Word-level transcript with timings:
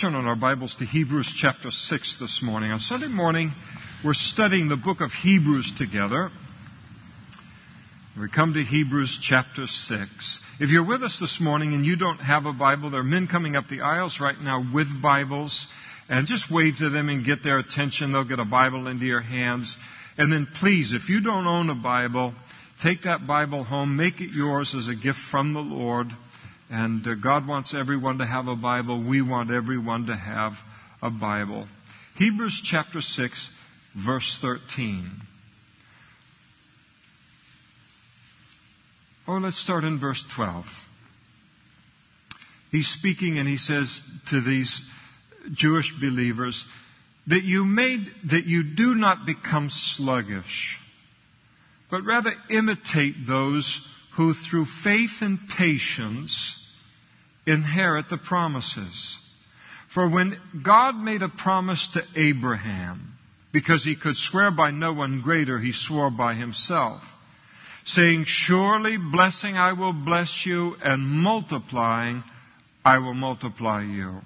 turn 0.00 0.14
on 0.14 0.24
our 0.24 0.34
Bibles 0.34 0.76
to 0.76 0.86
Hebrews 0.86 1.30
chapter 1.30 1.70
6 1.70 2.16
this 2.16 2.40
morning. 2.40 2.72
On 2.72 2.80
Sunday 2.80 3.06
morning, 3.06 3.52
we're 4.02 4.14
studying 4.14 4.68
the 4.68 4.76
book 4.76 5.02
of 5.02 5.12
Hebrews 5.12 5.72
together. 5.72 6.30
We 8.18 8.30
come 8.30 8.54
to 8.54 8.62
Hebrews 8.62 9.18
chapter 9.18 9.66
6. 9.66 10.42
If 10.58 10.70
you're 10.70 10.86
with 10.86 11.02
us 11.02 11.18
this 11.18 11.38
morning 11.38 11.74
and 11.74 11.84
you 11.84 11.96
don't 11.96 12.18
have 12.18 12.46
a 12.46 12.52
Bible, 12.54 12.88
there 12.88 13.02
are 13.02 13.04
men 13.04 13.26
coming 13.26 13.56
up 13.56 13.68
the 13.68 13.82
aisles 13.82 14.20
right 14.20 14.40
now 14.40 14.64
with 14.72 15.02
Bibles. 15.02 15.68
And 16.08 16.26
just 16.26 16.50
wave 16.50 16.78
to 16.78 16.88
them 16.88 17.10
and 17.10 17.22
get 17.22 17.42
their 17.42 17.58
attention. 17.58 18.12
They'll 18.12 18.24
get 18.24 18.40
a 18.40 18.46
Bible 18.46 18.88
into 18.88 19.04
your 19.04 19.20
hands. 19.20 19.76
And 20.16 20.32
then 20.32 20.46
please, 20.46 20.94
if 20.94 21.10
you 21.10 21.20
don't 21.20 21.46
own 21.46 21.68
a 21.68 21.74
Bible, 21.74 22.32
take 22.80 23.02
that 23.02 23.26
Bible 23.26 23.64
home, 23.64 23.96
make 23.96 24.22
it 24.22 24.30
yours 24.30 24.74
as 24.74 24.88
a 24.88 24.94
gift 24.94 25.20
from 25.20 25.52
the 25.52 25.62
Lord. 25.62 26.10
And 26.70 27.06
uh, 27.06 27.14
God 27.14 27.48
wants 27.48 27.74
everyone 27.74 28.18
to 28.18 28.26
have 28.26 28.46
a 28.46 28.54
Bible. 28.54 29.00
We 29.00 29.22
want 29.22 29.50
everyone 29.50 30.06
to 30.06 30.14
have 30.14 30.62
a 31.02 31.10
Bible. 31.10 31.66
Hebrews 32.16 32.60
chapter 32.60 33.00
6, 33.00 33.50
verse 33.94 34.36
13. 34.38 35.10
Oh, 39.26 39.38
let's 39.38 39.56
start 39.56 39.82
in 39.82 39.98
verse 39.98 40.22
12. 40.22 40.88
He's 42.70 42.88
speaking 42.88 43.38
and 43.38 43.48
he 43.48 43.56
says 43.56 44.02
to 44.26 44.40
these 44.40 44.88
Jewish 45.52 45.92
believers 45.98 46.66
that 47.26 47.42
you 47.42 47.64
made, 47.64 48.12
that 48.24 48.46
you 48.46 48.62
do 48.62 48.94
not 48.94 49.26
become 49.26 49.70
sluggish, 49.70 50.78
but 51.90 52.04
rather 52.04 52.32
imitate 52.48 53.26
those 53.26 53.86
who 54.12 54.34
through 54.34 54.66
faith 54.66 55.22
and 55.22 55.48
patience 55.48 56.59
inherit 57.50 58.08
the 58.08 58.18
promises. 58.18 59.18
For 59.88 60.08
when 60.08 60.38
God 60.62 60.96
made 60.96 61.22
a 61.22 61.28
promise 61.28 61.88
to 61.88 62.04
Abraham, 62.14 63.18
because 63.52 63.82
he 63.84 63.96
could 63.96 64.16
swear 64.16 64.50
by 64.50 64.70
no 64.70 64.92
one 64.92 65.20
greater, 65.20 65.58
he 65.58 65.72
swore 65.72 66.10
by 66.10 66.34
himself, 66.34 67.16
saying, 67.84 68.24
Surely 68.24 68.96
blessing 68.96 69.58
I 69.58 69.72
will 69.72 69.92
bless 69.92 70.46
you, 70.46 70.76
and 70.82 71.06
multiplying 71.06 72.22
I 72.84 72.98
will 72.98 73.14
multiply 73.14 73.82
you. 73.82 74.22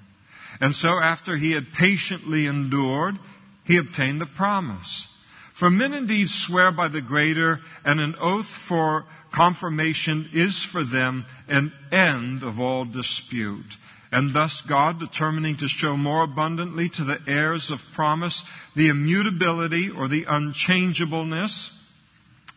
And 0.61 0.75
so 0.75 1.01
after 1.01 1.37
he 1.37 1.53
had 1.53 1.73
patiently 1.73 2.47
endured, 2.47 3.19
he 3.65 3.79
obtained 3.79 4.21
the 4.21 4.27
promise. 4.27 5.09
For 5.55 5.71
men 5.71 5.95
indeed 5.95 6.29
swear 6.29 6.73
by 6.73 6.89
the 6.89 7.01
greater, 7.01 7.61
and 7.85 8.01
an 8.01 8.17
oath 8.21 8.47
for 8.47 9.07
confirmation 9.35 10.31
is 10.33 10.63
for 10.63 10.85
them 10.85 11.27
an 11.49 11.73
end 11.91 12.45
of 12.45 12.61
all 12.61 12.85
dispute. 12.85 13.77
And 14.13 14.33
thus 14.33 14.63
God, 14.63 15.01
determining 15.01 15.57
to 15.57 15.67
show 15.67 15.97
more 15.97 16.23
abundantly 16.23 16.89
to 16.91 17.03
the 17.03 17.21
heirs 17.27 17.73
of 17.73 17.83
promise 17.93 18.45
the 18.77 18.89
immutability 18.89 19.91
or 19.91 20.07
the 20.07 20.27
unchangeableness 20.29 21.77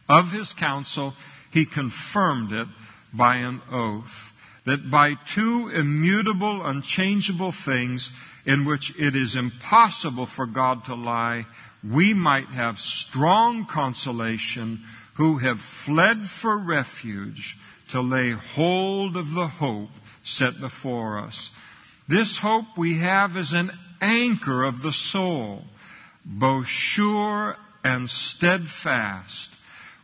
of 0.08 0.32
his 0.32 0.54
counsel, 0.54 1.16
he 1.50 1.66
confirmed 1.66 2.54
it 2.54 2.68
by 3.12 3.38
an 3.38 3.60
oath. 3.72 4.32
That 4.66 4.92
by 4.92 5.16
two 5.16 5.70
immutable, 5.70 6.64
unchangeable 6.64 7.54
things 7.54 8.12
in 8.46 8.66
which 8.66 8.94
it 9.00 9.16
is 9.16 9.36
impossible 9.36 10.28
for 10.28 10.46
God 10.46 10.86
to 10.86 10.94
lie, 10.94 11.48
we 11.84 12.14
might 12.14 12.50
have 12.50 12.78
strong 12.78 13.66
consolation 13.66 14.84
who 15.18 15.40
have 15.40 15.60
fled 15.60 16.24
for 16.24 16.56
refuge 16.56 17.58
to 17.90 18.00
lay 18.02 18.32
hold 18.32 19.18
of 19.18 19.34
the 19.34 19.48
hope 19.48 19.90
set 20.22 20.60
before 20.60 21.18
us. 21.18 21.50
This 22.08 22.38
hope 22.38 22.78
we 22.78 23.00
have 23.00 23.36
is 23.36 23.54
an 23.54 23.72
anchor 24.00 24.64
of 24.64 24.84
the 24.84 24.92
soul, 24.92 25.66
both 26.24 26.68
sure 26.68 27.58
and 27.84 28.08
steadfast, 28.08 29.56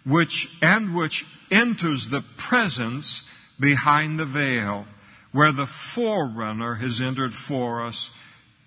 which, 0.03 0.49
and 0.63 0.95
which 0.95 1.27
enters 1.51 2.09
the 2.09 2.21
presence 2.37 3.29
behind 3.59 4.17
the 4.17 4.25
veil, 4.25 4.87
where 5.31 5.51
the 5.51 5.67
forerunner 5.67 6.73
has 6.73 7.01
entered 7.01 7.35
for 7.35 7.85
us, 7.85 8.09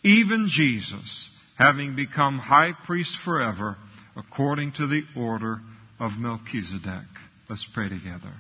even 0.05 0.47
Jesus, 0.47 1.37
having 1.57 1.97
become 1.97 2.39
high 2.39 2.71
priest 2.71 3.17
forever, 3.17 3.77
according 4.15 4.71
to 4.73 4.87
the 4.87 5.05
order 5.17 5.61
of 5.99 6.19
Melchizedek. 6.19 7.07
Let's 7.49 7.65
pray 7.65 7.89
together. 7.89 8.33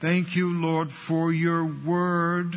Thank 0.00 0.36
you, 0.36 0.60
Lord, 0.60 0.92
for 0.92 1.32
your 1.32 1.64
word. 1.64 2.56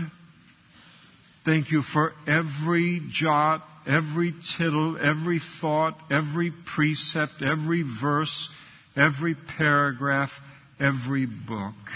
Thank 1.44 1.72
you 1.72 1.82
for 1.82 2.14
every 2.26 3.02
jot, 3.10 3.68
every 3.86 4.34
tittle, 4.44 4.98
every 4.98 5.40
thought, 5.40 6.00
every 6.12 6.52
precept, 6.52 7.42
every 7.42 7.84
verse, 7.84 8.50
every 8.96 9.34
paragraph, 9.34 10.42
every 10.80 11.26
book. 11.26 11.94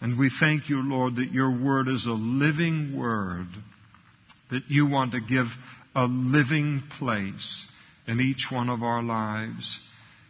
And 0.00 0.18
we 0.18 0.30
thank 0.30 0.68
you, 0.68 0.82
Lord, 0.88 1.16
that 1.16 1.32
your 1.32 1.50
word 1.50 1.88
is 1.88 2.06
a 2.06 2.12
living 2.12 2.96
word, 2.96 3.48
that 4.48 4.64
you 4.68 4.86
want 4.86 5.12
to 5.12 5.20
give 5.20 5.56
a 5.94 6.06
living 6.06 6.80
place 6.80 7.70
in 8.06 8.20
each 8.20 8.50
one 8.50 8.68
of 8.68 8.82
our 8.82 9.02
lives. 9.02 9.80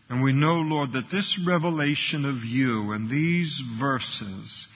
And 0.08 0.22
we 0.22 0.32
know, 0.32 0.60
Lord, 0.60 0.92
that 0.92 1.10
this 1.10 1.38
revelation 1.38 2.24
of 2.24 2.44
you 2.44 2.92
and 2.92 3.08
these 3.08 3.58
verses 3.58 4.68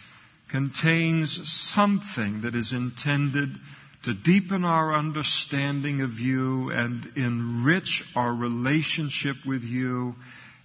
contains 0.48 1.48
something 1.50 2.40
that 2.40 2.56
is 2.56 2.72
intended 2.72 3.56
to 4.02 4.14
deepen 4.14 4.64
our 4.64 4.94
understanding 4.94 6.00
of 6.00 6.18
you 6.18 6.70
and 6.70 7.12
enrich 7.14 8.04
our 8.16 8.34
relationship 8.34 9.36
with 9.44 9.62
you. 9.62 10.16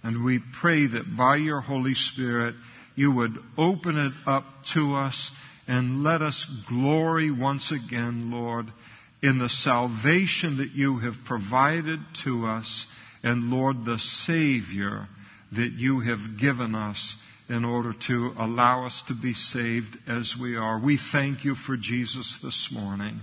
And 0.02 0.24
we 0.24 0.40
pray 0.40 0.86
that 0.86 1.16
by 1.16 1.36
your 1.36 1.60
Holy 1.60 1.94
Spirit, 1.94 2.56
you 2.96 3.12
would 3.12 3.40
open 3.56 3.96
it 3.96 4.14
up 4.26 4.64
to 4.66 4.96
us 4.96 5.30
and 5.68 6.02
let 6.02 6.22
us 6.22 6.44
glory 6.44 7.30
once 7.30 7.70
again, 7.70 8.32
Lord, 8.32 8.66
in 9.22 9.38
the 9.38 9.48
salvation 9.48 10.56
that 10.56 10.72
you 10.72 10.98
have 10.98 11.24
provided 11.24 12.00
to 12.14 12.46
us 12.46 12.86
and 13.26 13.50
Lord, 13.50 13.84
the 13.84 13.98
Savior 13.98 15.08
that 15.50 15.72
you 15.72 15.98
have 15.98 16.38
given 16.38 16.76
us 16.76 17.16
in 17.48 17.64
order 17.64 17.92
to 17.92 18.32
allow 18.38 18.86
us 18.86 19.02
to 19.02 19.14
be 19.14 19.32
saved 19.34 19.98
as 20.08 20.36
we 20.36 20.54
are. 20.54 20.78
We 20.78 20.96
thank 20.96 21.44
you 21.44 21.56
for 21.56 21.76
Jesus 21.76 22.38
this 22.38 22.70
morning. 22.70 23.20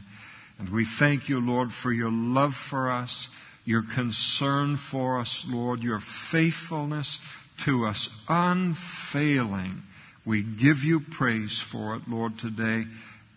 And 0.60 0.68
we 0.68 0.84
thank 0.84 1.30
you, 1.30 1.40
Lord, 1.40 1.72
for 1.72 1.90
your 1.90 2.12
love 2.12 2.54
for 2.54 2.92
us, 2.92 3.30
your 3.64 3.82
concern 3.82 4.76
for 4.76 5.22
us, 5.22 5.46
Lord, 5.48 5.82
your 5.82 6.02
faithfulness 6.02 7.22
to 7.60 7.86
us, 7.86 8.10
unfailing. 8.28 9.84
We 10.26 10.42
give 10.42 10.84
you 10.84 11.00
praise 11.00 11.62
for 11.62 11.96
it, 11.96 12.10
Lord, 12.10 12.38
today. 12.40 12.88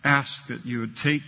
Ask 0.03 0.47
that 0.47 0.65
you 0.65 0.81
would 0.81 0.97
take 0.97 1.23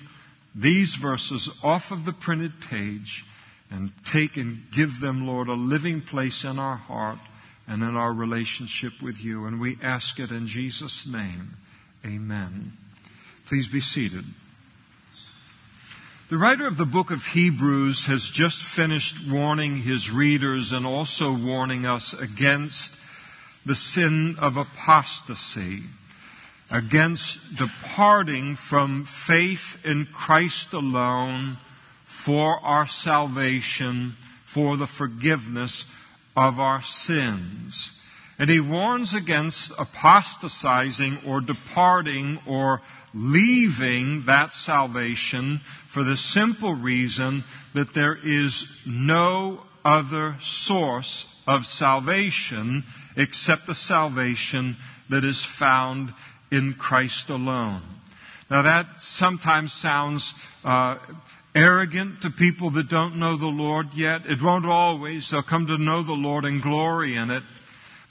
these 0.54 0.96
verses 0.96 1.50
off 1.64 1.94
of 1.94 2.04
the 2.04 2.12
printed 2.12 2.60
page 2.60 3.24
and 3.72 3.92
take 4.06 4.38
and 4.38 4.64
give 4.72 5.00
them, 5.00 5.28
Lord, 5.28 5.48
a 5.48 5.54
living 5.54 6.02
place 6.02 6.44
in 6.44 6.60
our 6.60 6.76
heart 6.76 7.20
and 7.68 7.84
in 7.84 7.96
our 7.96 8.12
relationship 8.12 9.02
with 9.02 9.24
you. 9.24 9.46
And 9.46 9.60
we 9.60 9.78
ask 9.82 10.20
it 10.20 10.32
in 10.32 10.48
Jesus' 10.48 11.06
name. 11.06 11.56
Amen. 12.06 12.74
Please 13.46 13.68
be 13.68 13.82
seated. 13.82 14.26
The 16.30 16.38
writer 16.38 16.68
of 16.68 16.78
the 16.78 16.86
book 16.86 17.10
of 17.10 17.26
Hebrews 17.26 18.06
has 18.06 18.24
just 18.24 18.62
finished 18.62 19.32
warning 19.32 19.78
his 19.78 20.12
readers 20.12 20.74
and 20.74 20.86
also 20.86 21.34
warning 21.34 21.86
us 21.86 22.14
against 22.14 22.96
the 23.66 23.76
sin 23.76 24.38
of 24.40 24.58
apostasy, 24.58 25.84
against 26.70 27.56
departing 27.56 28.56
from 28.56 29.06
faith 29.06 29.84
in 29.84 30.06
Christ 30.06 30.74
alone 30.74 31.58
for 32.10 32.60
our 32.60 32.88
salvation, 32.88 34.16
for 34.44 34.78
the 34.78 34.88
forgiveness 34.88 35.86
of 36.36 36.60
our 36.60 36.82
sins. 36.82 37.92
And 38.40 38.50
he 38.50 38.60
warns 38.60 39.14
against 39.14 39.72
apostatizing 39.78 41.20
or 41.28 41.40
departing 41.40 42.40
or 42.48 42.82
leaving 43.14 44.24
that 44.24 44.52
salvation 44.52 45.60
for 45.88 46.04
the 46.04 46.18
simple 46.18 46.74
reason 46.74 47.44
that 47.76 47.94
there 47.94 48.18
is 48.18 48.66
no 48.88 49.62
other 49.86 50.36
source 50.42 51.42
of 51.46 51.68
salvation 51.68 52.86
except 53.16 53.68
the 53.68 53.76
salvation 53.76 54.78
that 55.10 55.24
is 55.24 55.44
found 55.44 56.12
in 56.50 56.74
Christ 56.74 57.30
alone. 57.30 57.84
Now 58.50 58.64
that 58.64 59.00
sometimes 59.00 59.72
sounds 59.72 60.34
uh, 60.66 60.98
arrogant 61.56 62.22
to 62.22 62.30
people 62.30 62.72
that 62.72 62.90
don't 62.90 63.18
know 63.18 63.36
the 63.36 63.48
Lord 63.48 63.94
yet. 63.94 64.26
It 64.26 64.42
won't 64.42 64.66
always. 64.66 65.30
They'll 65.30 65.42
come 65.42 65.68
to 65.68 65.78
know 65.78 66.04
the 66.04 66.14
Lord 66.14 66.46
and 66.46 66.62
glory 66.62 67.16
in 67.16 67.32
it. 67.32 67.44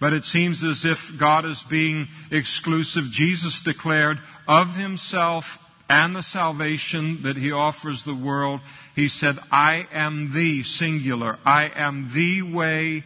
But 0.00 0.12
it 0.12 0.24
seems 0.24 0.62
as 0.62 0.84
if 0.84 1.16
God 1.18 1.44
is 1.44 1.62
being 1.62 2.08
exclusive. 2.30 3.10
Jesus 3.10 3.62
declared 3.62 4.20
of 4.46 4.74
himself 4.76 5.58
and 5.88 6.14
the 6.14 6.22
salvation 6.22 7.22
that 7.22 7.36
he 7.36 7.50
offers 7.52 8.04
the 8.04 8.14
world. 8.14 8.60
He 8.94 9.08
said, 9.08 9.38
I 9.50 9.86
am 9.92 10.32
the 10.32 10.62
singular. 10.62 11.38
I 11.44 11.70
am 11.74 12.10
the 12.12 12.42
way, 12.42 13.04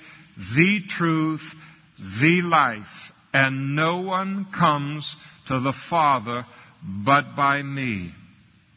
the 0.54 0.80
truth, 0.80 1.54
the 1.98 2.42
life. 2.42 3.12
And 3.32 3.74
no 3.74 4.00
one 4.00 4.46
comes 4.46 5.16
to 5.46 5.60
the 5.60 5.72
Father 5.72 6.44
but 6.82 7.36
by 7.36 7.62
me. 7.62 8.12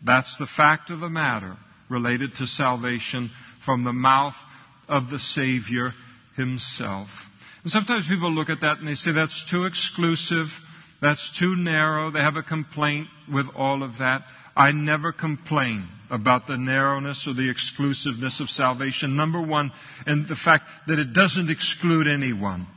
That's 0.05 0.37
the 0.37 0.45
fact 0.45 0.91
of 0.91 0.99
the 0.99 1.09
matter 1.09 1.57
related 1.89 2.35
to 2.35 2.45
salvation 2.45 3.31
from 3.59 3.83
the 3.83 3.93
mouth 3.93 4.41
of 4.87 5.09
the 5.09 5.19
Savior 5.19 5.93
himself. 6.35 7.29
And 7.63 7.71
sometimes 7.71 8.07
people 8.07 8.31
look 8.31 8.51
at 8.51 8.61
that 8.61 8.77
and 8.77 8.87
they 8.87 8.95
say 8.95 9.11
that's 9.11 9.43
too 9.45 9.65
exclusive. 9.65 10.61
That's 11.01 11.31
too 11.31 11.55
narrow. 11.55 12.11
They 12.11 12.21
have 12.21 12.37
a 12.37 12.43
complaint 12.43 13.07
with 13.31 13.49
all 13.55 13.81
of 13.81 13.97
that. 13.97 14.27
I 14.55 14.71
never 14.71 15.11
complain 15.11 15.87
about 16.11 16.45
the 16.45 16.57
narrowness 16.57 17.27
or 17.27 17.33
the 17.33 17.49
exclusiveness 17.49 18.39
of 18.39 18.49
salvation. 18.49 19.15
Number 19.15 19.41
one, 19.41 19.71
and 20.05 20.27
the 20.27 20.35
fact 20.35 20.69
that 20.87 20.99
it 20.99 21.13
doesn't 21.13 21.49
exclude 21.49 22.07
anyone. 22.07 22.67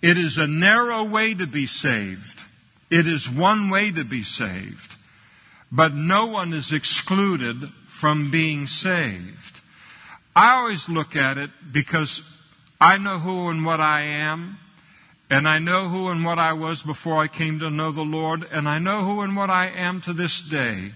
It 0.00 0.16
is 0.16 0.38
a 0.38 0.46
narrow 0.46 1.04
way 1.04 1.34
to 1.34 1.46
be 1.46 1.66
saved. 1.66 2.42
It 2.90 3.08
is 3.08 3.28
one 3.28 3.70
way 3.70 3.90
to 3.90 4.04
be 4.04 4.22
saved. 4.22 4.94
But 5.70 5.94
no 5.94 6.26
one 6.26 6.52
is 6.52 6.72
excluded 6.72 7.56
from 7.86 8.30
being 8.30 8.66
saved. 8.66 9.60
I 10.36 10.54
always 10.54 10.88
look 10.88 11.16
at 11.16 11.38
it 11.38 11.50
because 11.72 12.22
I 12.80 12.98
know 12.98 13.18
who 13.18 13.48
and 13.48 13.64
what 13.64 13.80
I 13.80 14.02
am. 14.02 14.58
And 15.30 15.48
I 15.48 15.58
know 15.58 15.88
who 15.88 16.10
and 16.10 16.24
what 16.24 16.38
I 16.38 16.52
was 16.52 16.82
before 16.82 17.22
I 17.22 17.28
came 17.28 17.60
to 17.60 17.70
know 17.70 17.92
the 17.92 18.04
Lord, 18.04 18.46
and 18.50 18.68
I 18.68 18.78
know 18.78 19.04
who 19.04 19.22
and 19.22 19.34
what 19.34 19.50
I 19.50 19.68
am 19.68 20.00
to 20.02 20.12
this 20.12 20.42
day. 20.42 20.92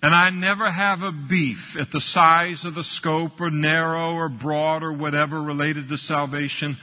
And 0.00 0.14
I 0.14 0.30
never 0.30 0.70
have 0.70 1.02
a 1.02 1.12
beef 1.12 1.76
at 1.76 1.90
the 1.90 2.00
size 2.00 2.64
of 2.64 2.74
the 2.74 2.84
scope 2.84 3.40
or 3.40 3.50
narrow 3.50 4.14
or 4.14 4.28
broad 4.28 4.82
or 4.82 4.92
whatever 4.92 5.42
related 5.42 5.88
to 5.88 5.98
salvation. 5.98 6.76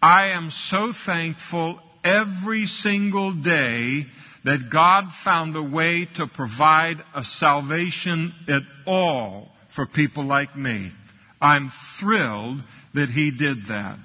I 0.00 0.28
am 0.28 0.50
so 0.50 0.92
thankful 0.92 1.80
every 2.02 2.66
single 2.66 3.32
day 3.32 4.06
that 4.44 4.70
God 4.70 5.12
found 5.12 5.56
a 5.56 5.62
way 5.62 6.06
to 6.16 6.26
provide 6.26 7.02
a 7.14 7.22
salvation 7.22 8.34
at 8.48 8.62
all 8.86 9.52
for 9.68 9.86
people 9.86 10.24
like 10.24 10.56
me. 10.56 10.92
I'm 11.40 11.70
thrilled 11.70 12.62
that 12.94 13.08
He 13.08 13.30
did 13.30 13.66
that. 13.66 13.98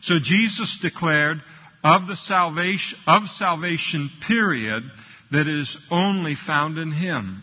So 0.00 0.18
Jesus 0.18 0.78
declared 0.78 1.42
of 1.82 2.06
the 2.06 2.16
salvation, 2.16 2.98
of 3.06 3.28
salvation 3.28 4.10
period 4.20 4.90
that 5.30 5.46
is 5.46 5.78
only 5.90 6.34
found 6.34 6.78
in 6.78 6.90
Him. 6.90 7.42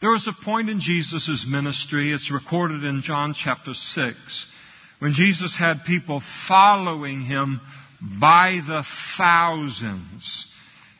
There 0.00 0.10
was 0.10 0.26
a 0.26 0.32
point 0.32 0.68
in 0.70 0.80
Jesus' 0.80 1.46
ministry, 1.46 2.12
it's 2.12 2.30
recorded 2.30 2.84
in 2.84 3.02
John 3.02 3.32
chapter 3.32 3.72
6, 3.72 4.52
when 4.98 5.12
Jesus 5.12 5.56
had 5.56 5.84
people 5.84 6.20
following 6.20 7.20
Him 7.20 7.60
by 8.00 8.60
the 8.66 8.82
thousands. 8.82 10.53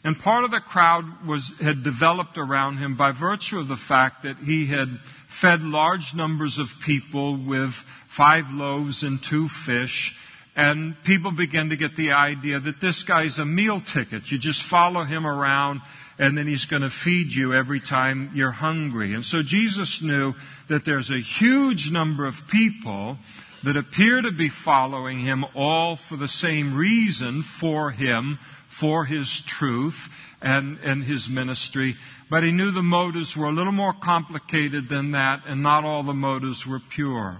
And 0.04 0.18
part 0.18 0.44
of 0.44 0.50
the 0.50 0.60
crowd 0.60 1.26
was, 1.26 1.54
had 1.60 1.82
developed 1.82 2.36
around 2.36 2.76
him 2.76 2.94
by 2.94 3.12
virtue 3.12 3.58
of 3.58 3.68
the 3.68 3.76
fact 3.76 4.24
that 4.24 4.36
he 4.36 4.66
had 4.66 4.98
fed 5.28 5.62
large 5.62 6.14
numbers 6.14 6.58
of 6.58 6.78
people 6.80 7.38
with 7.38 7.72
five 8.06 8.52
loaves 8.52 9.02
and 9.02 9.22
two 9.22 9.48
fish. 9.48 10.14
And 10.54 10.94
people 11.04 11.32
began 11.32 11.70
to 11.70 11.76
get 11.76 11.96
the 11.96 12.12
idea 12.12 12.60
that 12.60 12.80
this 12.80 13.02
guy's 13.02 13.38
a 13.38 13.46
meal 13.46 13.80
ticket. 13.80 14.30
You 14.30 14.36
just 14.36 14.62
follow 14.62 15.04
him 15.04 15.26
around 15.26 15.80
and 16.18 16.38
then 16.38 16.46
he's 16.46 16.66
going 16.66 16.82
to 16.82 16.90
feed 16.90 17.32
you 17.32 17.54
every 17.54 17.80
time 17.80 18.30
you're 18.34 18.52
hungry. 18.52 19.14
And 19.14 19.24
so 19.24 19.42
Jesus 19.42 20.00
knew 20.02 20.34
that 20.68 20.84
there's 20.84 21.10
a 21.10 21.18
huge 21.18 21.90
number 21.90 22.26
of 22.26 22.46
people 22.46 23.18
that 23.64 23.76
appear 23.76 24.20
to 24.20 24.30
be 24.30 24.48
following 24.48 25.18
him 25.18 25.44
all 25.54 25.96
for 25.96 26.16
the 26.16 26.28
same 26.28 26.74
reason 26.74 27.42
for 27.42 27.90
him, 27.90 28.38
for 28.68 29.04
his 29.04 29.40
truth 29.40 30.08
and, 30.42 30.78
and 30.82 31.02
his 31.02 31.28
ministry. 31.28 31.96
But 32.28 32.44
he 32.44 32.52
knew 32.52 32.70
the 32.70 32.82
motives 32.82 33.36
were 33.36 33.46
a 33.46 33.52
little 33.52 33.72
more 33.72 33.94
complicated 33.94 34.88
than 34.88 35.12
that 35.12 35.42
and 35.46 35.62
not 35.62 35.84
all 35.84 36.02
the 36.02 36.14
motives 36.14 36.66
were 36.66 36.80
pure. 36.80 37.38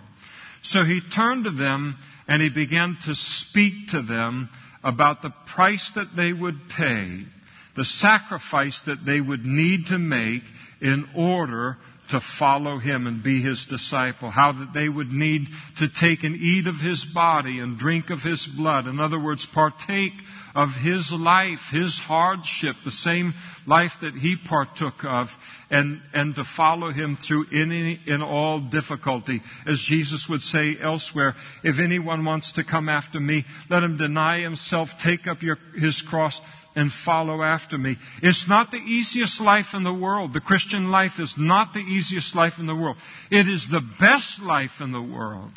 So 0.62 0.82
he 0.82 1.00
turned 1.00 1.44
to 1.44 1.50
them 1.50 1.96
and 2.26 2.40
he 2.40 2.48
began 2.48 2.96
to 3.04 3.14
speak 3.14 3.88
to 3.88 4.00
them 4.00 4.48
about 4.82 5.20
the 5.20 5.30
price 5.30 5.92
that 5.92 6.16
they 6.16 6.32
would 6.32 6.68
pay, 6.70 7.26
the 7.74 7.84
sacrifice 7.84 8.82
that 8.82 9.04
they 9.04 9.20
would 9.20 9.44
need 9.44 9.88
to 9.88 9.98
make 9.98 10.44
in 10.80 11.08
order 11.14 11.76
to 12.08 12.20
follow 12.20 12.78
him 12.78 13.06
and 13.06 13.22
be 13.22 13.40
his 13.40 13.66
disciple. 13.66 14.30
How 14.30 14.52
that 14.52 14.72
they 14.72 14.88
would 14.88 15.12
need 15.12 15.48
to 15.76 15.88
take 15.88 16.24
and 16.24 16.36
eat 16.36 16.66
of 16.66 16.80
his 16.80 17.04
body 17.04 17.60
and 17.60 17.78
drink 17.78 18.10
of 18.10 18.22
his 18.22 18.46
blood. 18.46 18.86
In 18.86 19.00
other 19.00 19.18
words, 19.18 19.46
partake 19.46 20.14
of 20.54 20.76
his 20.76 21.12
life, 21.12 21.70
his 21.70 21.98
hardship, 21.98 22.76
the 22.84 22.90
same 22.90 23.34
life 23.66 24.00
that 24.00 24.14
he 24.14 24.36
partook 24.36 25.04
of, 25.04 25.36
and, 25.70 26.00
and 26.12 26.36
to 26.36 26.44
follow 26.44 26.90
him 26.90 27.16
through 27.16 27.46
any, 27.50 27.98
in 28.06 28.22
all 28.22 28.60
difficulty. 28.60 29.42
As 29.66 29.80
Jesus 29.80 30.28
would 30.28 30.42
say 30.42 30.76
elsewhere, 30.80 31.34
if 31.64 31.80
anyone 31.80 32.24
wants 32.24 32.52
to 32.52 32.64
come 32.64 32.88
after 32.88 33.18
me, 33.18 33.44
let 33.68 33.82
him 33.82 33.96
deny 33.96 34.40
himself, 34.40 35.02
take 35.02 35.26
up 35.26 35.42
your, 35.42 35.58
his 35.76 36.02
cross, 36.02 36.40
and 36.76 36.92
follow 36.92 37.42
after 37.42 37.78
me. 37.78 37.96
It's 38.22 38.48
not 38.48 38.70
the 38.70 38.82
easiest 38.84 39.40
life 39.40 39.74
in 39.74 39.82
the 39.82 39.94
world. 39.94 40.32
The 40.32 40.40
Christian 40.40 40.90
life 40.90 41.20
is 41.20 41.38
not 41.38 41.72
the 41.72 41.80
easiest 41.80 42.34
life 42.34 42.58
in 42.58 42.66
the 42.66 42.74
world. 42.74 42.96
It 43.30 43.48
is 43.48 43.68
the 43.68 43.80
best 43.80 44.42
life 44.42 44.80
in 44.80 44.90
the 44.90 45.02
world, 45.02 45.52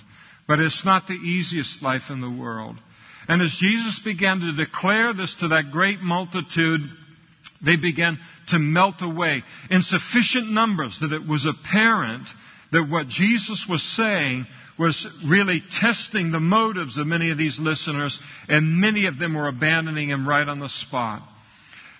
but 0.45 0.59
it's 0.59 0.85
not 0.85 1.07
the 1.07 1.15
easiest 1.15 1.81
life 1.81 2.11
in 2.11 2.21
the 2.21 2.29
world. 2.29 2.77
And 3.27 3.41
as 3.41 3.55
Jesus 3.55 3.99
began 3.99 4.39
to 4.41 4.53
declare 4.53 5.11
this 5.13 5.35
to 5.35 5.49
that 5.49 5.71
great 5.71 6.01
multitude, 6.01 6.89
they 7.61 7.75
began 7.75 8.19
to 8.47 8.59
melt 8.59 9.01
away 9.01 9.43
in 9.69 9.81
sufficient 9.81 10.49
numbers 10.49 10.99
that 10.99 11.13
it 11.13 11.27
was 11.27 11.45
apparent 11.45 12.33
that 12.71 12.83
what 12.83 13.07
Jesus 13.07 13.67
was 13.67 13.81
saying 13.81 14.45
was 14.77 15.07
really 15.23 15.59
testing 15.59 16.31
the 16.31 16.39
motives 16.39 16.97
of 16.97 17.07
many 17.07 17.31
of 17.31 17.37
these 17.37 17.59
listeners, 17.59 18.19
and 18.47 18.79
many 18.79 19.07
of 19.07 19.17
them 19.17 19.33
were 19.33 19.47
abandoning 19.47 20.09
him 20.09 20.27
right 20.27 20.47
on 20.47 20.59
the 20.59 20.69
spot. 20.69 21.23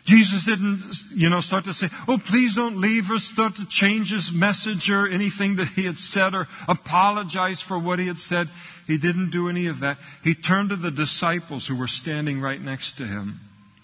Jesus 0.07 0.45
didn't, 0.45 0.83
you 1.13 1.29
know, 1.29 1.41
start 1.41 1.65
to 1.65 1.74
say, 1.74 1.89
oh, 2.07 2.18
please 2.18 2.56
don't 2.56 2.79
leave 2.79 3.12
or 3.12 3.19
start 3.19 3.57
to 3.57 3.65
change 3.65 4.09
his 4.09 4.31
message 4.31 4.89
or 4.89 5.06
anything 5.06 5.57
that 5.57 5.68
he 5.68 5.83
had 5.83 5.97
said 5.97 6.33
or 6.33 6.47
apologize 6.66 7.59
for 7.59 7.78
what 7.78 7.99
he 7.99 8.07
had 8.07 8.18
said. 8.18 8.47
He 8.87 8.97
didn't 8.97 9.31
do 9.31 9.49
any 9.49 9.68
of 9.68 9.81
that. 9.81 9.97
He 10.23 10.33
turned 10.33 10.69
to 10.69 10.78
the 10.78 10.92
disciples 10.92 11.68
who 11.68 11.75
were 11.75 11.87
standing 11.87 12.40
right 12.40 12.61
next 12.61 12.99
to 12.99 13.04
him 13.06 13.42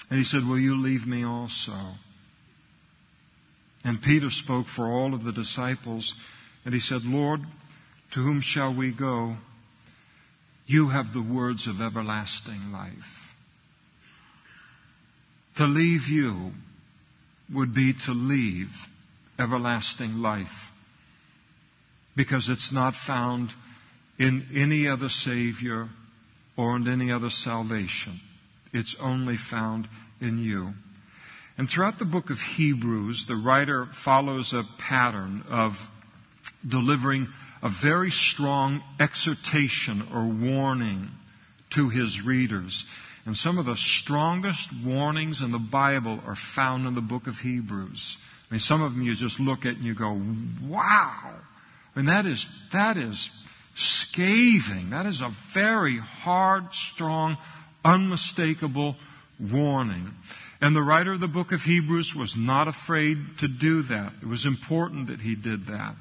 and 0.10 0.18
he 0.18 0.24
said, 0.24 0.48
will 0.48 0.60
you 0.60 0.82
leave 0.82 1.06
me 1.06 1.25
also? 1.25 1.74
And 3.84 4.01
Peter 4.01 4.29
spoke 4.29 4.68
for 4.68 4.88
all 4.88 5.13
of 5.13 5.25
the 5.25 5.34
disciples 5.34 6.15
and 6.63 6.74
he 6.74 6.79
said, 6.79 7.03
Lord, 7.03 7.41
to 8.13 8.22
whom 8.22 8.41
shall 8.41 8.72
we 8.72 8.91
go? 8.91 9.36
You 10.67 10.89
have 10.89 11.13
the 11.13 11.22
words 11.22 11.65
of 11.65 11.82
everlasting 11.82 12.72
life. 12.72 13.36
To 15.55 15.65
leave 15.65 16.10
you 16.10 16.53
would 17.51 17.74
be 17.74 17.93
to 17.93 18.13
leave 18.13 18.88
everlasting 19.39 20.22
life 20.22 20.72
because 22.15 22.50
it's 22.50 22.72
not 22.72 22.96
found 22.96 23.51
in 24.20 24.46
any 24.53 24.88
other 24.88 25.10
Savior 25.10 25.89
or 26.55 26.75
in 26.75 26.88
any 26.88 27.12
other 27.12 27.32
salvation. 27.32 28.20
It's 28.72 28.93
only 29.00 29.38
found 29.38 29.88
in 30.22 30.38
you. 30.38 30.75
And 31.58 31.67
throughout 31.67 31.98
the 31.98 32.05
book 32.05 32.29
of 32.29 32.39
Hebrews, 32.41 33.25
the 33.25 33.36
writer 33.36 33.88
follows 33.88 34.53
a 34.53 34.63
pattern 34.77 35.46
of 35.50 35.89
delivering 36.67 37.27
a 37.63 37.70
very 37.70 38.12
strong 38.12 38.84
exhortation 39.00 40.10
or 40.13 40.25
warning 40.25 41.10
to 41.70 41.89
his 41.89 42.22
readers. 42.22 42.86
And 43.25 43.38
some 43.38 43.58
of 43.58 43.65
the 43.65 43.77
strongest 43.77 44.70
warnings 44.84 45.41
in 45.41 45.53
the 45.53 45.60
Bible 45.60 46.20
are 46.27 46.36
found 46.36 46.86
in 46.86 46.93
the 46.93 47.01
book 47.01 47.27
of 47.27 47.39
Hebrews. 47.39 48.17
I 48.51 48.53
mean, 48.53 48.60
some 48.60 48.82
of 48.82 48.93
them 48.93 49.01
you 49.01 49.15
just 49.15 49.39
look 49.39 49.65
at 49.65 49.77
and 49.77 49.86
you 49.86 49.93
go, 49.93 50.22
wow. 50.67 51.32
I 51.96 52.00
mean, 52.00 52.08
that 52.08 52.25
is, 52.25 52.46
that 52.74 52.98
is 52.98 53.29
scathing. 53.75 54.89
That 54.89 55.05
is 55.05 55.22
a 55.22 55.29
very 55.29 55.98
hard, 55.98 56.74
strong, 56.74 57.38
unmistakable 57.86 58.98
warning. 59.39 60.13
And 60.60 60.75
the 60.75 60.82
writer 60.82 61.13
of 61.13 61.22
the 61.22 61.29
book 61.29 61.53
of 61.53 61.63
Hebrews 61.63 62.13
was 62.13 62.36
not 62.36 62.67
afraid 62.67 63.38
to 63.38 63.48
do 63.48 63.84
that. 63.84 64.12
It 64.22 64.27
was 64.27 64.46
important 64.46 65.08
that 65.08 65.22
he 65.22 65.36
did 65.36 65.67
that. 65.67 65.96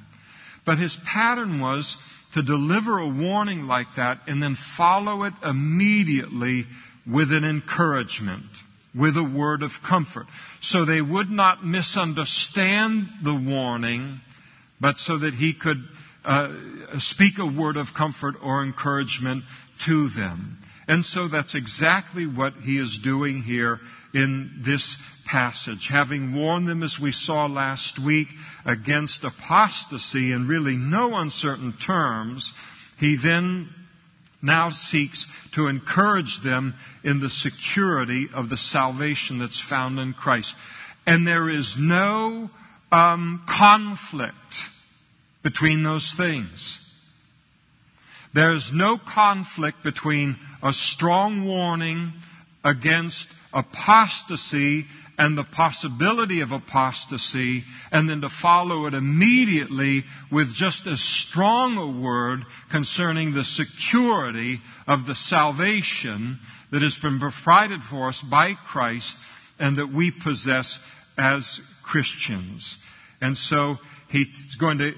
But 0.65 0.79
his 0.79 0.97
pattern 0.97 1.61
was 1.61 1.97
to 2.35 2.43
deliver 2.43 2.99
a 2.99 3.09
warning 3.09 3.67
like 3.67 3.95
that 3.95 4.21
and 4.27 4.43
then 4.43 4.55
follow 4.55 5.25
it 5.25 5.35
immediately 5.43 6.67
with 7.07 7.33
an 7.33 7.45
encouragement. 7.45 8.47
with 8.95 9.17
a 9.17 9.25
word 9.25 9.63
of 9.63 9.83
comfort. 9.83 10.27
So 10.61 10.85
they 10.85 11.01
would 11.01 11.31
not 11.31 11.65
misunderstand 11.65 13.09
the 13.23 13.35
warning, 13.35 14.21
but 14.81 14.99
so 14.99 15.17
that 15.19 15.33
he 15.35 15.55
could 15.55 15.83
uh, 16.25 16.51
speak 16.99 17.39
a 17.39 17.47
word 17.47 17.77
of 17.77 17.95
comfort 17.95 18.37
or 18.43 18.63
encouragement 18.63 19.45
to 19.81 20.09
them. 20.09 20.59
And 20.93 21.07
so 21.07 21.27
that's 21.27 21.55
exactly 21.55 22.27
what 22.27 22.53
he 22.53 22.77
is 22.77 22.99
doing 22.99 23.43
here 23.43 23.81
in 24.13 24.57
this 24.59 25.03
passage. 25.25 25.89
Having 25.89 26.35
warned 26.35 26.69
them, 26.69 26.83
as 26.83 27.01
we 27.01 27.13
saw 27.13 27.47
last 27.47 27.99
week, 27.99 28.29
against 28.67 29.25
apostasy 29.25 30.33
in 30.33 30.49
really 30.49 30.77
no 30.77 31.17
uncertain 31.17 31.73
terms, 31.73 32.53
he 32.99 33.17
then 33.17 33.71
now 34.43 34.69
seeks 34.69 35.29
to 35.53 35.69
encourage 35.69 36.41
them 36.41 36.75
in 37.03 37.21
the 37.21 37.31
security 37.31 38.29
of 38.35 38.51
the 38.51 38.59
salvation 38.59 39.39
that's 39.39 39.59
found 39.59 39.99
in 39.99 40.13
Christ. 40.13 40.59
And 41.07 41.27
there 41.27 41.49
is 41.49 41.79
no 41.79 42.51
um, 42.93 43.43
conflict 43.47 44.69
between 45.43 45.85
those 45.85 46.13
things. 46.13 46.82
There's 48.33 48.73
no 48.73 48.99
conflict 48.99 49.83
between 49.83 50.37
a 50.63 50.73
strong 50.73 51.45
warning 51.45 52.13
against 52.65 53.29
apostasy 53.53 54.87
and 55.19 55.37
the 55.37 55.45
possibility 55.45 56.41
of 56.41 56.53
apostasy, 56.53 57.65
and 57.91 58.09
then 58.09 58.23
to 58.23 58.29
follow 58.31 58.87
it 58.87 58.95
immediately 58.95 60.05
with 60.31 60.55
just 60.55 60.87
as 60.87 61.01
strong 61.01 61.77
a 61.77 61.87
word 61.87 62.45
concerning 62.71 63.33
the 63.33 63.45
security 63.45 64.61
of 64.87 65.07
the 65.07 65.15
salvation 65.15 66.39
that 66.71 66.83
has 66.83 66.97
been 66.97 67.21
provided 67.21 67.83
for 67.83 68.09
us 68.09 68.23
by 68.23 68.55
Christ 68.55 69.19
and 69.59 69.77
that 69.77 69.93
we 69.93 70.11
possess 70.11 70.85
as 71.19 71.61
Christians. 71.83 72.79
And 73.21 73.37
so 73.37 73.79
he's 74.09 74.55
going 74.55 74.79
to 74.79 74.95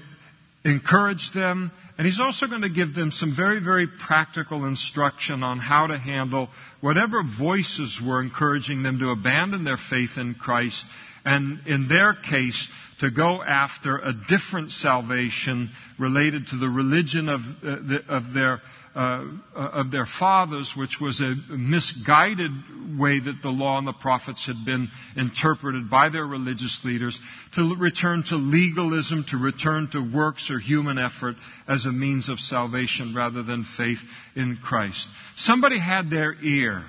encourage 0.63 1.31
them 1.31 1.71
and 1.97 2.05
he's 2.05 2.19
also 2.19 2.47
going 2.47 2.63
to 2.63 2.69
give 2.69 2.93
them 2.93 3.09
some 3.09 3.31
very, 3.31 3.59
very 3.59 3.87
practical 3.87 4.65
instruction 4.65 5.43
on 5.43 5.59
how 5.59 5.87
to 5.87 5.97
handle 5.97 6.49
whatever 6.81 7.23
voices 7.23 8.01
were 8.01 8.21
encouraging 8.21 8.83
them 8.83 8.99
to 8.99 9.11
abandon 9.11 9.63
their 9.63 9.77
faith 9.77 10.17
in 10.17 10.33
Christ 10.33 10.85
and 11.25 11.59
in 11.65 11.87
their 11.87 12.13
case 12.13 12.69
to 12.99 13.09
go 13.09 13.43
after 13.43 13.97
a 13.97 14.13
different 14.13 14.71
salvation 14.71 15.71
related 15.97 16.47
to 16.47 16.55
the 16.55 16.69
religion 16.69 17.27
of, 17.27 17.63
uh, 17.63 17.77
the, 17.81 18.03
of 18.07 18.31
their 18.33 18.61
uh, 18.95 19.25
of 19.53 19.91
their 19.91 20.05
fathers, 20.05 20.75
which 20.75 21.01
was 21.01 21.19
a 21.19 21.35
misguided 21.49 22.97
way 22.97 23.19
that 23.19 23.41
the 23.41 23.51
law 23.51 23.77
and 23.77 23.85
the 23.85 23.91
prophets 23.91 24.45
had 24.45 24.63
been 24.63 24.89
interpreted 25.17 25.89
by 25.89 26.07
their 26.07 26.25
religious 26.25 26.85
leaders, 26.85 27.19
to 27.51 27.75
return 27.75 28.23
to 28.23 28.37
legalism, 28.37 29.25
to 29.25 29.37
return 29.37 29.89
to 29.89 30.01
works 30.01 30.49
or 30.49 30.59
human 30.59 30.97
effort 30.97 31.35
as 31.67 31.85
a 31.85 31.91
means 31.91 32.29
of 32.29 32.39
salvation 32.39 33.13
rather 33.13 33.43
than 33.43 33.63
faith 33.63 34.09
in 34.33 34.55
Christ. 34.55 35.09
Somebody 35.35 35.77
had 35.77 36.09
their 36.09 36.33
ear. 36.41 36.85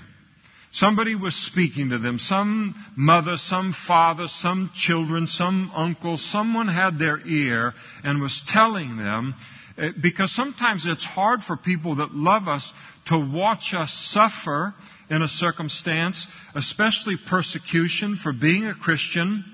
Somebody 0.76 1.14
was 1.14 1.35
speaking 1.35 1.88
to 1.88 1.97
them. 1.97 2.18
Some 2.18 2.75
mother, 2.95 3.38
some 3.38 3.73
father, 3.73 4.28
some 4.28 4.71
children, 4.75 5.26
some 5.26 5.71
uncle, 5.75 6.18
someone 6.18 6.68
had 6.68 6.99
their 6.99 7.18
ear 7.26 7.73
and 8.04 8.21
was 8.21 8.42
telling 8.42 8.99
them, 8.99 9.37
eh, 9.78 9.92
because 9.99 10.33
sometimes 10.33 10.85
it's 10.85 11.02
hard 11.02 11.42
for 11.42 11.56
people 11.56 11.95
that 11.95 12.14
love 12.14 12.47
us 12.47 12.75
to 13.06 13.18
watch 13.18 13.73
us 13.73 13.90
suffer 13.90 14.75
in 15.09 15.23
a 15.23 15.28
circumstance, 15.28 16.26
especially 16.54 17.16
persecution 17.16 18.14
for 18.14 18.35
being 18.35 18.66
a 18.66 18.75
Christian. 18.75 19.47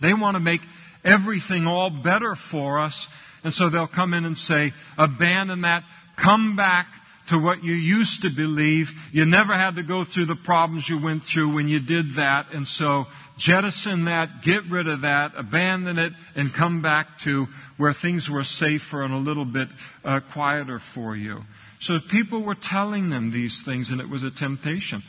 They 0.00 0.14
want 0.14 0.36
to 0.36 0.40
make 0.40 0.62
everything 1.04 1.66
all 1.66 1.90
better 1.90 2.34
for 2.34 2.80
us. 2.80 3.10
And 3.44 3.52
so 3.52 3.68
they'll 3.68 3.86
come 3.86 4.14
in 4.14 4.24
and 4.24 4.38
say, 4.38 4.72
abandon 4.96 5.60
that, 5.60 5.84
come 6.16 6.56
back 6.56 6.86
to 7.28 7.38
what 7.38 7.64
you 7.64 7.74
used 7.74 8.22
to 8.22 8.30
believe. 8.30 8.92
You 9.12 9.24
never 9.24 9.54
had 9.54 9.76
to 9.76 9.82
go 9.82 10.04
through 10.04 10.26
the 10.26 10.36
problems 10.36 10.88
you 10.88 10.98
went 10.98 11.24
through 11.24 11.54
when 11.54 11.68
you 11.68 11.80
did 11.80 12.14
that. 12.14 12.52
And 12.52 12.68
so 12.68 13.06
jettison 13.38 14.06
that, 14.06 14.42
get 14.42 14.66
rid 14.66 14.88
of 14.88 15.02
that, 15.02 15.32
abandon 15.36 15.98
it, 15.98 16.12
and 16.36 16.52
come 16.52 16.82
back 16.82 17.18
to 17.20 17.48
where 17.76 17.92
things 17.92 18.28
were 18.28 18.44
safer 18.44 19.02
and 19.02 19.14
a 19.14 19.18
little 19.18 19.44
bit 19.44 19.68
uh, 20.04 20.20
quieter 20.20 20.78
for 20.78 21.16
you. 21.16 21.44
So 21.80 21.98
people 21.98 22.42
were 22.42 22.54
telling 22.54 23.10
them 23.10 23.30
these 23.30 23.62
things 23.62 23.90
and 23.90 24.00
it 24.00 24.08
was 24.08 24.22
a 24.22 24.30
temptation. 24.30 25.02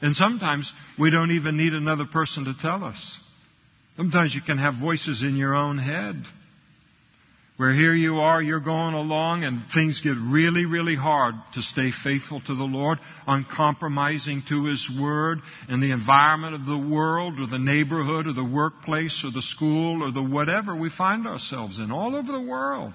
And 0.00 0.14
sometimes 0.14 0.74
we 0.96 1.10
don't 1.10 1.32
even 1.32 1.56
need 1.56 1.74
another 1.74 2.04
person 2.04 2.44
to 2.44 2.54
tell 2.54 2.84
us. 2.84 3.18
Sometimes 3.96 4.34
you 4.34 4.40
can 4.40 4.58
have 4.58 4.74
voices 4.74 5.22
in 5.22 5.36
your 5.36 5.54
own 5.54 5.76
head 5.76 6.24
where 7.58 7.72
here 7.72 7.92
you 7.92 8.20
are, 8.20 8.40
you're 8.40 8.60
going 8.60 8.94
along 8.94 9.42
and 9.42 9.68
things 9.68 10.00
get 10.00 10.16
really, 10.16 10.64
really 10.64 10.94
hard 10.94 11.34
to 11.54 11.60
stay 11.60 11.90
faithful 11.90 12.38
to 12.38 12.54
the 12.54 12.64
Lord, 12.64 13.00
uncompromising 13.26 14.42
to 14.42 14.66
His 14.66 14.88
Word 14.88 15.42
in 15.68 15.80
the 15.80 15.90
environment 15.90 16.54
of 16.54 16.66
the 16.66 16.78
world 16.78 17.40
or 17.40 17.46
the 17.46 17.58
neighborhood 17.58 18.28
or 18.28 18.32
the 18.32 18.44
workplace 18.44 19.24
or 19.24 19.32
the 19.32 19.42
school 19.42 20.04
or 20.04 20.12
the 20.12 20.22
whatever 20.22 20.72
we 20.76 20.88
find 20.88 21.26
ourselves 21.26 21.80
in 21.80 21.90
all 21.90 22.14
over 22.14 22.30
the 22.30 22.40
world. 22.40 22.92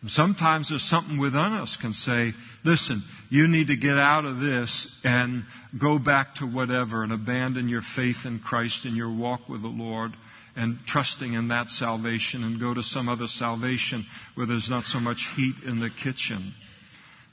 And 0.00 0.10
sometimes 0.10 0.70
there's 0.70 0.82
something 0.82 1.18
within 1.18 1.52
us 1.52 1.76
can 1.76 1.92
say, 1.92 2.32
listen, 2.64 3.02
you 3.28 3.46
need 3.46 3.66
to 3.66 3.76
get 3.76 3.98
out 3.98 4.24
of 4.24 4.40
this 4.40 4.98
and 5.04 5.44
go 5.76 5.98
back 5.98 6.36
to 6.36 6.46
whatever 6.46 7.02
and 7.02 7.12
abandon 7.12 7.68
your 7.68 7.82
faith 7.82 8.24
in 8.24 8.38
Christ 8.38 8.86
and 8.86 8.96
your 8.96 9.10
walk 9.10 9.50
with 9.50 9.60
the 9.60 9.68
Lord 9.68 10.14
and 10.56 10.78
trusting 10.86 11.32
in 11.32 11.48
that 11.48 11.70
salvation 11.70 12.44
and 12.44 12.60
go 12.60 12.72
to 12.74 12.82
some 12.82 13.08
other 13.08 13.26
salvation 13.26 14.06
where 14.34 14.46
there's 14.46 14.70
not 14.70 14.84
so 14.84 15.00
much 15.00 15.26
heat 15.34 15.56
in 15.64 15.80
the 15.80 15.90
kitchen. 15.90 16.54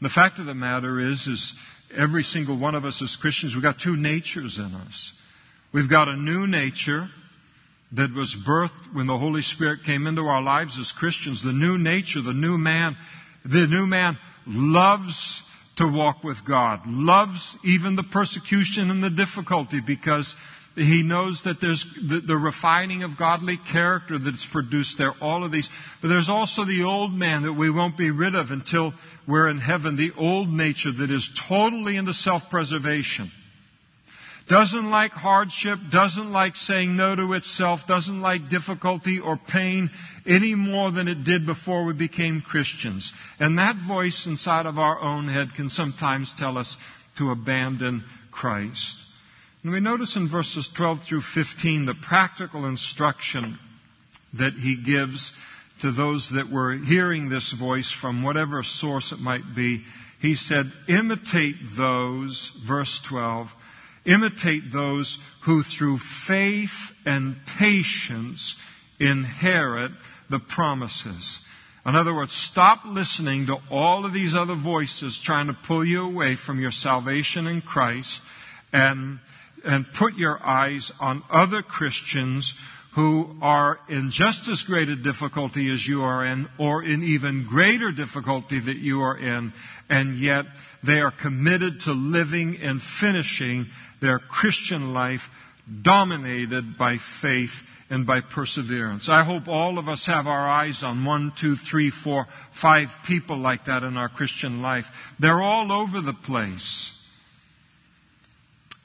The 0.01 0.09
fact 0.09 0.39
of 0.39 0.47
the 0.47 0.55
matter 0.55 0.99
is, 0.99 1.27
is 1.27 1.53
every 1.95 2.23
single 2.23 2.55
one 2.55 2.75
of 2.75 2.85
us 2.85 3.01
as 3.01 3.15
Christians, 3.15 3.55
we've 3.55 3.63
got 3.63 3.79
two 3.79 3.95
natures 3.95 4.57
in 4.57 4.73
us. 4.73 5.13
We've 5.71 5.89
got 5.89 6.07
a 6.07 6.15
new 6.15 6.47
nature 6.47 7.09
that 7.93 8.13
was 8.13 8.33
birthed 8.33 8.93
when 8.93 9.07
the 9.07 9.17
Holy 9.17 9.41
Spirit 9.41 9.83
came 9.83 10.07
into 10.07 10.25
our 10.27 10.41
lives 10.41 10.79
as 10.79 10.91
Christians. 10.91 11.41
The 11.41 11.53
new 11.53 11.77
nature, 11.77 12.21
the 12.21 12.33
new 12.33 12.57
man, 12.57 12.97
the 13.45 13.67
new 13.67 13.85
man 13.85 14.17
loves 14.47 15.41
to 15.75 15.87
walk 15.87 16.23
with 16.23 16.43
God, 16.45 16.81
loves 16.87 17.57
even 17.63 17.95
the 17.95 18.03
persecution 18.03 18.89
and 18.91 19.03
the 19.03 19.09
difficulty 19.09 19.79
because 19.79 20.35
he 20.75 21.03
knows 21.03 21.41
that 21.41 21.59
there's 21.59 21.83
the, 21.83 22.21
the, 22.21 22.37
refining 22.37 23.03
of 23.03 23.17
godly 23.17 23.57
character 23.57 24.17
that's 24.17 24.45
produced 24.45 24.97
there, 24.97 25.11
all 25.21 25.43
of 25.43 25.51
these. 25.51 25.69
But 26.01 26.07
there's 26.07 26.29
also 26.29 26.63
the 26.63 26.83
old 26.83 27.13
man 27.13 27.43
that 27.43 27.53
we 27.53 27.69
won't 27.69 27.97
be 27.97 28.11
rid 28.11 28.35
of 28.35 28.51
until 28.51 28.93
we're 29.27 29.49
in 29.49 29.57
heaven, 29.57 29.97
the 29.97 30.13
old 30.17 30.49
nature 30.49 30.91
that 30.91 31.11
is 31.11 31.29
totally 31.35 31.97
into 31.97 32.13
self-preservation. 32.13 33.31
Doesn't 34.47 34.89
like 34.89 35.11
hardship, 35.11 35.79
doesn't 35.89 36.31
like 36.31 36.55
saying 36.55 36.95
no 36.95 37.15
to 37.15 37.33
itself, 37.33 37.85
doesn't 37.85 38.21
like 38.21 38.49
difficulty 38.49 39.19
or 39.19 39.37
pain 39.37 39.91
any 40.25 40.55
more 40.55 40.91
than 40.91 41.07
it 41.07 41.23
did 41.23 41.45
before 41.45 41.85
we 41.85 41.93
became 41.93 42.41
Christians. 42.41 43.13
And 43.39 43.59
that 43.59 43.75
voice 43.75 44.25
inside 44.25 44.65
of 44.65 44.79
our 44.79 44.99
own 44.99 45.27
head 45.27 45.53
can 45.53 45.69
sometimes 45.69 46.33
tell 46.33 46.57
us 46.57 46.77
to 47.17 47.31
abandon 47.31 48.03
Christ. 48.31 48.97
And 49.63 49.71
we 49.71 49.79
notice 49.79 50.15
in 50.15 50.27
verses 50.27 50.67
12 50.67 51.03
through 51.03 51.21
15 51.21 51.85
the 51.85 51.93
practical 51.93 52.65
instruction 52.65 53.59
that 54.33 54.53
he 54.53 54.75
gives 54.75 55.33
to 55.79 55.91
those 55.91 56.29
that 56.29 56.49
were 56.49 56.73
hearing 56.73 57.29
this 57.29 57.51
voice 57.51 57.91
from 57.91 58.23
whatever 58.23 58.63
source 58.63 59.11
it 59.11 59.19
might 59.19 59.55
be. 59.55 59.83
He 60.19 60.35
said, 60.35 60.71
imitate 60.87 61.57
those, 61.61 62.49
verse 62.49 62.99
12, 63.01 63.55
imitate 64.05 64.71
those 64.71 65.19
who 65.41 65.61
through 65.63 65.97
faith 65.99 66.95
and 67.05 67.35
patience 67.45 68.57
inherit 68.99 69.91
the 70.29 70.39
promises. 70.39 71.39
In 71.85 71.95
other 71.95 72.13
words, 72.13 72.33
stop 72.33 72.81
listening 72.85 73.47
to 73.47 73.57
all 73.69 74.05
of 74.05 74.13
these 74.13 74.35
other 74.35 74.55
voices 74.55 75.19
trying 75.19 75.47
to 75.47 75.53
pull 75.53 75.83
you 75.83 76.05
away 76.05 76.35
from 76.35 76.59
your 76.59 76.71
salvation 76.71 77.47
in 77.47 77.61
Christ 77.61 78.23
and 78.71 79.19
and 79.63 79.91
put 79.93 80.17
your 80.17 80.41
eyes 80.43 80.91
on 80.99 81.23
other 81.29 81.61
Christians 81.61 82.53
who 82.93 83.37
are 83.41 83.79
in 83.87 84.11
just 84.11 84.49
as 84.49 84.63
great 84.63 84.89
a 84.89 84.95
difficulty 84.95 85.71
as 85.71 85.85
you 85.87 86.03
are 86.03 86.25
in, 86.25 86.49
or 86.57 86.83
in 86.83 87.03
even 87.03 87.45
greater 87.45 87.91
difficulty 87.91 88.59
that 88.59 88.77
you 88.77 89.01
are 89.01 89.17
in, 89.17 89.53
and 89.89 90.15
yet 90.15 90.45
they 90.83 90.99
are 90.99 91.11
committed 91.11 91.79
to 91.81 91.93
living 91.93 92.57
and 92.61 92.81
finishing 92.81 93.67
their 94.01 94.19
Christian 94.19 94.93
life 94.93 95.29
dominated 95.81 96.77
by 96.77 96.97
faith 96.97 97.65
and 97.89 98.05
by 98.05 98.19
perseverance. 98.19 99.07
I 99.07 99.23
hope 99.23 99.47
all 99.47 99.77
of 99.77 99.87
us 99.87 100.05
have 100.07 100.27
our 100.27 100.49
eyes 100.49 100.83
on 100.83 101.05
one, 101.05 101.31
two, 101.31 101.55
three, 101.55 101.89
four, 101.89 102.27
five 102.51 102.97
people 103.05 103.37
like 103.37 103.65
that 103.65 103.83
in 103.83 103.95
our 103.95 104.09
Christian 104.09 104.61
life. 104.61 105.13
They're 105.19 105.41
all 105.41 105.71
over 105.71 106.01
the 106.01 106.13
place. 106.13 106.97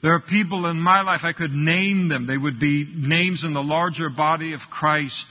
There 0.01 0.13
are 0.13 0.19
people 0.19 0.67
in 0.67 0.79
my 0.79 1.01
life, 1.01 1.25
I 1.25 1.33
could 1.33 1.53
name 1.53 2.07
them. 2.07 2.27
They 2.27 2.37
would 2.37 2.59
be 2.59 2.87
names 2.95 3.43
in 3.43 3.53
the 3.53 3.63
larger 3.63 4.09
body 4.09 4.53
of 4.53 4.69
Christ. 4.69 5.27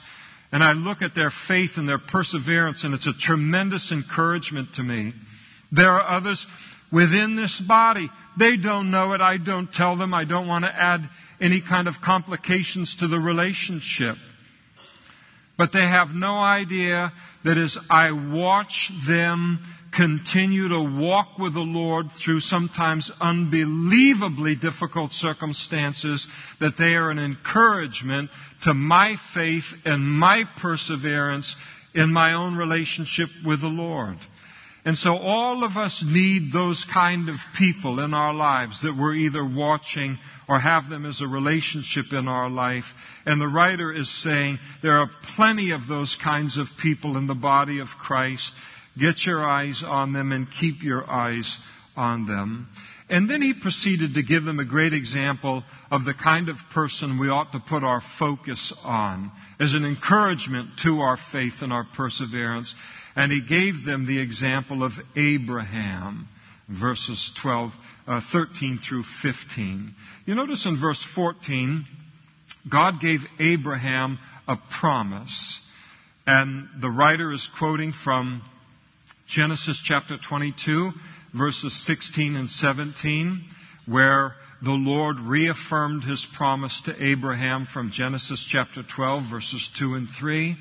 And 0.51 0.63
I 0.63 0.73
look 0.73 1.03
at 1.03 1.15
their 1.15 1.31
faith 1.31 1.79
and 1.79 1.89
their 1.89 1.99
perseverance, 1.99 2.85
and 2.85 2.95
it's 2.95 3.07
a 3.07 3.13
tremendous 3.13 3.93
encouragement 3.93 4.75
to 4.75 4.83
me. 4.83 5.13
There 5.71 5.91
are 5.91 6.17
others 6.17 6.47
within 6.91 7.37
this 7.37 7.61
body. 7.61 8.11
They 8.37 8.57
don't 8.57 8.91
know 8.91 9.13
it. 9.13 9.21
I 9.21 9.37
don't 9.37 9.73
tell 9.73 9.97
them. 9.97 10.15
I 10.15 10.25
don't 10.25 10.47
want 10.47 10.65
to 10.65 10.75
add 10.75 11.09
any 11.41 11.61
kind 11.61 11.89
of 11.89 12.01
complications 12.01 12.97
to 12.97 13.07
the 13.07 13.21
relationship. 13.21 14.17
But 15.57 15.73
they 15.73 15.87
have 15.87 16.15
no 16.15 16.39
idea 16.39 17.13
that 17.45 17.57
as 17.57 17.79
I 17.89 18.13
watch 18.13 18.91
them 19.07 19.61
continue 19.97 20.69
to 20.69 20.81
walk 20.81 21.39
with 21.39 21.55
the 21.55 21.61
Lord 21.61 22.13
through 22.13 22.41
sometimes 22.41 23.11
unbelievably 23.19 24.55
difficult 24.57 25.15
circumstances, 25.15 26.29
that 26.59 26.77
they 26.77 26.97
are 26.97 27.09
an 27.09 27.19
encouragement 27.19 28.31
to 28.65 28.75
my 28.75 29.17
faith 29.17 29.75
and 29.87 30.05
my 30.05 30.45
perseverance 30.57 31.57
in 31.95 32.13
my 32.13 32.35
own 32.35 32.57
relationship 32.57 33.31
with 33.43 33.63
the 33.63 33.71
Lord. 33.71 34.19
And 34.85 34.99
so 34.99 35.17
all 35.17 35.65
of 35.65 35.79
us 35.79 36.05
need 36.05 36.53
those 36.53 36.85
kind 36.85 37.31
of 37.31 37.45
people 37.57 37.99
in 37.99 38.13
our 38.13 38.35
lives 38.35 38.83
that 38.83 38.95
we're 38.95 39.15
either 39.15 39.45
watching 39.45 40.19
or 40.47 40.61
have 40.61 40.91
them 40.91 41.07
as 41.07 41.23
a 41.23 41.27
relationship 41.27 42.13
in 42.13 42.29
our 42.29 42.51
life. 42.51 42.95
And 43.25 43.41
the 43.41 43.49
writer 43.49 43.91
is 43.91 44.11
saying 44.11 44.59
there 44.83 44.99
are 44.99 45.11
plenty 45.35 45.71
of 45.71 45.89
those 45.89 46.15
kinds 46.15 46.59
of 46.59 46.77
people 46.77 47.17
in 47.17 47.27
the 47.27 47.35
body 47.35 47.81
of 47.81 47.99
Christ. 47.99 48.55
Get 48.99 49.27
your 49.27 49.45
eyes 49.45 49.85
on 49.85 50.13
them 50.13 50.33
and 50.33 50.51
keep 50.51 50.83
your 50.83 51.09
eyes 51.09 51.59
on 51.97 52.27
them. 52.27 52.69
And 53.09 53.31
then 53.31 53.41
he 53.41 53.55
proceeded 53.55 54.15
to 54.15 54.23
give 54.23 54.45
them 54.45 54.59
a 54.59 54.65
great 54.65 54.93
example 54.93 55.63
of 55.91 56.05
the 56.05 56.15
kind 56.15 56.49
of 56.49 56.69
person 56.71 57.19
we 57.19 57.29
ought 57.29 57.53
to 57.53 57.61
put 57.61 57.85
our 57.85 58.01
focus 58.01 58.73
on 58.85 59.31
as 59.61 59.75
an 59.75 59.85
encouragement 59.85 60.79
to 60.79 61.03
our 61.03 61.17
faith 61.17 61.63
and 61.63 61.73
our 61.73 61.85
perseverance. 61.85 62.75
And 63.15 63.31
he 63.31 63.41
gave 63.41 63.85
them 63.85 64.07
the 64.07 64.19
example 64.19 64.83
of 64.83 65.01
Abraham, 65.15 66.29
verses 66.69 67.31
12, 67.31 67.77
uh, 68.09 68.21
13 68.21 68.79
through 68.79 69.05
15. 69.05 69.95
You 70.27 70.35
notice 70.35 70.67
in 70.67 70.75
verse 70.75 71.03
14, 71.03 71.87
God 72.69 73.01
gave 73.01 73.27
Abraham 73.39 74.19
a 74.49 74.57
promise. 74.57 75.63
And 76.27 76.69
the 76.77 76.91
writer 76.91 77.31
is 77.31 77.47
quoting 77.47 77.93
from 77.93 78.43
Genesis 79.27 79.79
chapter 79.79 80.17
22, 80.17 80.95
verses 81.33 81.73
16 81.73 82.37
and 82.37 82.49
17, 82.49 83.45
where 83.85 84.37
the 84.63 84.73
Lord 84.73 85.19
reaffirmed 85.19 86.05
his 86.05 86.25
promise 86.25 86.83
to 86.83 87.05
Abraham 87.05 87.65
from 87.65 87.91
Genesis 87.91 88.45
chapter 88.45 88.85
12, 88.85 89.25
verses 89.25 89.69
2 89.71 89.97
and 89.97 90.09
3. 90.09 90.57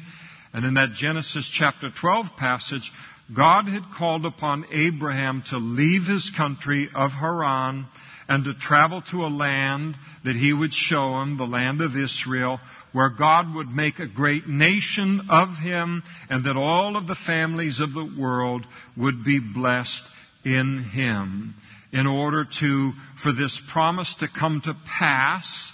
And 0.52 0.66
in 0.66 0.74
that 0.74 0.94
Genesis 0.94 1.48
chapter 1.48 1.92
12 1.92 2.36
passage, 2.38 2.92
God 3.32 3.68
had 3.68 3.92
called 3.92 4.26
upon 4.26 4.66
Abraham 4.72 5.44
to 5.44 5.60
leave 5.60 6.08
his 6.08 6.32
country 6.32 6.90
of 6.94 7.14
Haran 7.14 7.86
and 8.27 8.46
to 8.46 8.53
travel 8.53 9.01
to 9.01 9.25
a 9.25 9.27
land 9.27 9.98
that 10.24 10.36
he 10.36 10.51
would 10.51 10.74
show 10.74 11.22
him, 11.22 11.38
the 11.38 11.46
land 11.46 11.82
of 11.82 11.96
Israel, 11.96 12.60
where 12.91 13.10
God 13.10 13.53
would 13.53 13.70
make 13.70 14.00
a 14.00 14.08
great 14.08 14.48
nation 14.48 15.29
of 15.29 15.60
him 15.60 16.03
and 16.29 16.46
that 16.46 16.58
all 16.58 16.98
of 16.98 17.08
the 17.08 17.15
families 17.15 17.79
of 17.79 17.94
the 17.94 18.05
world 18.05 18.65
would 18.96 19.24
be 19.24 19.39
blessed 19.39 20.10
in 20.44 20.79
him. 20.79 21.55
In 21.91 22.08
order 22.08 22.46
to, 22.46 22.94
for 23.15 23.32
this 23.32 23.60
promise 23.60 24.15
to 24.15 24.27
come 24.27 24.62
to 24.62 24.74
pass, 24.74 25.74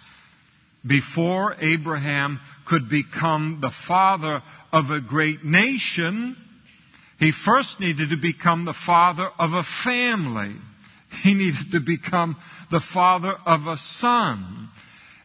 before 0.86 1.56
Abraham 1.60 2.40
could 2.66 2.90
become 2.90 3.60
the 3.62 3.70
father 3.70 4.42
of 4.74 4.92
a 4.92 5.00
great 5.00 5.44
nation, 5.44 6.36
he 7.20 7.32
first 7.32 7.80
needed 7.80 8.10
to 8.10 8.18
become 8.18 8.66
the 8.66 8.74
father 8.74 9.30
of 9.38 9.54
a 9.54 9.64
family. 9.64 10.56
He 11.12 11.34
needed 11.34 11.72
to 11.72 11.80
become 11.80 12.38
the 12.70 12.80
father 12.80 13.36
of 13.46 13.68
a 13.68 13.78
son. 13.78 14.70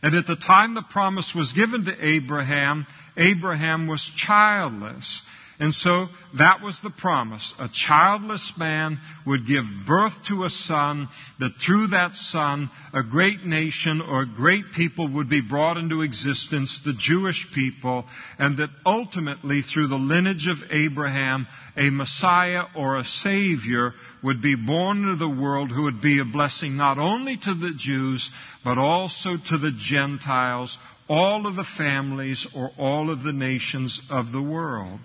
And 0.02 0.14
at 0.14 0.26
the 0.26 0.36
time 0.36 0.74
the 0.74 0.82
promise 0.82 1.34
was 1.34 1.52
given 1.52 1.84
to 1.84 2.06
Abraham, 2.06 2.86
Abraham 3.16 3.86
was 3.86 4.04
childless. 4.04 5.22
And 5.58 5.74
so 5.74 6.10
that 6.34 6.60
was 6.60 6.80
the 6.80 6.90
promise. 6.90 7.54
A 7.58 7.68
childless 7.68 8.58
man 8.58 9.00
would 9.24 9.46
give 9.46 9.86
birth 9.86 10.24
to 10.24 10.44
a 10.44 10.50
son, 10.50 11.08
that 11.38 11.58
through 11.58 11.88
that 11.88 12.14
son, 12.14 12.68
a 12.92 13.02
great 13.02 13.46
nation 13.46 14.02
or 14.02 14.22
a 14.22 14.26
great 14.26 14.72
people 14.72 15.08
would 15.08 15.30
be 15.30 15.40
brought 15.40 15.78
into 15.78 16.02
existence, 16.02 16.80
the 16.80 16.92
Jewish 16.92 17.50
people, 17.52 18.06
and 18.38 18.58
that 18.58 18.68
ultimately 18.84 19.62
through 19.62 19.86
the 19.86 19.98
lineage 19.98 20.46
of 20.46 20.62
Abraham, 20.70 21.46
a 21.74 21.88
Messiah 21.88 22.66
or 22.74 22.96
a 22.96 23.04
Savior 23.04 23.94
would 24.20 24.42
be 24.42 24.56
born 24.56 25.04
into 25.04 25.16
the 25.16 25.26
world 25.26 25.72
who 25.72 25.84
would 25.84 26.02
be 26.02 26.18
a 26.18 26.26
blessing 26.26 26.76
not 26.76 26.98
only 26.98 27.38
to 27.38 27.54
the 27.54 27.72
Jews, 27.72 28.30
but 28.62 28.76
also 28.76 29.38
to 29.38 29.56
the 29.56 29.72
Gentiles, 29.72 30.76
all 31.08 31.46
of 31.46 31.56
the 31.56 31.64
families 31.64 32.46
or 32.54 32.72
all 32.76 33.08
of 33.08 33.22
the 33.22 33.32
nations 33.32 34.02
of 34.10 34.32
the 34.32 34.42
world. 34.42 35.00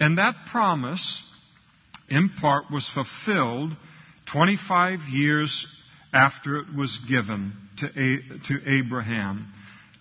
And 0.00 0.18
that 0.18 0.46
promise, 0.46 1.22
in 2.08 2.28
part, 2.28 2.70
was 2.70 2.88
fulfilled 2.88 3.76
25 4.26 5.08
years 5.08 5.82
after 6.12 6.56
it 6.56 6.74
was 6.74 6.98
given 6.98 7.52
to, 7.76 7.90
A- 7.96 8.38
to 8.44 8.60
Abraham. 8.66 9.52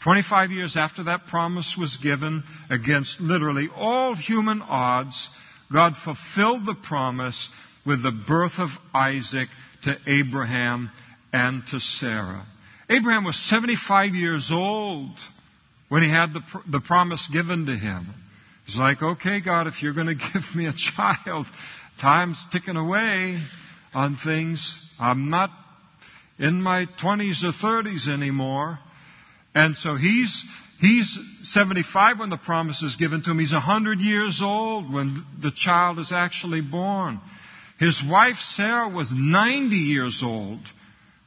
25 0.02 0.52
years 0.52 0.76
after 0.76 1.04
that 1.04 1.28
promise 1.28 1.78
was 1.78 1.98
given, 1.98 2.44
against 2.70 3.22
literally 3.22 3.70
all 3.70 4.14
human 4.16 4.62
odds, 4.62 5.30
God 5.72 5.96
fulfilled 5.96 6.66
the 6.66 6.76
promise 6.76 7.50
with 7.86 8.02
the 8.02 8.12
birth 8.12 8.60
of 8.60 8.80
Isaac 8.94 9.50
to 9.84 9.98
Abraham 10.06 10.92
and 11.32 11.66
to 11.68 11.80
Sarah. 11.80 12.46
Abraham 12.90 13.24
was 13.24 13.38
75 13.38 14.14
years 14.14 14.52
old 14.52 15.18
when 15.90 16.02
he 16.02 16.10
had 16.10 16.34
the, 16.34 16.44
the 16.68 16.80
promise 16.80 17.28
given 17.28 17.66
to 17.68 17.76
him. 17.76 18.14
He's 18.66 18.78
like, 18.78 19.04
okay, 19.04 19.40
God, 19.40 19.68
if 19.68 19.84
you're 19.84 19.94
going 19.94 20.08
to 20.18 20.32
give 20.34 20.56
me 20.56 20.68
a 20.68 20.74
child, 20.74 21.48
time's 21.98 22.46
ticking 22.46 22.78
away 22.78 23.40
on 23.94 24.16
things. 24.16 24.92
I'm 25.00 25.30
not 25.30 25.52
in 26.40 26.62
my 26.62 26.86
20s 26.86 27.44
or 27.44 27.52
30s 27.52 28.08
anymore. 28.08 28.80
And 29.56 29.76
so 29.76 29.96
he's, 29.96 30.46
he's 30.80 31.20
75 31.48 32.20
when 32.20 32.30
the 32.30 32.38
promise 32.38 32.82
is 32.82 32.96
given 32.96 33.22
to 33.22 33.32
him. 33.32 33.40
He's 33.40 33.54
100 33.54 34.02
years 34.02 34.42
old 34.42 34.92
when 34.92 35.24
the 35.40 35.52
child 35.52 36.00
is 36.00 36.12
actually 36.12 36.62
born. 36.62 37.20
His 37.78 38.04
wife 38.04 38.40
Sarah 38.40 38.90
was 38.90 39.12
90 39.12 39.76
years 39.76 40.24
old 40.24 40.60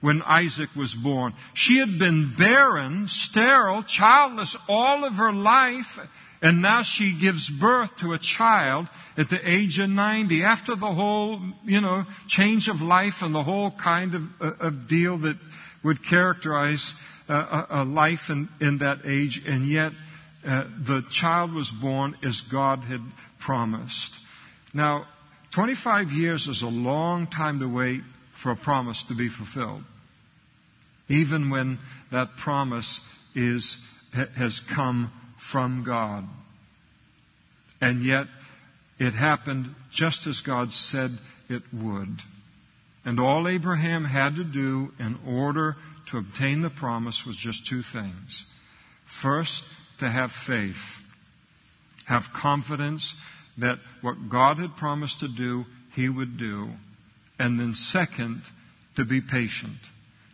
when 0.01 0.23
Isaac 0.23 0.71
was 0.75 0.95
born. 0.95 1.35
She 1.55 1.79
had 1.79 1.99
been 1.99 2.35
barren, 2.37 3.09
sterile, 3.09 3.83
childless 3.83 4.57
all 4.69 5.05
of 5.05 5.15
her 5.15 5.33
life. 5.33 5.99
And 6.43 6.61
now 6.61 6.83
she 6.83 7.13
gives 7.13 7.49
birth 7.49 7.97
to 7.99 8.13
a 8.13 8.19
child 8.19 8.89
at 9.17 9.31
the 9.31 9.41
age 9.49 9.79
of 9.79 9.89
90 9.89 10.43
after 10.43 10.75
the 10.75 10.93
whole, 10.93 11.41
you 11.65 11.81
know, 11.81 12.05
change 12.27 12.69
of 12.69 12.83
life 12.83 13.23
and 13.23 13.35
the 13.35 13.43
whole 13.43 13.71
kind 13.71 14.15
of, 14.15 14.43
uh, 14.43 14.53
of 14.61 14.87
deal 14.89 15.19
that 15.19 15.39
would 15.83 16.03
characterize 16.03 16.95
uh, 17.29 17.67
a, 17.71 17.83
a, 17.83 17.85
life 17.85 18.29
in, 18.29 18.49
in 18.61 18.79
that 18.79 19.01
age. 19.05 19.45
And 19.47 19.67
yet, 19.67 19.93
uh, 20.47 20.65
the 20.79 21.03
child 21.11 21.53
was 21.53 21.71
born 21.71 22.17
as 22.23 22.43
God 22.43 22.85
had 22.85 23.01
promised. 23.39 24.19
Now, 24.75 25.07
25 25.53 26.13
years 26.13 26.49
is 26.49 26.63
a 26.63 26.69
long 26.69 27.27
time 27.27 27.61
to 27.61 27.69
wait 27.69 28.03
for 28.33 28.53
a 28.53 28.57
promise 28.57 29.05
to 29.05 29.15
be 29.15 29.29
fulfilled. 29.29 29.83
Even 31.09 31.51
when 31.51 31.79
that 32.11 32.37
promise 32.37 33.01
is, 33.35 33.79
has 34.13 34.61
come 34.61 35.11
from 35.37 35.83
God. 35.83 36.27
And 37.81 38.03
yet, 38.03 38.27
it 38.99 39.13
happened 39.13 39.75
just 39.91 40.27
as 40.27 40.41
God 40.41 40.73
said 40.73 41.17
it 41.49 41.63
would. 41.73 42.21
And 43.05 43.21
all 43.21 43.47
Abraham 43.47 44.05
had 44.05 44.37
to 44.37 44.45
do 44.45 44.93
in 44.99 45.19
order 45.27 45.77
to 46.07 46.19
obtain 46.19 46.61
the 46.61 46.71
promise 46.71 47.27
was 47.27 47.37
just 47.37 47.67
two 47.67 47.83
things. 47.83 48.47
First, 49.05 49.65
to 49.99 50.09
have 50.09 50.33
faith. 50.33 51.03
Have 52.07 52.33
confidence 52.33 53.17
that 53.59 53.79
what 54.01 54.29
God 54.29 54.59
had 54.59 54.77
promised 54.77 55.21
to 55.21 55.29
do, 55.29 55.67
he 55.95 56.09
would 56.09 56.37
do. 56.37 56.71
And 57.39 57.59
then 57.59 57.75
second, 57.75 58.43
to 58.97 59.05
be 59.05 59.21
patient. 59.21 59.79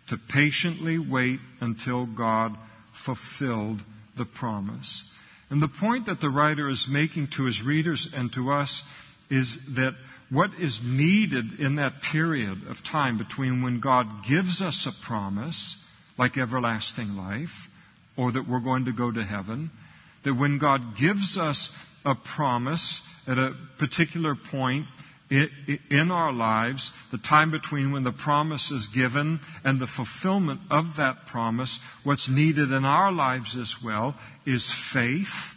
To 0.09 0.17
patiently 0.17 0.99
wait 0.99 1.41
until 1.61 2.07
God 2.07 2.57
fulfilled 2.93 3.83
the 4.17 4.25
promise. 4.25 5.11
And 5.51 5.61
the 5.61 5.69
point 5.69 6.07
that 6.07 6.21
the 6.21 6.31
writer 6.31 6.69
is 6.69 6.89
making 6.89 7.29
to 7.29 7.45
his 7.45 7.63
readers 7.63 8.13
and 8.15 8.33
to 8.33 8.53
us 8.53 8.83
is 9.29 9.75
that 9.75 9.95
what 10.31 10.51
is 10.59 10.83
needed 10.83 11.61
in 11.61 11.77
that 11.77 12.01
period 12.01 12.67
of 12.69 12.83
time 12.83 13.19
between 13.19 13.63
when 13.63 13.81
God 13.81 14.25
gives 14.25 14.63
us 14.63 14.87
a 14.87 14.93
promise, 14.93 15.77
like 16.17 16.39
everlasting 16.39 17.17
life, 17.17 17.69
or 18.17 18.33
that 18.33 18.49
we're 18.49 18.61
going 18.61 18.87
to 18.87 18.93
go 18.93 19.11
to 19.11 19.23
heaven, 19.23 19.71
that 20.23 20.35
when 20.35 20.59
God 20.59 20.97
gives 20.97 21.37
us 21.37 21.77
a 22.05 22.15
promise 22.15 23.07
at 23.27 23.39
a 23.39 23.55
particular 23.79 24.35
point 24.35 24.87
in 25.91 26.11
our 26.11 26.33
lives, 26.33 26.93
the 27.11 27.19
time 27.19 27.51
between 27.51 27.93
when 27.93 28.05
the 28.05 28.13
promise 28.13 28.71
is 28.71 28.89
given 28.89 29.41
and 29.65 29.79
the 29.79 29.87
fulfillment 29.87 30.61
of 30.71 30.97
that 30.97 31.27
promise, 31.27 31.81
what's 32.05 32.29
needed 32.29 32.71
in 32.71 32.85
our 32.85 33.11
lives 33.13 33.57
as 33.57 33.83
well 33.83 34.15
is 34.45 34.69
faith 34.69 35.57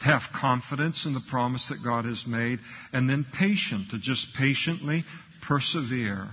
have 0.00 0.32
confidence 0.32 1.06
in 1.06 1.14
the 1.14 1.20
promise 1.20 1.68
that 1.68 1.82
God 1.82 2.04
has 2.04 2.26
made, 2.26 2.60
and 2.92 3.08
then 3.08 3.24
patient, 3.24 3.90
to 3.90 3.98
just 3.98 4.34
patiently 4.34 5.04
persevere. 5.40 6.28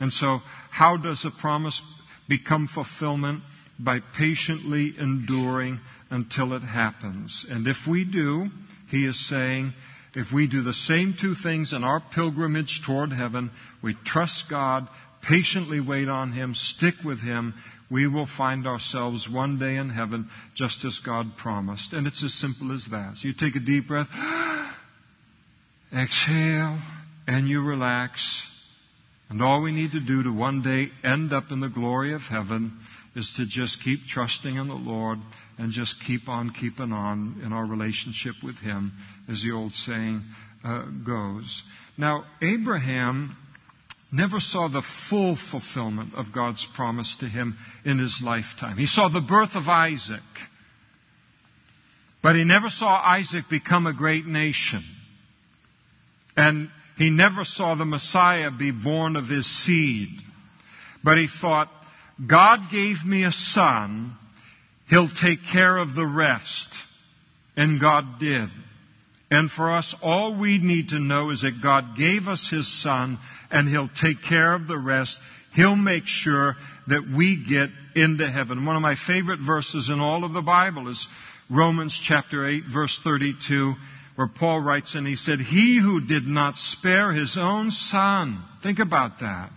And 0.00 0.12
so, 0.12 0.42
how 0.70 0.96
does 0.96 1.24
a 1.24 1.30
promise 1.30 1.82
become 2.28 2.66
fulfillment? 2.66 3.42
By 3.78 4.00
patiently 4.00 4.94
enduring 4.98 5.80
until 6.10 6.54
it 6.54 6.62
happens. 6.62 7.46
And 7.48 7.66
if 7.68 7.86
we 7.86 8.04
do, 8.04 8.50
he 8.88 9.04
is 9.04 9.18
saying, 9.18 9.74
if 10.16 10.32
we 10.32 10.46
do 10.46 10.62
the 10.62 10.72
same 10.72 11.12
two 11.12 11.34
things 11.34 11.74
in 11.74 11.84
our 11.84 12.00
pilgrimage 12.00 12.80
toward 12.80 13.12
heaven, 13.12 13.50
we 13.82 13.92
trust 13.92 14.48
God, 14.48 14.88
patiently 15.20 15.78
wait 15.78 16.08
on 16.08 16.32
Him, 16.32 16.54
stick 16.54 17.04
with 17.04 17.20
Him, 17.20 17.52
we 17.90 18.06
will 18.06 18.24
find 18.24 18.66
ourselves 18.66 19.28
one 19.28 19.58
day 19.58 19.76
in 19.76 19.90
heaven 19.90 20.30
just 20.54 20.86
as 20.86 21.00
God 21.00 21.36
promised. 21.36 21.92
And 21.92 22.06
it's 22.06 22.24
as 22.24 22.32
simple 22.32 22.72
as 22.72 22.86
that. 22.86 23.18
So 23.18 23.28
you 23.28 23.34
take 23.34 23.56
a 23.56 23.60
deep 23.60 23.88
breath, 23.88 24.10
exhale, 25.94 26.78
and 27.26 27.46
you 27.46 27.62
relax. 27.62 28.50
And 29.28 29.42
all 29.42 29.60
we 29.60 29.70
need 29.70 29.92
to 29.92 30.00
do 30.00 30.22
to 30.22 30.32
one 30.32 30.62
day 30.62 30.90
end 31.04 31.34
up 31.34 31.52
in 31.52 31.60
the 31.60 31.68
glory 31.68 32.14
of 32.14 32.26
heaven 32.26 32.78
is 33.16 33.32
to 33.34 33.46
just 33.46 33.82
keep 33.82 34.06
trusting 34.06 34.54
in 34.54 34.68
the 34.68 34.74
Lord 34.74 35.18
and 35.58 35.72
just 35.72 36.04
keep 36.04 36.28
on 36.28 36.50
keeping 36.50 36.92
on 36.92 37.40
in 37.42 37.52
our 37.52 37.64
relationship 37.64 38.42
with 38.42 38.60
Him, 38.60 38.92
as 39.26 39.42
the 39.42 39.52
old 39.52 39.72
saying 39.72 40.22
uh, 40.62 40.82
goes. 40.82 41.64
Now, 41.96 42.24
Abraham 42.42 43.36
never 44.12 44.38
saw 44.38 44.68
the 44.68 44.82
full 44.82 45.34
fulfillment 45.34 46.14
of 46.14 46.32
God's 46.32 46.64
promise 46.64 47.16
to 47.16 47.26
him 47.26 47.56
in 47.84 47.98
his 47.98 48.22
lifetime. 48.22 48.76
He 48.76 48.86
saw 48.86 49.08
the 49.08 49.20
birth 49.20 49.56
of 49.56 49.68
Isaac, 49.68 50.20
but 52.22 52.36
he 52.36 52.44
never 52.44 52.70
saw 52.70 53.00
Isaac 53.02 53.48
become 53.48 53.86
a 53.86 53.92
great 53.92 54.26
nation. 54.26 54.82
And 56.36 56.70
he 56.98 57.10
never 57.10 57.44
saw 57.44 57.74
the 57.74 57.86
Messiah 57.86 58.50
be 58.50 58.70
born 58.70 59.16
of 59.16 59.28
his 59.28 59.46
seed. 59.46 60.22
But 61.02 61.18
he 61.18 61.26
thought, 61.26 61.70
God 62.24 62.70
gave 62.70 63.04
me 63.04 63.24
a 63.24 63.32
son, 63.32 64.16
he'll 64.88 65.08
take 65.08 65.44
care 65.44 65.76
of 65.76 65.94
the 65.94 66.06
rest. 66.06 66.74
And 67.56 67.80
God 67.80 68.18
did. 68.18 68.50
And 69.30 69.50
for 69.50 69.72
us, 69.72 69.94
all 70.02 70.34
we 70.34 70.58
need 70.58 70.90
to 70.90 70.98
know 70.98 71.30
is 71.30 71.40
that 71.42 71.60
God 71.60 71.96
gave 71.96 72.28
us 72.28 72.48
His 72.48 72.68
Son 72.68 73.18
and 73.50 73.68
He'll 73.68 73.88
take 73.88 74.22
care 74.22 74.52
of 74.52 74.68
the 74.68 74.78
rest. 74.78 75.20
He'll 75.54 75.74
make 75.74 76.06
sure 76.06 76.56
that 76.86 77.08
we 77.08 77.36
get 77.36 77.70
into 77.94 78.30
heaven. 78.30 78.64
One 78.64 78.76
of 78.76 78.82
my 78.82 78.94
favorite 78.94 79.40
verses 79.40 79.88
in 79.88 80.00
all 80.00 80.24
of 80.24 80.32
the 80.32 80.42
Bible 80.42 80.86
is 80.88 81.08
Romans 81.48 81.96
chapter 81.96 82.46
8 82.46 82.64
verse 82.64 82.98
32 82.98 83.74
where 84.16 84.26
Paul 84.26 84.60
writes 84.60 84.94
and 84.94 85.06
he 85.06 85.16
said, 85.16 85.40
He 85.40 85.76
who 85.76 86.00
did 86.00 86.26
not 86.26 86.56
spare 86.56 87.12
His 87.12 87.36
own 87.36 87.70
Son, 87.70 88.42
think 88.62 88.78
about 88.78 89.18
that, 89.18 89.50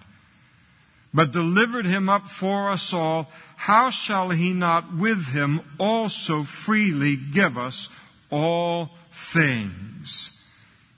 but 1.14 1.32
delivered 1.32 1.86
Him 1.86 2.10
up 2.10 2.28
for 2.28 2.72
us 2.72 2.94
all, 2.94 3.30
how 3.56 3.90
shall 3.90 4.30
He 4.30 4.54
not 4.54 4.96
with 4.96 5.28
Him 5.28 5.62
also 5.80 6.44
freely 6.44 7.16
give 7.16 7.58
us 7.58 7.90
all 8.32 8.92
things. 9.12 10.36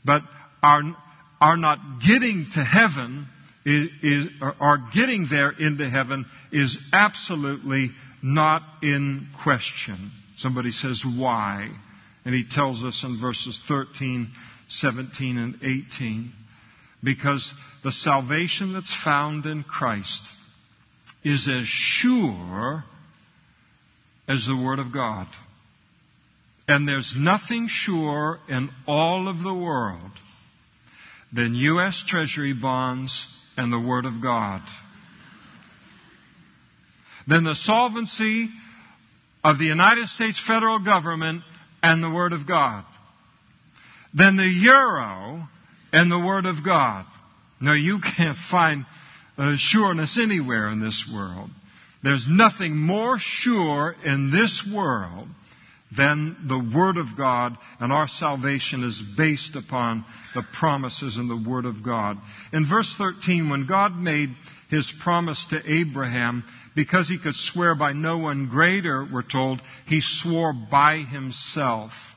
But 0.04 0.24
our, 0.62 0.82
our 1.40 1.58
not 1.58 2.02
getting 2.02 2.50
to 2.52 2.64
heaven 2.64 3.28
is, 3.66 3.90
is 4.02 4.30
our 4.60 4.78
getting 4.78 5.26
there 5.26 5.52
into 5.52 5.88
heaven 5.88 6.26
is 6.52 6.80
absolutely 6.92 7.92
not 8.22 8.64
in 8.82 9.28
question. 9.36 10.12
Somebody 10.36 10.72
says, 10.72 11.06
why? 11.06 11.70
And 12.26 12.36
he 12.36 12.44
tells 12.44 12.84
us 12.84 13.04
in 13.04 13.18
verses 13.18 13.60
13, 13.60 14.32
17, 14.68 15.38
and 15.38 15.60
18. 15.62 16.34
Because 17.04 17.54
the 17.84 17.92
salvation 17.92 18.74
that's 18.74 18.94
found 18.94 19.46
in 19.46 19.64
Christ 19.64 20.26
is 21.24 21.48
as 21.48 21.68
sure 21.68 22.84
as 24.28 24.46
the 24.46 24.56
Word 24.56 24.80
of 24.80 24.92
God. 24.92 25.28
And 26.68 26.88
there's 26.88 27.16
nothing 27.16 27.68
sure 27.68 28.40
in 28.48 28.70
all 28.88 29.28
of 29.28 29.44
the 29.44 29.54
world 29.54 30.12
than 31.34 31.56
U.S. 31.56 32.00
Treasury 32.00 32.54
bonds 32.54 33.28
and 33.58 33.72
the 33.72 33.80
Word 33.80 34.06
of 34.06 34.22
God. 34.22 34.62
Than 37.28 37.44
the 37.44 37.56
solvency 37.56 38.50
of 39.44 39.58
the 39.58 39.66
United 39.66 40.08
States 40.08 40.38
federal 40.38 40.80
government 40.80 41.44
and 41.82 42.04
the 42.04 42.10
Word 42.10 42.34
of 42.34 42.46
God. 42.46 42.86
Than 44.14 44.36
the 44.36 44.48
Euro 44.48 45.48
and 45.92 46.12
the 46.12 46.20
Word 46.20 46.46
of 46.46 46.64
God. 46.64 47.06
No, 47.60 47.74
you 47.74 48.00
can't 48.00 48.38
find 48.38 48.86
uh, 49.38 49.56
sureness 49.56 50.18
anywhere 50.18 50.70
in 50.70 50.80
this 50.80 51.08
world. 51.08 51.50
There's 52.04 52.28
nothing 52.28 52.78
more 52.78 53.20
sure 53.20 53.96
in 54.04 54.32
this 54.32 54.66
world 54.66 55.28
than 55.92 56.36
the 56.48 56.58
Word 56.58 56.98
of 56.98 57.16
God 57.16 57.58
and 57.80 57.92
our 57.92 58.08
salvation 58.08 58.84
is 58.84 59.02
based 59.02 59.56
upon 59.56 60.06
the 60.34 60.42
promises 60.42 61.18
in 61.18 61.28
the 61.28 61.36
Word 61.36 61.66
of 61.66 61.84
God. 61.84 62.18
In 62.54 62.66
verse 62.66 62.96
13, 62.96 63.50
when 63.50 63.66
God 63.66 63.98
made 63.98 64.34
His 64.70 64.92
promise 64.92 65.48
to 65.48 65.62
Abraham, 65.72 66.44
because 66.76 67.10
he 67.10 67.18
could 67.18 67.36
swear 67.36 67.76
by 67.76 67.94
no 67.94 68.18
one 68.18 68.48
greater, 68.48 69.04
we're 69.04 69.22
told, 69.22 69.62
he 69.86 70.02
swore 70.02 70.54
by 70.54 70.98
himself. 70.98 72.16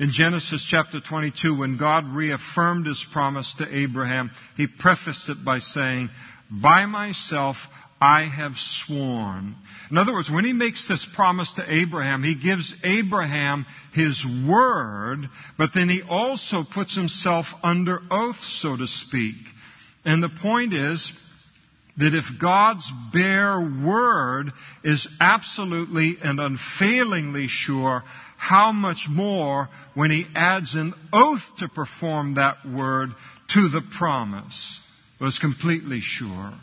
In 0.00 0.12
Genesis 0.12 0.64
chapter 0.64 0.98
22, 0.98 1.54
when 1.54 1.76
God 1.76 2.14
reaffirmed 2.14 2.86
his 2.86 3.04
promise 3.04 3.52
to 3.54 3.76
Abraham, 3.76 4.30
he 4.56 4.66
prefaced 4.66 5.28
it 5.28 5.44
by 5.44 5.58
saying, 5.58 6.08
By 6.50 6.86
myself 6.86 7.68
I 8.00 8.22
have 8.22 8.58
sworn. 8.58 9.56
In 9.90 9.98
other 9.98 10.14
words, 10.14 10.30
when 10.30 10.46
he 10.46 10.54
makes 10.54 10.88
this 10.88 11.04
promise 11.04 11.52
to 11.52 11.70
Abraham, 11.70 12.22
he 12.22 12.34
gives 12.34 12.74
Abraham 12.82 13.66
his 13.92 14.26
word, 14.26 15.28
but 15.58 15.74
then 15.74 15.90
he 15.90 16.00
also 16.00 16.62
puts 16.62 16.94
himself 16.94 17.54
under 17.62 18.02
oath, 18.10 18.42
so 18.42 18.78
to 18.78 18.86
speak. 18.86 19.36
And 20.06 20.22
the 20.22 20.30
point 20.30 20.72
is 20.72 21.12
that 21.98 22.14
if 22.14 22.38
God's 22.38 22.90
bare 23.12 23.60
word 23.60 24.54
is 24.82 25.06
absolutely 25.20 26.16
and 26.22 26.40
unfailingly 26.40 27.48
sure, 27.48 28.02
how 28.40 28.72
much 28.72 29.06
more 29.06 29.68
when 29.92 30.10
he 30.10 30.26
adds 30.34 30.74
an 30.74 30.94
oath 31.12 31.56
to 31.58 31.68
perform 31.68 32.34
that 32.34 32.66
word 32.66 33.12
to 33.48 33.68
the 33.68 33.82
promise 33.82 34.80
was 35.18 35.38
completely 35.38 36.00
sure. 36.00 36.54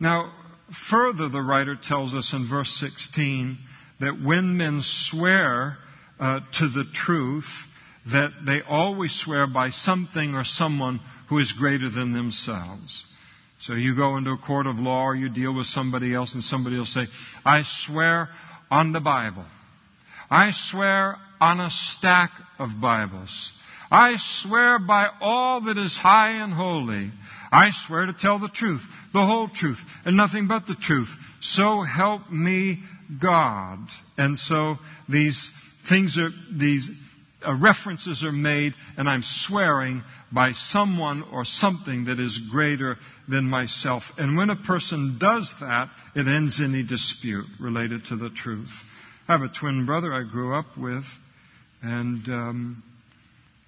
Now, 0.00 0.32
further, 0.70 1.28
the 1.28 1.42
writer 1.42 1.76
tells 1.76 2.14
us 2.14 2.32
in 2.32 2.44
verse 2.44 2.70
16 2.70 3.58
that 3.98 4.22
when 4.22 4.56
men 4.56 4.80
swear 4.80 5.76
uh, 6.18 6.40
to 6.52 6.68
the 6.68 6.84
truth, 6.84 7.68
that 8.06 8.32
they 8.46 8.62
always 8.62 9.12
swear 9.12 9.46
by 9.46 9.68
something 9.68 10.34
or 10.34 10.44
someone 10.44 11.00
who 11.26 11.38
is 11.40 11.52
greater 11.52 11.90
than 11.90 12.12
themselves. 12.14 13.04
So 13.58 13.74
you 13.74 13.94
go 13.94 14.16
into 14.16 14.30
a 14.30 14.38
court 14.38 14.66
of 14.66 14.80
law 14.80 15.04
or 15.04 15.14
you 15.14 15.28
deal 15.28 15.52
with 15.52 15.66
somebody 15.66 16.14
else 16.14 16.32
and 16.32 16.42
somebody 16.42 16.78
will 16.78 16.86
say, 16.86 17.06
I 17.44 17.60
swear 17.60 18.30
on 18.70 18.92
the 18.92 19.00
Bible. 19.00 19.44
I 20.30 20.50
swear 20.50 21.18
on 21.40 21.58
a 21.58 21.70
stack 21.70 22.32
of 22.58 22.80
Bibles. 22.80 23.52
I 23.90 24.16
swear 24.16 24.78
by 24.78 25.08
all 25.20 25.62
that 25.62 25.76
is 25.76 25.96
high 25.96 26.42
and 26.42 26.52
holy. 26.52 27.10
I 27.50 27.70
swear 27.70 28.06
to 28.06 28.12
tell 28.12 28.38
the 28.38 28.48
truth, 28.48 28.88
the 29.12 29.26
whole 29.26 29.48
truth, 29.48 29.84
and 30.04 30.16
nothing 30.16 30.46
but 30.46 30.68
the 30.68 30.76
truth. 30.76 31.18
So 31.40 31.82
help 31.82 32.30
me 32.30 32.84
God. 33.18 33.80
And 34.16 34.38
so 34.38 34.78
these 35.08 35.50
things 35.82 36.16
are, 36.16 36.32
these 36.48 36.92
uh, 37.44 37.54
references 37.54 38.22
are 38.22 38.30
made, 38.30 38.74
and 38.96 39.08
I'm 39.08 39.22
swearing 39.24 40.04
by 40.30 40.52
someone 40.52 41.22
or 41.22 41.44
something 41.44 42.04
that 42.04 42.20
is 42.20 42.38
greater 42.38 42.98
than 43.26 43.46
myself. 43.46 44.16
And 44.16 44.36
when 44.36 44.50
a 44.50 44.56
person 44.56 45.18
does 45.18 45.54
that, 45.54 45.88
it 46.14 46.28
ends 46.28 46.60
any 46.60 46.84
dispute 46.84 47.46
related 47.58 48.04
to 48.06 48.16
the 48.16 48.30
truth. 48.30 48.86
I 49.28 49.32
have 49.32 49.42
a 49.42 49.48
twin 49.48 49.86
brother 49.86 50.12
I 50.12 50.22
grew 50.22 50.54
up 50.54 50.76
with, 50.76 51.18
and 51.82 52.28
um, 52.28 52.82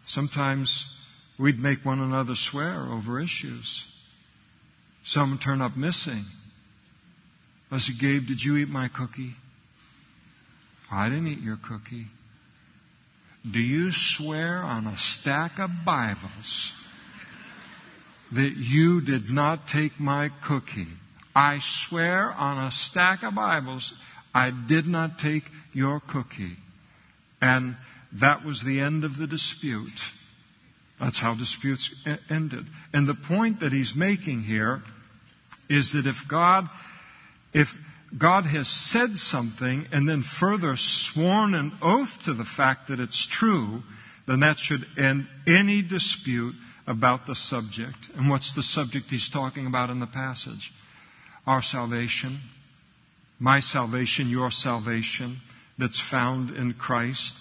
sometimes 0.06 0.98
we'd 1.38 1.58
make 1.58 1.84
one 1.84 2.00
another 2.00 2.34
swear 2.34 2.86
over 2.90 3.20
issues. 3.20 3.86
Some 5.04 5.38
turn 5.38 5.60
up 5.60 5.76
missing. 5.76 6.24
I 7.70 7.78
said, 7.78 7.98
Gabe, 7.98 8.26
did 8.26 8.44
you 8.44 8.56
eat 8.56 8.68
my 8.68 8.88
cookie? 8.88 9.34
I 10.90 11.08
didn't 11.08 11.28
eat 11.28 11.40
your 11.40 11.56
cookie. 11.56 12.06
Do 13.50 13.60
you 13.60 13.90
swear 13.90 14.62
on 14.62 14.86
a 14.86 14.98
stack 14.98 15.58
of 15.58 15.84
Bibles 15.84 16.72
that 18.32 18.56
you 18.56 19.00
did 19.00 19.30
not 19.30 19.66
take 19.66 19.98
my 19.98 20.30
cookie? 20.42 20.86
I 21.34 21.58
swear 21.60 22.30
on 22.30 22.58
a 22.58 22.70
stack 22.70 23.22
of 23.22 23.34
Bibles 23.34 23.94
I 24.34 24.50
did 24.50 24.86
not 24.86 25.18
take 25.18 25.44
your 25.72 26.00
cookie. 26.00 26.56
And 27.40 27.76
that 28.12 28.44
was 28.44 28.62
the 28.62 28.80
end 28.80 29.04
of 29.04 29.16
the 29.16 29.26
dispute. 29.26 30.04
That's 31.00 31.18
how 31.18 31.34
disputes 31.34 31.94
ended. 32.30 32.66
And 32.92 33.06
the 33.06 33.14
point 33.14 33.60
that 33.60 33.72
he's 33.72 33.96
making 33.96 34.42
here 34.42 34.82
is 35.68 35.92
that 35.92 36.06
if 36.06 36.28
God, 36.28 36.68
if 37.52 37.76
God 38.16 38.44
has 38.44 38.68
said 38.68 39.18
something 39.18 39.88
and 39.90 40.08
then 40.08 40.22
further 40.22 40.76
sworn 40.76 41.54
an 41.54 41.72
oath 41.82 42.22
to 42.24 42.34
the 42.34 42.44
fact 42.44 42.88
that 42.88 43.00
it's 43.00 43.24
true, 43.24 43.82
then 44.26 44.40
that 44.40 44.58
should 44.58 44.86
end 44.96 45.26
any 45.46 45.82
dispute 45.82 46.54
about 46.86 47.26
the 47.26 47.34
subject. 47.34 48.10
And 48.16 48.28
what's 48.28 48.52
the 48.52 48.62
subject 48.62 49.10
he's 49.10 49.28
talking 49.28 49.66
about 49.66 49.90
in 49.90 49.98
the 49.98 50.06
passage? 50.06 50.72
Our 51.46 51.62
salvation, 51.62 52.38
my 53.42 53.58
salvation, 53.58 54.28
your 54.28 54.52
salvation 54.52 55.40
that's 55.76 55.98
found 55.98 56.52
in 56.52 56.74
Christ 56.74 57.34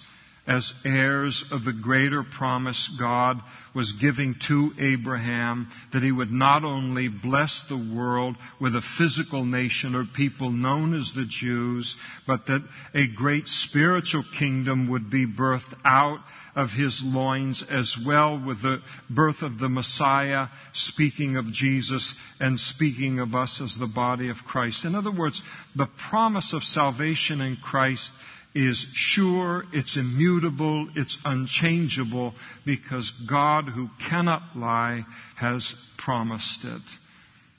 as 0.46 0.74
heirs 0.84 1.52
of 1.52 1.64
the 1.64 1.72
greater 1.72 2.22
promise 2.22 2.88
God 2.88 3.40
was 3.74 3.92
giving 3.92 4.34
to 4.34 4.74
Abraham, 4.78 5.68
that 5.92 6.02
he 6.02 6.10
would 6.10 6.32
not 6.32 6.64
only 6.64 7.08
bless 7.08 7.62
the 7.62 7.76
world 7.76 8.36
with 8.58 8.74
a 8.74 8.80
physical 8.80 9.44
nation 9.44 9.94
or 9.94 10.04
people 10.04 10.50
known 10.50 10.94
as 10.94 11.12
the 11.12 11.24
Jews, 11.24 11.96
but 12.26 12.46
that 12.46 12.62
a 12.92 13.06
great 13.06 13.46
spiritual 13.46 14.24
kingdom 14.24 14.88
would 14.88 15.10
be 15.10 15.26
birthed 15.26 15.74
out 15.84 16.20
of 16.54 16.72
his 16.72 17.02
loins 17.02 17.62
as 17.62 17.96
well 17.96 18.36
with 18.36 18.60
the 18.60 18.82
birth 19.08 19.42
of 19.42 19.58
the 19.58 19.70
Messiah, 19.70 20.48
speaking 20.72 21.36
of 21.36 21.52
Jesus 21.52 22.14
and 22.40 22.58
speaking 22.58 23.20
of 23.20 23.34
us 23.34 23.60
as 23.60 23.76
the 23.76 23.86
body 23.86 24.28
of 24.28 24.44
Christ. 24.44 24.84
In 24.84 24.94
other 24.94 25.10
words, 25.10 25.42
the 25.74 25.86
promise 25.86 26.52
of 26.52 26.64
salvation 26.64 27.40
in 27.40 27.56
Christ 27.56 28.12
is 28.54 28.78
sure, 28.78 29.64
it's 29.72 29.96
immutable, 29.96 30.88
it's 30.94 31.18
unchangeable 31.24 32.34
because 32.64 33.10
God 33.10 33.64
who 33.68 33.88
cannot 33.98 34.42
lie 34.56 35.04
has 35.36 35.72
promised 35.96 36.64
it. 36.64 36.98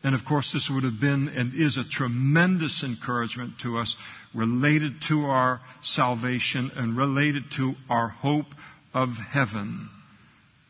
And 0.04 0.14
of 0.14 0.26
course, 0.26 0.52
this 0.52 0.70
would 0.70 0.84
have 0.84 1.00
been 1.00 1.30
and 1.30 1.54
is 1.54 1.78
a 1.78 1.84
tremendous 1.84 2.84
encouragement 2.84 3.60
to 3.60 3.78
us 3.78 3.96
related 4.34 5.02
to 5.04 5.28
our 5.28 5.62
salvation 5.82 6.72
and 6.76 6.98
related 6.98 7.50
to 7.52 7.76
our 7.90 8.10
hope 8.10 8.54
of 8.94 9.18
heaven. 9.18 9.90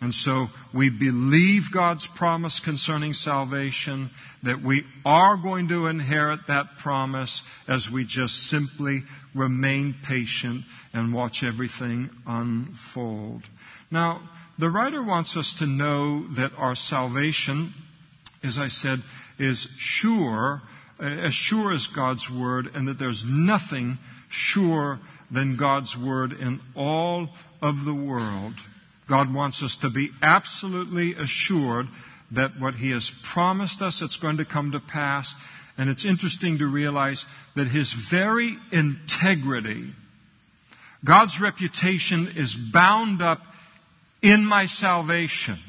And 0.04 0.14
so 0.14 0.50
we 0.74 0.90
believe 0.90 1.72
God's 1.72 2.08
promise 2.08 2.60
concerning 2.60 3.14
salvation, 3.14 4.10
that 4.44 4.62
we 4.62 4.86
are 5.06 5.38
going 5.38 5.70
to 5.70 5.88
inherit 5.88 6.48
that 6.48 6.78
promise 6.78 7.42
as 7.70 7.90
we 7.90 8.04
just 8.04 8.48
simply 8.48 9.04
remain 9.34 9.96
patient 10.04 10.66
and 10.92 11.14
watch 11.14 11.42
everything 11.42 12.10
unfold. 12.28 13.44
Now, 13.90 14.20
the 14.58 14.70
writer 14.70 15.02
wants 15.02 15.38
us 15.38 15.60
to 15.60 15.66
know 15.66 16.28
that 16.34 16.52
our 16.58 16.76
salvation, 16.76 17.74
as 18.44 18.60
I 18.60 18.68
said, 18.68 19.02
is 19.40 19.70
sure, 19.78 20.62
as 21.00 21.34
sure 21.34 21.72
as 21.72 21.88
God's 21.88 22.30
Word, 22.30 22.72
and 22.76 22.90
that 22.90 23.00
there's 23.00 23.24
nothing 23.24 23.98
sure 24.28 25.00
than 25.32 25.56
God's 25.56 25.98
Word 25.98 26.34
in 26.34 26.60
all 26.76 27.30
of 27.62 27.86
the 27.86 27.96
world. 27.96 28.56
God 29.14 29.32
wants 29.32 29.62
us 29.62 29.76
to 29.76 29.92
be 29.92 30.10
absolutely 30.24 31.14
assured 31.14 31.88
that 32.32 32.60
what 32.60 32.74
He 32.74 32.90
has 32.90 33.12
promised 33.12 33.84
us, 33.84 34.02
it's 34.02 34.16
going 34.16 34.38
to 34.38 34.44
come 34.44 34.72
to 34.72 34.80
pass. 34.80 35.36
And 35.78 35.88
it's 35.88 36.04
interesting 36.04 36.58
to 36.58 36.66
realize 36.66 37.24
that 37.54 37.68
His 37.68 37.94
very 37.94 38.58
integrity, 38.72 39.94
God's 41.06 41.40
reputation 41.40 42.28
is 42.36 42.56
bound 42.56 43.22
up 43.22 43.46
in 44.24 44.44
my 44.44 44.66
salvation. 44.66 45.60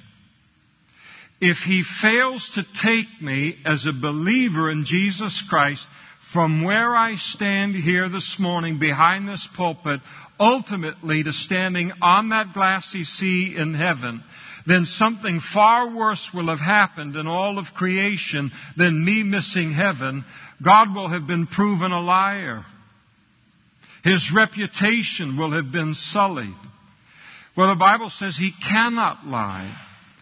If 1.39 1.63
He 1.63 1.83
fails 1.83 2.55
to 2.55 2.63
take 2.63 3.21
me 3.21 3.59
as 3.67 3.85
a 3.85 3.93
believer 3.93 4.71
in 4.71 4.87
Jesus 4.87 5.43
Christ 5.43 5.87
from 6.35 6.63
where 6.63 6.97
I 6.97 7.15
stand 7.15 7.77
here 7.77 8.09
this 8.09 8.41
morning 8.41 8.79
behind 8.79 9.29
this 9.29 9.47
pulpit 9.47 10.01
ultimately 10.41 11.23
to 11.23 11.33
standing 11.33 11.93
on 12.03 12.31
that 12.31 12.53
glassy 12.53 13.05
sea 13.05 13.55
in 13.57 13.73
heaven, 13.73 14.21
then 14.67 14.85
something 14.85 15.39
far 15.39 15.91
worse 15.91 16.35
will 16.35 16.49
have 16.49 16.59
happened 16.59 17.15
in 17.15 17.29
all 17.29 17.57
of 17.61 17.73
creation 17.73 18.51
than 18.77 19.05
me 19.05 19.23
missing 19.23 19.71
heaven. 19.71 20.25
God 20.61 20.93
will 20.93 21.07
have 21.07 21.25
been 21.29 21.47
proven 21.47 21.93
a 21.93 22.01
liar. 22.01 22.67
His 24.03 24.33
reputation 24.33 25.37
will 25.37 25.51
have 25.51 25.71
been 25.71 25.95
sullied. 25.95 26.53
Well, 27.55 27.69
the 27.69 27.77
Bible 27.77 28.11
says 28.11 28.37
he 28.37 28.51
cannot 28.51 29.25
lie. 29.25 29.71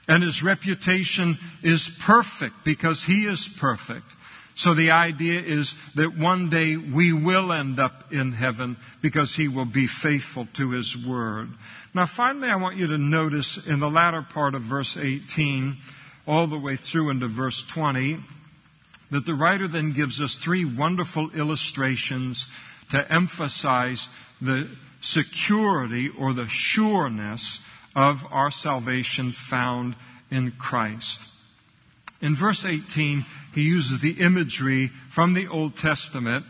And 0.09 0.22
his 0.22 0.42
reputation 0.42 1.38
is 1.62 1.88
perfect 1.88 2.64
because 2.64 3.03
he 3.03 3.25
is 3.25 3.48
perfect. 3.48 4.05
So 4.54 4.74
the 4.74 4.90
idea 4.90 5.40
is 5.40 5.74
that 5.94 6.16
one 6.16 6.50
day 6.50 6.76
we 6.76 7.12
will 7.12 7.52
end 7.52 7.80
up 7.80 8.12
in 8.12 8.32
heaven 8.32 8.76
because 9.00 9.34
he 9.34 9.48
will 9.48 9.64
be 9.64 9.86
faithful 9.86 10.46
to 10.54 10.70
his 10.70 10.96
word. 10.96 11.48
Now 11.94 12.06
finally 12.06 12.48
I 12.48 12.56
want 12.56 12.76
you 12.76 12.88
to 12.88 12.98
notice 12.98 13.66
in 13.66 13.80
the 13.80 13.90
latter 13.90 14.22
part 14.22 14.54
of 14.54 14.62
verse 14.62 14.96
18 14.96 15.76
all 16.26 16.46
the 16.46 16.58
way 16.58 16.76
through 16.76 17.10
into 17.10 17.28
verse 17.28 17.62
20 17.64 18.18
that 19.10 19.26
the 19.26 19.34
writer 19.34 19.68
then 19.68 19.92
gives 19.92 20.20
us 20.20 20.34
three 20.34 20.64
wonderful 20.64 21.30
illustrations 21.30 22.46
to 22.90 23.12
emphasize 23.12 24.08
the 24.40 24.68
security 25.00 26.08
or 26.08 26.32
the 26.32 26.48
sureness 26.48 27.60
of 27.94 28.26
our 28.30 28.50
salvation 28.50 29.32
found 29.32 29.94
in 30.30 30.50
Christ. 30.52 31.31
In 32.22 32.37
verse 32.37 32.64
18, 32.64 33.24
he 33.52 33.62
uses 33.62 33.98
the 33.98 34.12
imagery 34.12 34.92
from 35.11 35.35
the 35.35 35.48
Old 35.48 35.76
Testament 35.76 36.46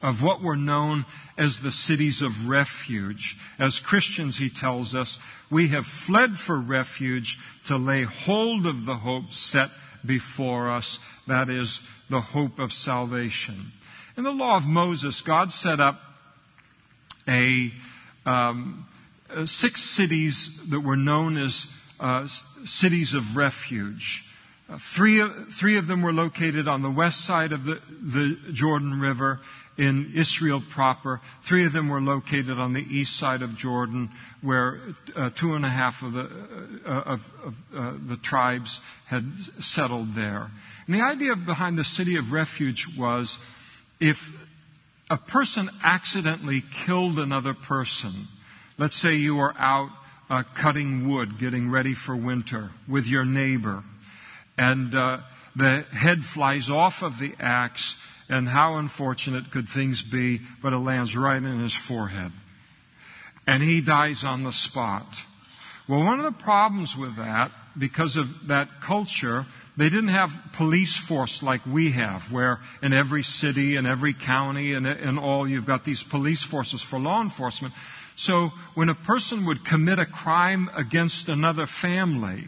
of 0.00 0.22
what 0.22 0.40
were 0.40 0.56
known 0.56 1.04
as 1.36 1.58
the 1.58 1.72
cities 1.72 2.22
of 2.22 2.48
refuge. 2.48 3.36
As 3.58 3.80
Christians, 3.80 4.38
he 4.38 4.48
tells 4.48 4.94
us, 4.94 5.18
we 5.50 5.68
have 5.68 5.86
fled 5.86 6.38
for 6.38 6.58
refuge 6.58 7.38
to 7.66 7.76
lay 7.76 8.04
hold 8.04 8.66
of 8.66 8.86
the 8.86 8.94
hope 8.94 9.32
set 9.34 9.70
before 10.06 10.70
us, 10.70 11.00
that 11.26 11.50
is, 11.50 11.82
the 12.08 12.20
hope 12.20 12.60
of 12.60 12.72
salvation. 12.72 13.72
In 14.16 14.22
the 14.22 14.30
law 14.30 14.56
of 14.56 14.66
Moses, 14.66 15.20
God 15.20 15.50
set 15.50 15.80
up 15.80 16.00
a 17.28 17.72
um, 18.24 18.86
six 19.44 19.82
cities 19.82 20.70
that 20.70 20.80
were 20.80 20.96
known 20.96 21.36
as 21.36 21.66
uh, 21.98 22.26
cities 22.26 23.14
of 23.14 23.36
refuge. 23.36 24.24
Uh, 24.70 24.78
three, 24.78 25.22
three 25.50 25.78
of 25.78 25.86
them 25.86 26.02
were 26.02 26.12
located 26.12 26.68
on 26.68 26.82
the 26.82 26.90
west 26.90 27.24
side 27.24 27.52
of 27.52 27.64
the, 27.64 27.80
the 27.90 28.38
Jordan 28.52 29.00
River 29.00 29.40
in 29.76 30.12
Israel 30.14 30.62
proper. 30.70 31.20
Three 31.42 31.64
of 31.64 31.72
them 31.72 31.88
were 31.88 32.00
located 32.00 32.58
on 32.58 32.72
the 32.72 32.86
east 32.88 33.16
side 33.16 33.42
of 33.42 33.56
Jordan, 33.56 34.10
where 34.42 34.80
uh, 35.16 35.30
two 35.30 35.54
and 35.54 35.64
a 35.64 35.68
half 35.68 36.02
of 36.02 36.12
the, 36.12 36.30
uh, 36.86 36.88
of, 36.88 37.30
of 37.44 37.62
uh, 37.74 37.92
the 38.06 38.16
tribes 38.16 38.80
had 39.06 39.24
settled 39.58 40.14
there. 40.14 40.50
And 40.86 40.94
the 40.94 41.02
idea 41.02 41.34
behind 41.34 41.78
the 41.78 41.84
city 41.84 42.16
of 42.16 42.30
refuge 42.30 42.86
was 42.96 43.38
if 43.98 44.30
a 45.08 45.16
person 45.16 45.68
accidentally 45.82 46.62
killed 46.84 47.18
another 47.18 47.54
person, 47.54 48.12
let's 48.78 48.94
say 48.94 49.16
you 49.16 49.36
were 49.36 49.54
out 49.56 49.90
uh, 50.28 50.44
cutting 50.54 51.08
wood, 51.08 51.38
getting 51.38 51.70
ready 51.70 51.94
for 51.94 52.14
winter 52.14 52.70
with 52.86 53.06
your 53.06 53.24
neighbor, 53.24 53.82
and 54.60 54.94
uh, 54.94 55.18
the 55.56 55.86
head 55.90 56.22
flies 56.22 56.68
off 56.68 57.02
of 57.02 57.18
the 57.18 57.32
axe, 57.40 57.96
and 58.28 58.46
how 58.46 58.76
unfortunate 58.76 59.50
could 59.50 59.68
things 59.68 60.02
be, 60.02 60.42
but 60.62 60.74
it 60.74 60.78
lands 60.78 61.16
right 61.16 61.42
in 61.42 61.60
his 61.60 61.72
forehead. 61.72 62.30
And 63.46 63.62
he 63.62 63.80
dies 63.80 64.22
on 64.22 64.44
the 64.44 64.52
spot. 64.52 65.06
Well, 65.88 66.04
one 66.04 66.18
of 66.20 66.26
the 66.26 66.44
problems 66.44 66.94
with 66.94 67.16
that, 67.16 67.50
because 67.76 68.18
of 68.18 68.48
that 68.48 68.82
culture, 68.82 69.46
they 69.78 69.88
didn't 69.88 70.08
have 70.08 70.38
police 70.52 70.94
force 70.94 71.42
like 71.42 71.64
we 71.64 71.92
have, 71.92 72.30
where 72.30 72.60
in 72.82 72.92
every 72.92 73.22
city 73.22 73.76
and 73.76 73.86
every 73.86 74.12
county 74.12 74.74
and, 74.74 74.86
and 74.86 75.18
all 75.18 75.48
you've 75.48 75.66
got 75.66 75.84
these 75.84 76.02
police 76.02 76.42
forces 76.42 76.82
for 76.82 77.00
law 77.00 77.22
enforcement. 77.22 77.72
So 78.14 78.52
when 78.74 78.90
a 78.90 78.94
person 78.94 79.46
would 79.46 79.64
commit 79.64 79.98
a 79.98 80.06
crime 80.06 80.68
against 80.76 81.30
another 81.30 81.64
family, 81.64 82.44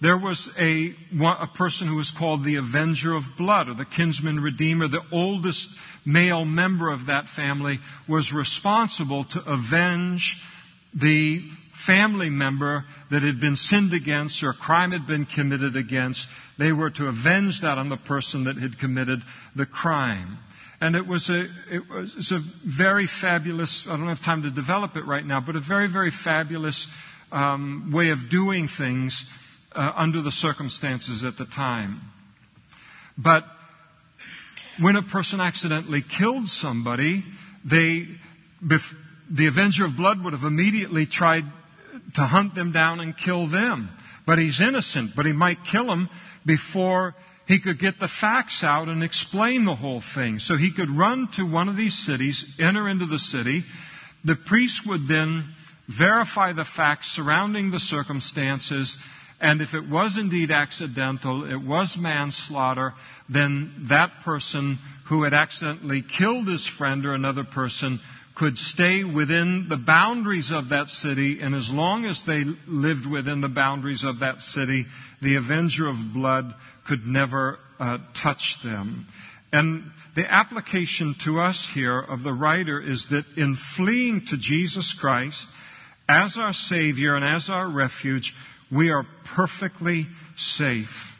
there 0.00 0.16
was 0.16 0.50
a, 0.58 0.94
a 1.20 1.46
person 1.46 1.88
who 1.88 1.96
was 1.96 2.10
called 2.10 2.44
the 2.44 2.56
Avenger 2.56 3.14
of 3.14 3.36
Blood 3.36 3.68
or 3.68 3.74
the 3.74 3.84
Kinsman 3.84 4.40
Redeemer. 4.40 4.86
The 4.86 5.02
oldest 5.10 5.76
male 6.04 6.44
member 6.44 6.90
of 6.90 7.06
that 7.06 7.28
family 7.28 7.80
was 8.06 8.32
responsible 8.32 9.24
to 9.24 9.50
avenge 9.50 10.40
the 10.94 11.40
family 11.72 12.30
member 12.30 12.84
that 13.10 13.22
had 13.22 13.40
been 13.40 13.56
sinned 13.56 13.92
against 13.92 14.42
or 14.42 14.50
a 14.50 14.54
crime 14.54 14.92
had 14.92 15.06
been 15.06 15.24
committed 15.24 15.74
against. 15.74 16.28
They 16.58 16.72
were 16.72 16.90
to 16.90 17.08
avenge 17.08 17.62
that 17.62 17.78
on 17.78 17.88
the 17.88 17.96
person 17.96 18.44
that 18.44 18.56
had 18.56 18.78
committed 18.78 19.22
the 19.56 19.66
crime. 19.66 20.38
And 20.80 20.94
it 20.94 21.08
was 21.08 21.28
a, 21.28 21.48
it 21.70 21.88
was 21.88 22.30
a 22.30 22.38
very 22.38 23.06
fabulous, 23.08 23.88
I 23.88 23.96
don't 23.96 24.06
have 24.06 24.22
time 24.22 24.42
to 24.42 24.50
develop 24.50 24.96
it 24.96 25.04
right 25.06 25.26
now, 25.26 25.40
but 25.40 25.56
a 25.56 25.60
very, 25.60 25.88
very 25.88 26.12
fabulous 26.12 26.86
um, 27.32 27.90
way 27.90 28.10
of 28.10 28.28
doing 28.28 28.68
things 28.68 29.28
uh, 29.78 29.92
under 29.94 30.20
the 30.20 30.32
circumstances 30.32 31.22
at 31.22 31.36
the 31.36 31.44
time. 31.44 32.00
But 33.16 33.44
when 34.80 34.96
a 34.96 35.02
person 35.02 35.40
accidentally 35.40 36.02
killed 36.02 36.48
somebody, 36.48 37.24
they, 37.64 38.08
bef- 38.64 38.96
the 39.30 39.46
Avenger 39.46 39.84
of 39.84 39.96
Blood 39.96 40.24
would 40.24 40.32
have 40.32 40.42
immediately 40.42 41.06
tried 41.06 41.44
to 42.14 42.22
hunt 42.22 42.56
them 42.56 42.72
down 42.72 42.98
and 42.98 43.16
kill 43.16 43.46
them. 43.46 43.90
But 44.26 44.40
he's 44.40 44.60
innocent, 44.60 45.14
but 45.14 45.26
he 45.26 45.32
might 45.32 45.62
kill 45.62 45.86
them 45.86 46.08
before 46.44 47.14
he 47.46 47.60
could 47.60 47.78
get 47.78 48.00
the 48.00 48.08
facts 48.08 48.64
out 48.64 48.88
and 48.88 49.04
explain 49.04 49.64
the 49.64 49.76
whole 49.76 50.00
thing. 50.00 50.40
So 50.40 50.56
he 50.56 50.72
could 50.72 50.90
run 50.90 51.28
to 51.32 51.46
one 51.46 51.68
of 51.68 51.76
these 51.76 51.96
cities, 51.96 52.58
enter 52.58 52.88
into 52.88 53.06
the 53.06 53.18
city. 53.20 53.64
The 54.24 54.34
priest 54.34 54.86
would 54.86 55.06
then 55.06 55.54
verify 55.86 56.52
the 56.52 56.64
facts 56.64 57.08
surrounding 57.08 57.70
the 57.70 57.80
circumstances 57.80 58.98
and 59.40 59.60
if 59.60 59.74
it 59.74 59.88
was 59.88 60.16
indeed 60.16 60.50
accidental, 60.50 61.50
it 61.50 61.60
was 61.60 61.96
manslaughter, 61.96 62.94
then 63.28 63.72
that 63.88 64.20
person 64.20 64.78
who 65.04 65.22
had 65.22 65.32
accidentally 65.32 66.02
killed 66.02 66.48
his 66.48 66.66
friend 66.66 67.06
or 67.06 67.14
another 67.14 67.44
person 67.44 68.00
could 68.34 68.58
stay 68.58 69.02
within 69.02 69.68
the 69.68 69.76
boundaries 69.76 70.52
of 70.52 70.68
that 70.68 70.88
city, 70.88 71.40
and 71.40 71.54
as 71.54 71.72
long 71.72 72.04
as 72.04 72.22
they 72.22 72.44
lived 72.66 73.04
within 73.04 73.40
the 73.40 73.48
boundaries 73.48 74.04
of 74.04 74.20
that 74.20 74.42
city, 74.42 74.86
the 75.20 75.34
avenger 75.34 75.88
of 75.88 76.12
blood 76.12 76.54
could 76.84 77.04
never 77.06 77.58
uh, 77.80 77.98
touch 78.14 78.62
them. 78.62 79.08
And 79.52 79.90
the 80.14 80.30
application 80.30 81.14
to 81.20 81.40
us 81.40 81.68
here 81.68 81.98
of 81.98 82.22
the 82.22 82.32
writer 82.32 82.80
is 82.80 83.08
that 83.08 83.24
in 83.36 83.54
fleeing 83.54 84.26
to 84.26 84.36
Jesus 84.36 84.92
Christ 84.92 85.48
as 86.08 86.38
our 86.38 86.52
Savior 86.52 87.16
and 87.16 87.24
as 87.24 87.50
our 87.50 87.68
refuge, 87.68 88.34
we 88.70 88.90
are 88.90 89.06
perfectly 89.24 90.06
safe. 90.36 91.14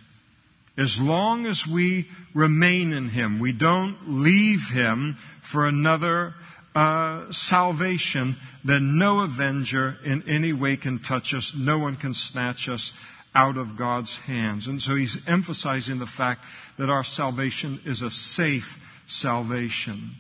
As 0.76 1.00
long 1.00 1.46
as 1.46 1.66
we 1.66 2.08
remain 2.34 2.92
in 2.92 3.08
Him, 3.08 3.38
we 3.40 3.52
don't 3.52 3.96
leave 4.06 4.70
Him 4.70 5.16
for 5.40 5.66
another 5.66 6.34
uh, 6.74 7.32
salvation, 7.32 8.36
then 8.64 8.98
no 8.98 9.20
avenger 9.20 9.96
in 10.04 10.22
any 10.28 10.52
way 10.52 10.76
can 10.76 10.98
touch 10.98 11.34
us. 11.34 11.54
No 11.54 11.78
one 11.78 11.96
can 11.96 12.12
snatch 12.12 12.68
us 12.68 12.92
out 13.34 13.56
of 13.56 13.76
God's 13.76 14.16
hands. 14.16 14.66
And 14.66 14.80
so 14.80 14.94
he's 14.94 15.26
emphasizing 15.28 15.98
the 15.98 16.06
fact 16.06 16.44
that 16.76 16.90
our 16.90 17.04
salvation 17.04 17.80
is 17.84 18.02
a 18.02 18.10
safe 18.10 18.78
salvation. 19.06 20.10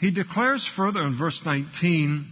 He 0.00 0.10
declares 0.10 0.66
further 0.66 1.02
in 1.02 1.14
verse 1.14 1.44
19 1.44 2.26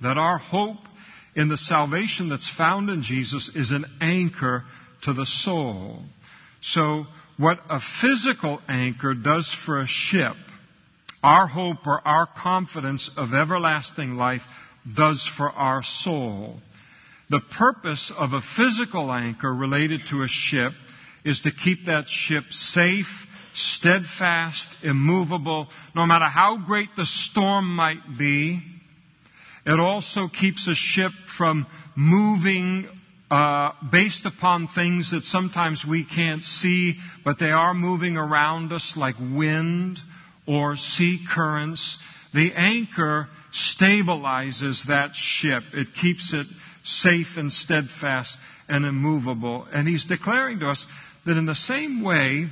that 0.00 0.18
our 0.18 0.38
hope 0.38 0.88
in 1.36 1.48
the 1.48 1.56
salvation 1.56 2.30
that's 2.30 2.48
found 2.48 2.88
in 2.88 3.02
Jesus 3.02 3.54
is 3.54 3.70
an 3.70 3.84
anchor 4.00 4.64
to 5.02 5.12
the 5.12 5.26
soul. 5.26 6.02
So 6.62 7.06
what 7.36 7.60
a 7.68 7.78
physical 7.78 8.60
anchor 8.66 9.12
does 9.12 9.52
for 9.52 9.80
a 9.80 9.86
ship, 9.86 10.36
our 11.22 11.46
hope 11.46 11.86
or 11.86 12.00
our 12.08 12.24
confidence 12.26 13.08
of 13.16 13.34
everlasting 13.34 14.16
life 14.16 14.48
does 14.90 15.24
for 15.24 15.50
our 15.50 15.82
soul. 15.82 16.60
The 17.28 17.40
purpose 17.40 18.10
of 18.10 18.32
a 18.32 18.40
physical 18.40 19.12
anchor 19.12 19.52
related 19.52 20.06
to 20.06 20.22
a 20.22 20.28
ship 20.28 20.72
is 21.22 21.40
to 21.40 21.50
keep 21.50 21.86
that 21.86 22.08
ship 22.08 22.52
safe, 22.52 23.26
steadfast, 23.52 24.84
immovable, 24.84 25.68
no 25.94 26.06
matter 26.06 26.26
how 26.26 26.56
great 26.56 26.96
the 26.96 27.04
storm 27.04 27.74
might 27.74 28.16
be, 28.16 28.62
it 29.66 29.80
also 29.80 30.28
keeps 30.28 30.68
a 30.68 30.74
ship 30.74 31.12
from 31.24 31.66
moving 31.96 32.88
uh, 33.30 33.72
based 33.90 34.24
upon 34.24 34.68
things 34.68 35.10
that 35.10 35.24
sometimes 35.24 35.84
we 35.84 36.04
can't 36.04 36.44
see, 36.44 37.00
but 37.24 37.40
they 37.40 37.50
are 37.50 37.74
moving 37.74 38.16
around 38.16 38.72
us 38.72 38.96
like 38.96 39.16
wind 39.18 40.00
or 40.46 40.76
sea 40.76 41.18
currents. 41.28 41.98
The 42.32 42.52
anchor 42.54 43.28
stabilizes 43.50 44.84
that 44.84 45.16
ship. 45.16 45.64
It 45.72 45.94
keeps 45.94 46.32
it 46.32 46.46
safe 46.84 47.36
and 47.36 47.52
steadfast 47.52 48.38
and 48.68 48.84
immovable. 48.84 49.66
And 49.72 49.88
he's 49.88 50.04
declaring 50.04 50.60
to 50.60 50.70
us 50.70 50.86
that 51.24 51.36
in 51.36 51.46
the 51.46 51.56
same 51.56 52.02
way, 52.02 52.48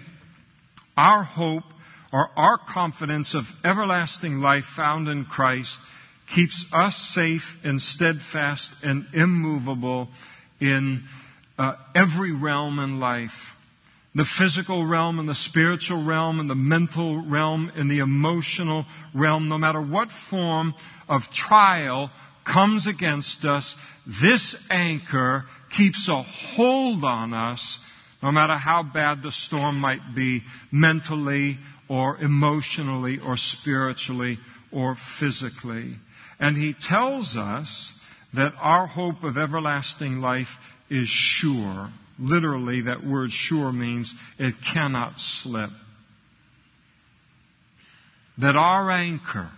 our 0.96 1.22
hope 1.22 1.64
or 2.12 2.28
our 2.36 2.58
confidence 2.58 3.34
of 3.34 3.52
everlasting 3.64 4.40
life 4.40 4.64
found 4.64 5.08
in 5.08 5.24
Christ 5.24 5.80
keeps 6.28 6.72
us 6.72 6.96
safe 6.96 7.58
and 7.64 7.80
steadfast 7.80 8.82
and 8.82 9.06
immovable 9.12 10.08
in 10.60 11.04
uh, 11.58 11.74
every 11.94 12.32
realm 12.32 12.78
in 12.78 13.00
life 13.00 13.54
the 14.14 14.24
physical 14.24 14.86
realm 14.86 15.18
and 15.18 15.28
the 15.28 15.34
spiritual 15.34 16.02
realm 16.02 16.38
and 16.38 16.48
the 16.48 16.54
mental 16.54 17.20
realm 17.20 17.72
and 17.74 17.90
the 17.90 17.98
emotional 17.98 18.86
realm, 19.12 19.48
no 19.48 19.58
matter 19.58 19.80
what 19.80 20.12
form 20.12 20.74
of 21.08 21.32
trial 21.32 22.10
comes 22.44 22.86
against 22.86 23.44
us, 23.44 23.76
this 24.06 24.56
anchor 24.70 25.46
keeps 25.70 26.08
a 26.08 26.22
hold 26.22 27.04
on 27.04 27.34
us, 27.34 27.84
no 28.22 28.30
matter 28.30 28.56
how 28.56 28.84
bad 28.84 29.22
the 29.22 29.32
storm 29.32 29.80
might 29.80 30.14
be, 30.14 30.44
mentally 30.70 31.58
or 31.88 32.16
emotionally 32.18 33.18
or 33.18 33.36
spiritually 33.36 34.38
or 34.70 34.94
physically. 34.94 35.96
And 36.38 36.56
he 36.56 36.72
tells 36.72 37.36
us 37.36 37.98
that 38.32 38.54
our 38.60 38.86
hope 38.86 39.22
of 39.22 39.38
everlasting 39.38 40.20
life 40.20 40.74
is 40.90 41.08
sure. 41.08 41.90
Literally, 42.18 42.82
that 42.82 43.04
word 43.04 43.32
sure 43.32 43.72
means 43.72 44.14
it 44.38 44.60
cannot 44.62 45.20
slip. 45.20 45.70
That 48.38 48.56
our 48.56 48.90
anchor, 48.90 49.50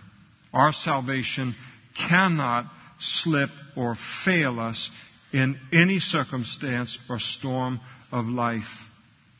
our 0.53 0.73
salvation, 0.73 1.55
cannot 1.95 2.67
slip 2.99 3.49
or 3.75 3.95
fail 3.95 4.59
us 4.59 4.91
in 5.33 5.59
any 5.71 5.99
circumstance 5.99 6.97
or 7.09 7.19
storm 7.19 7.79
of 8.11 8.29
life. 8.29 8.89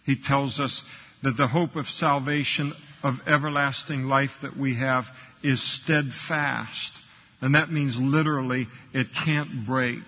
He 0.04 0.16
tells 0.16 0.60
us 0.60 0.88
that 1.22 1.38
the 1.38 1.48
hope 1.48 1.76
of 1.76 1.90
salvation, 1.90 2.74
of 3.04 3.28
everlasting 3.28 4.08
life 4.08 4.42
that 4.42 4.58
we 4.58 4.76
have 4.76 5.16
is 5.44 5.62
steadfast. 5.62 6.96
And 7.42 7.56
that 7.56 7.72
means 7.72 8.00
literally 8.00 8.68
it 8.94 9.14
can't 9.14 9.66
break. 9.66 10.04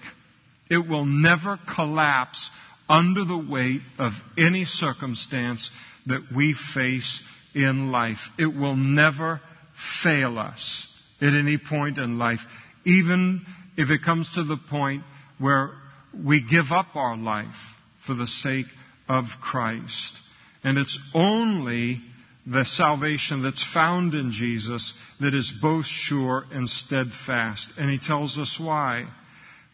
It 0.69 0.87
will 0.87 1.05
never 1.05 1.57
collapse 1.57 2.49
under 2.87 3.23
the 3.23 3.37
weight 3.37 3.81
of 3.97 4.23
any 4.37 4.65
circumstance 4.65 5.71
that 6.07 6.31
we 6.31 6.53
face 6.53 7.27
in 7.53 7.91
life. 7.91 8.31
It 8.37 8.55
will 8.55 8.75
never 8.75 9.41
fail 9.73 10.39
us 10.39 10.85
at 11.21 11.33
any 11.33 11.57
point 11.57 11.97
in 11.97 12.17
life, 12.17 12.47
even 12.85 13.45
if 13.77 13.91
it 13.91 14.01
comes 14.01 14.33
to 14.33 14.43
the 14.43 14.57
point 14.57 15.03
where 15.37 15.71
we 16.13 16.41
give 16.41 16.71
up 16.71 16.95
our 16.95 17.15
life 17.15 17.75
for 17.99 18.13
the 18.13 18.27
sake 18.27 18.67
of 19.07 19.39
Christ. 19.39 20.17
And 20.63 20.77
it's 20.77 20.99
only 21.13 22.01
the 22.45 22.63
salvation 22.63 23.41
that's 23.41 23.61
found 23.61 24.13
in 24.13 24.31
Jesus 24.31 24.93
that 25.19 25.33
is 25.33 25.51
both 25.51 25.85
sure 25.85 26.45
and 26.51 26.69
steadfast. 26.69 27.73
And 27.77 27.89
he 27.89 27.97
tells 27.97 28.39
us 28.39 28.59
why. 28.59 29.05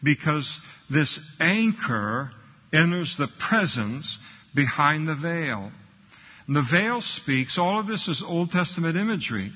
Because 0.02 0.60
this 0.90 1.20
anchor 1.40 2.32
enters 2.72 3.16
the 3.16 3.28
presence 3.28 4.18
behind 4.54 5.08
the 5.08 5.14
veil. 5.14 5.70
And 6.46 6.56
the 6.56 6.62
veil 6.62 7.00
speaks, 7.00 7.58
all 7.58 7.80
of 7.80 7.86
this 7.86 8.08
is 8.08 8.22
Old 8.22 8.52
Testament 8.52 8.96
imagery. 8.96 9.52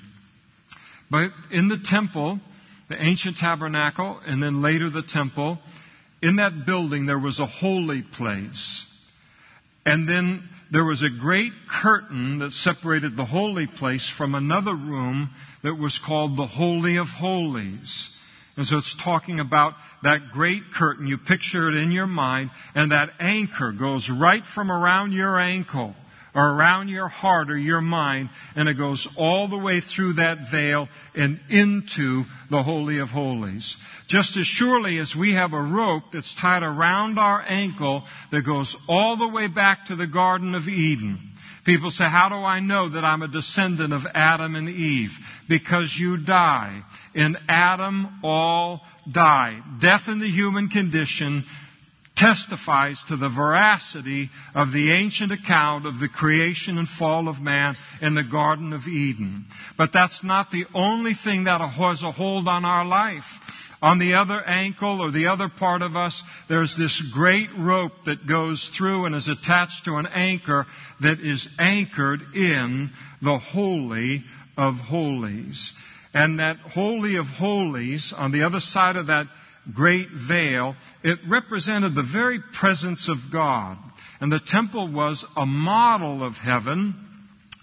But 1.11 1.33
in 1.51 1.69
the 1.69 1.79
temple, 1.79 2.41
the 2.89 3.01
ancient 3.01 3.37
tabernacle, 3.37 4.21
and 4.27 4.43
then 4.43 4.63
later 4.63 4.89
the 4.89 5.03
temple, 5.03 5.59
in 6.23 6.37
that 6.37 6.67
building 6.67 7.07
there 7.07 7.19
was 7.19 7.41
a 7.41 7.47
holy 7.47 8.03
place. 8.03 8.87
And 9.85 10.09
then 10.09 10.49
there 10.71 10.85
was 10.85 11.03
a 11.03 11.11
great 11.11 11.53
curtain 11.67 12.39
that 12.39 12.53
separated 12.53 13.17
the 13.17 13.25
holy 13.25 13.67
place 13.67 14.09
from 14.09 14.35
another 14.35 14.75
room 14.75 15.31
that 15.63 15.75
was 15.75 15.99
called 15.99 16.37
the 16.37 16.47
Holy 16.47 16.97
of 16.97 17.11
Holies. 17.11 18.17
And 18.57 18.67
so 18.67 18.79
it's 18.79 18.95
talking 18.95 19.41
about 19.41 19.75
that 20.03 20.33
great 20.33 20.73
curtain. 20.73 21.07
You 21.07 21.19
picture 21.19 21.69
it 21.69 21.75
in 21.75 21.91
your 21.91 22.07
mind, 22.07 22.51
and 22.75 22.93
that 22.93 23.13
anchor 23.19 23.73
goes 23.73 24.11
right 24.11 24.45
from 24.45 24.71
around 24.71 25.13
your 25.13 25.39
ankle 25.41 25.95
around 26.35 26.89
your 26.89 27.09
heart 27.09 27.51
or 27.51 27.59
your 27.59 27.81
mind, 27.81 28.31
and 28.55 28.69
it 28.69 28.75
goes 28.75 29.09
all 29.17 29.49
the 29.49 29.59
way 29.59 29.81
through 29.81 30.15
that 30.15 30.51
veil 30.51 30.89
and 31.15 31.41
into 31.49 32.25
the 32.49 32.63
Holy 32.63 32.99
of 32.99 33.11
Holies. 33.11 33.77
Just 34.07 34.37
as 34.37 34.47
surely 34.47 34.99
as 34.99 35.15
we 35.17 35.33
have 35.33 35.53
a 35.53 35.61
rope 35.61 36.13
that's 36.13 36.35
tied 36.35 36.63
around 36.63 37.19
our 37.19 37.43
ankle 37.47 38.05
that 38.31 38.43
goes 38.43 38.77
all 38.89 39.17
the 39.17 39.29
way 39.29 39.47
back 39.47 39.87
to 39.87 39.97
the 39.97 40.07
Garden 40.07 40.55
of 40.55 40.69
Eden. 40.69 41.31
People 41.65 41.91
say, 41.91 42.05
how 42.05 42.31
do 42.31 42.37
I 42.37 42.61
know 42.61 42.89
that 42.89 43.05
I'm 43.05 43.23
a 43.23 43.29
descendant 43.29 43.93
of 43.93 44.07
Adam 44.15 44.57
and 44.57 44.69
Eve? 44.69 45.19
Because 45.47 45.97
you 45.97 46.17
die. 46.17 46.83
In 47.15 47.37
Adam, 47.49 48.21
all 48.23 48.81
die. 49.11 49.63
Death 49.79 50.09
in 50.09 50.21
the 50.21 50.31
human 50.31 50.69
condition 50.69 51.45
testifies 52.21 53.03
to 53.05 53.17
the 53.17 53.31
veracity 53.31 54.29
of 54.55 54.73
the 54.73 54.93
ancient 54.93 55.33
account 55.33 55.87
of 55.87 55.99
the 55.99 56.09
creation 56.09 56.77
and 56.77 56.87
fall 56.87 57.29
of 57.29 57.41
man 57.41 57.75
in 58.03 58.15
the 58.15 58.23
Garden 58.23 58.75
of 58.75 58.87
Eden. 58.87 59.47
But 59.79 59.91
that's 59.91 60.23
not 60.23 60.51
the 60.51 60.67
only 60.75 61.15
thing 61.15 61.45
that 61.45 61.63
has 61.63 62.03
a 62.03 62.11
hold 62.11 62.47
on 62.47 62.67
our 62.67 62.85
life. 62.85 63.75
On 63.81 63.99
the 63.99 64.17
other 64.17 64.39
ankle 64.43 65.01
or 65.01 65.11
the 65.11 65.29
other 65.29 65.49
part 65.49 65.81
of 65.81 65.97
us, 65.97 66.23
there's 66.47 66.77
this 66.77 67.01
great 67.01 67.57
rope 67.57 68.05
that 68.05 68.27
goes 68.27 68.69
through 68.69 69.07
and 69.07 69.15
is 69.15 69.31
attached 69.31 69.87
to 69.87 69.97
an 69.97 70.07
anchor 70.07 70.67
that 71.01 71.21
is 71.21 71.49
anchored 71.59 72.37
in 72.37 72.91
the 73.23 73.39
Holy 73.39 74.25
of 74.59 74.79
Holies. 74.79 75.73
And 76.13 76.39
that 76.39 76.59
Holy 76.59 77.17
of 77.17 77.31
Holies, 77.31 78.13
on 78.13 78.31
the 78.31 78.43
other 78.43 78.61
side 78.61 78.97
of 78.97 79.07
that 79.07 79.29
great 79.75 80.11
veil, 80.11 80.77
it 81.03 81.19
represented 81.27 81.95
the 81.95 82.03
very 82.03 82.41
presence 82.41 83.09
of 83.09 83.31
God. 83.31 83.79
And 84.21 84.31
the 84.31 84.41
temple 84.41 84.89
was 84.89 85.25
a 85.37 85.47
model 85.47 86.23
of 86.23 86.39
heaven. 86.39 86.95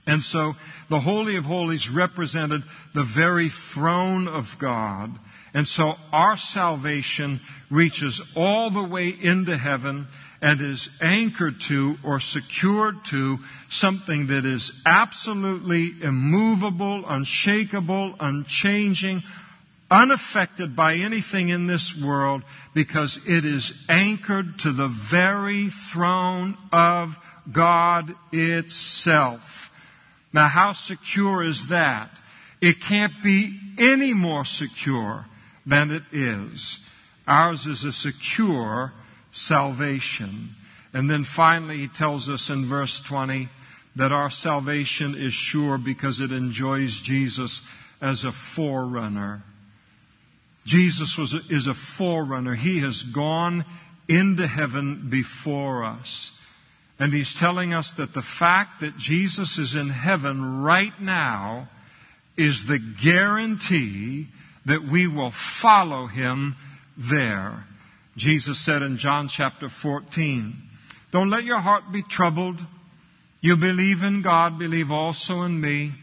And 0.08 0.24
so 0.24 0.56
the 0.90 1.00
Holy 1.00 1.36
of 1.36 1.46
Holies 1.46 1.90
represented 1.90 2.64
the 2.94 3.04
very 3.04 3.50
throne 3.50 4.28
of 4.28 4.58
God. 4.58 5.18
And 5.54 5.68
so 5.68 5.96
our 6.12 6.38
salvation 6.38 7.40
reaches 7.70 8.22
all 8.36 8.70
the 8.70 8.84
way 8.84 9.10
into 9.10 9.58
heaven 9.58 10.08
and 10.42 10.62
is 10.62 10.90
anchored 11.02 11.62
to 11.62 11.98
or 12.04 12.20
secured 12.20 13.04
to 13.06 13.40
something 13.70 14.28
that 14.28 14.46
is 14.46 14.82
absolutely 14.86 15.94
immovable, 16.02 17.04
unshakable, 17.08 18.16
unchanging, 18.20 19.24
unaffected 19.90 20.76
by 20.76 20.96
anything 20.96 21.50
in 21.50 21.68
this 21.68 21.98
world 21.98 22.44
because 22.74 23.20
it 23.26 23.46
is 23.46 23.74
anchored 23.88 24.60
to 24.60 24.72
the 24.72 24.88
very 24.88 25.70
throne 25.70 26.58
of 26.72 27.18
God 27.52 28.14
itself. 28.32 29.72
Now 30.34 30.48
how 30.48 30.74
secure 30.74 31.42
is 31.44 31.68
that? 31.68 32.10
It 32.60 32.82
can't 32.82 33.24
be 33.24 33.58
any 33.78 34.14
more 34.14 34.46
secure 34.46 35.26
than 35.66 35.92
it 35.92 36.04
is. 36.12 36.86
Ours 37.28 37.68
is 37.68 37.84
a 37.86 37.92
secure 37.92 38.94
salvation. 39.32 40.56
And 40.94 41.10
then 41.10 41.24
finally 41.24 41.78
he 41.78 41.88
tells 41.88 42.30
us 42.30 42.50
in 42.50 42.66
verse 42.66 43.00
20 43.02 43.50
that 43.98 44.12
our 44.12 44.30
salvation 44.30 45.16
is 45.16 45.34
sure 45.34 45.78
because 45.78 46.20
it 46.20 46.32
enjoys 46.32 47.00
Jesus 47.00 47.62
as 48.02 48.24
a 48.24 48.32
forerunner. 48.32 49.44
Jesus 50.68 51.18
was 51.18 51.34
is 51.34 51.68
a 51.68 51.74
forerunner. 51.74 52.54
He 52.54 52.80
has 52.80 53.02
gone 53.02 53.64
into 54.10 54.46
heaven 54.46 55.08
before 55.10 55.86
us. 55.86 56.38
And 57.00 57.14
he's 57.14 57.38
telling 57.38 57.74
us 57.74 57.94
that 57.94 58.14
the 58.14 58.22
fact 58.22 58.82
that 58.82 58.98
Jesus 58.98 59.60
is 59.60 59.76
in 59.76 59.90
heaven 59.90 60.62
right 60.62 61.00
now 61.00 61.70
is 62.36 62.66
the 62.66 62.80
guarantee 62.80 64.28
that 64.66 64.84
we 64.84 65.08
will 65.08 65.32
follow 65.32 66.06
him 66.06 66.56
there. 66.98 67.64
Jesus 68.18 68.60
said 68.60 68.82
in 68.82 68.98
John 68.98 69.30
chapter 69.30 69.70
14, 69.70 70.54
don't 71.12 71.30
let 71.30 71.46
your 71.46 71.60
heart 71.60 71.92
be 71.94 72.02
troubled. 72.02 72.64
You 73.42 73.56
believe 73.56 74.04
in 74.04 74.22
God, 74.22 74.60
believe 74.60 74.92
also 74.92 75.44
in 75.44 75.62
me. 75.62 75.94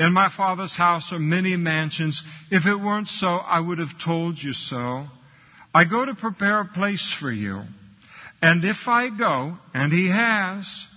In 0.00 0.14
my 0.14 0.30
Father's 0.30 0.74
house 0.74 1.12
are 1.12 1.18
many 1.18 1.56
mansions. 1.56 2.22
If 2.50 2.66
it 2.66 2.80
weren't 2.80 3.06
so, 3.06 3.36
I 3.36 3.60
would 3.60 3.80
have 3.80 3.98
told 3.98 4.42
you 4.42 4.54
so. 4.54 5.06
I 5.74 5.84
go 5.84 6.06
to 6.06 6.14
prepare 6.14 6.60
a 6.60 6.64
place 6.64 7.10
for 7.10 7.30
you. 7.30 7.64
And 8.40 8.64
if 8.64 8.88
I 8.88 9.10
go, 9.10 9.58
and 9.74 9.92
He 9.92 10.08
has, 10.08 10.88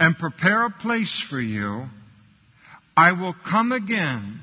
and 0.00 0.18
prepare 0.18 0.64
a 0.64 0.70
place 0.70 1.20
for 1.20 1.38
you, 1.38 1.88
I 2.96 3.12
will 3.12 3.34
come 3.34 3.70
again 3.70 4.40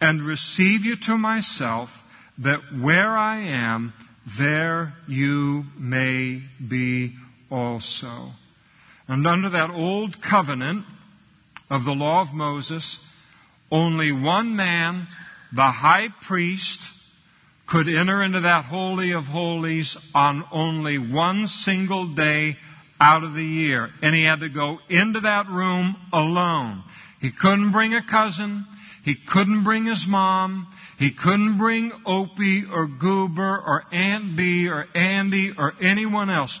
and 0.00 0.22
receive 0.22 0.86
you 0.86 0.96
to 0.96 1.18
myself, 1.18 2.02
that 2.38 2.62
where 2.74 3.14
I 3.14 3.36
am, 3.40 3.92
there 4.24 4.94
you 5.06 5.66
may 5.76 6.42
be 6.66 7.14
also. 7.50 8.32
And 9.06 9.26
under 9.26 9.50
that 9.50 9.68
old 9.68 10.22
covenant 10.22 10.86
of 11.68 11.84
the 11.84 11.94
law 11.94 12.22
of 12.22 12.32
Moses, 12.32 12.98
only 13.70 14.12
one 14.12 14.56
man, 14.56 15.06
the 15.52 15.70
high 15.70 16.08
priest, 16.20 16.88
could 17.66 17.88
enter 17.88 18.22
into 18.22 18.40
that 18.40 18.64
holy 18.64 19.12
of 19.12 19.26
holies 19.26 19.96
on 20.14 20.44
only 20.52 20.98
one 20.98 21.46
single 21.46 22.06
day 22.06 22.56
out 23.00 23.24
of 23.24 23.34
the 23.34 23.44
year. 23.44 23.90
And 24.02 24.14
he 24.14 24.24
had 24.24 24.40
to 24.40 24.48
go 24.48 24.80
into 24.88 25.20
that 25.20 25.48
room 25.48 25.96
alone. 26.12 26.82
He 27.20 27.30
couldn't 27.30 27.72
bring 27.72 27.94
a 27.94 28.02
cousin. 28.02 28.66
He 29.04 29.14
couldn't 29.14 29.64
bring 29.64 29.84
his 29.86 30.06
mom. 30.06 30.66
He 30.98 31.10
couldn't 31.10 31.58
bring 31.58 31.92
Opie 32.06 32.64
or 32.64 32.86
Goober 32.86 33.58
or 33.58 33.84
Aunt 33.92 34.36
Bee 34.36 34.68
or 34.68 34.86
Andy 34.94 35.52
or 35.52 35.74
anyone 35.80 36.30
else. 36.30 36.60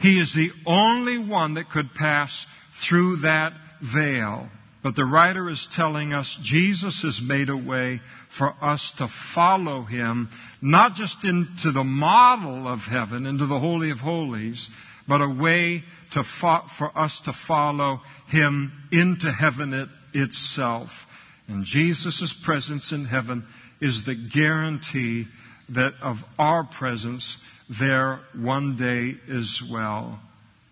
He 0.00 0.18
is 0.18 0.32
the 0.32 0.52
only 0.66 1.18
one 1.18 1.54
that 1.54 1.70
could 1.70 1.94
pass 1.94 2.46
through 2.72 3.16
that 3.16 3.52
veil. 3.80 4.48
But 4.88 4.96
the 4.96 5.04
writer 5.04 5.50
is 5.50 5.66
telling 5.66 6.14
us 6.14 6.34
Jesus 6.34 7.02
has 7.02 7.20
made 7.20 7.50
a 7.50 7.56
way 7.58 8.00
for 8.30 8.54
us 8.62 8.92
to 8.92 9.06
follow 9.06 9.82
him, 9.82 10.30
not 10.62 10.94
just 10.94 11.24
into 11.24 11.72
the 11.72 11.84
model 11.84 12.66
of 12.66 12.86
heaven, 12.86 13.26
into 13.26 13.44
the 13.44 13.58
Holy 13.58 13.90
of 13.90 14.00
Holies, 14.00 14.70
but 15.06 15.20
a 15.20 15.28
way 15.28 15.84
to 16.12 16.24
fo- 16.24 16.64
for 16.68 16.90
us 16.98 17.20
to 17.20 17.34
follow 17.34 18.00
him 18.28 18.72
into 18.90 19.30
heaven 19.30 19.74
it, 19.74 19.90
itself. 20.14 21.06
And 21.48 21.66
Jesus' 21.66 22.32
presence 22.32 22.92
in 22.92 23.04
heaven 23.04 23.46
is 23.80 24.04
the 24.04 24.14
guarantee 24.14 25.28
that 25.68 26.00
of 26.00 26.24
our 26.38 26.64
presence 26.64 27.46
there 27.68 28.20
one 28.32 28.78
day 28.78 29.18
as 29.28 29.62
well. 29.62 30.18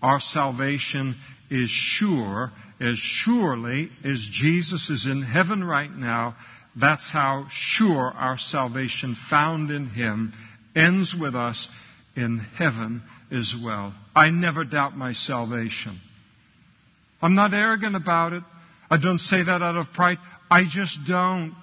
Our 0.03 0.21
salvation 0.21 1.17
is 1.51 1.69
sure 1.69 2.51
as 2.81 2.99
surely 2.99 3.91
as 4.05 4.21
Jesus 4.21 4.91
is 4.91 5.07
in 5.07 5.23
heaven 5.23 5.65
right 5.65 5.95
now, 5.95 6.37
that's 6.75 7.09
how 7.09 7.49
sure 7.49 8.13
our 8.15 8.37
salvation 8.37 9.15
found 9.15 9.71
in 9.71 9.87
Him 9.87 10.33
ends 10.75 11.15
with 11.17 11.35
us 11.35 11.69
in 12.15 12.39
heaven 12.39 13.03
as 13.31 13.57
well. 13.57 13.95
I 14.15 14.31
never 14.31 14.65
doubt 14.65 14.97
my 14.97 15.13
salvation. 15.13 16.01
I'm 17.23 17.35
not 17.35 17.55
arrogant 17.55 17.97
about 17.97 18.35
it. 18.35 18.45
I 18.91 18.99
don't 18.99 19.19
say 19.19 19.43
that 19.43 19.63
out 19.63 19.77
of 19.77 19.93
pride. 19.93 20.19
I 20.51 20.65
just 20.65 21.05
don't. 21.07 21.55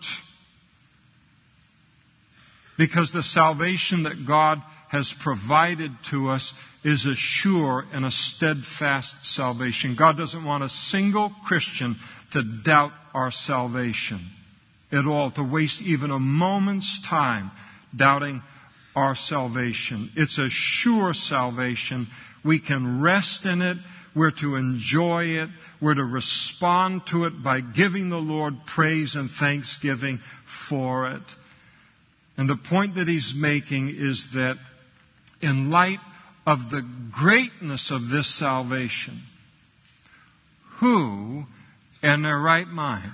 Because 2.76 3.11
the 3.11 3.24
salvation 3.24 4.03
that 4.03 4.26
God 4.26 4.61
has 4.89 5.14
provided 5.14 5.91
to 6.05 6.30
us 6.30 6.53
is 6.84 7.05
a 7.05 7.15
sure 7.15 7.86
and 7.93 8.05
a 8.05 8.11
steadfast 8.11 9.25
salvation. 9.25 9.95
God 9.95 10.17
doesn't 10.17 10.43
want 10.43 10.63
a 10.63 10.69
single 10.69 11.29
Christian 11.45 11.97
to 12.31 12.43
doubt 12.43 12.93
our 13.13 13.31
salvation 13.31 14.19
at 14.91 15.05
all, 15.05 15.31
to 15.31 15.43
waste 15.43 15.81
even 15.81 16.11
a 16.11 16.19
moment's 16.19 16.99
time 16.99 17.51
doubting 17.95 18.43
our 18.95 19.15
salvation. 19.15 20.11
It's 20.15 20.38
a 20.38 20.49
sure 20.49 21.13
salvation. 21.13 22.07
We 22.43 22.59
can 22.59 23.01
rest 23.01 23.45
in 23.45 23.61
it. 23.61 23.77
We're 24.13 24.31
to 24.31 24.55
enjoy 24.55 25.41
it. 25.41 25.49
We're 25.81 25.95
to 25.95 26.03
respond 26.03 27.07
to 27.07 27.25
it 27.25 27.41
by 27.41 27.61
giving 27.61 28.09
the 28.09 28.21
Lord 28.21 28.65
praise 28.65 29.15
and 29.15 29.31
thanksgiving 29.31 30.19
for 30.43 31.09
it. 31.09 31.23
And 32.38 32.49
the 32.49 32.55
point 32.55 32.95
that 32.95 33.07
he's 33.07 33.34
making 33.34 33.95
is 33.95 34.31
that 34.31 34.57
in 35.41 35.71
light 35.71 35.99
of 36.45 36.69
the 36.69 36.81
greatness 37.11 37.91
of 37.91 38.09
this 38.09 38.27
salvation, 38.27 39.21
who 40.77 41.45
in 42.01 42.21
their 42.21 42.37
right 42.39 42.67
mind 42.67 43.11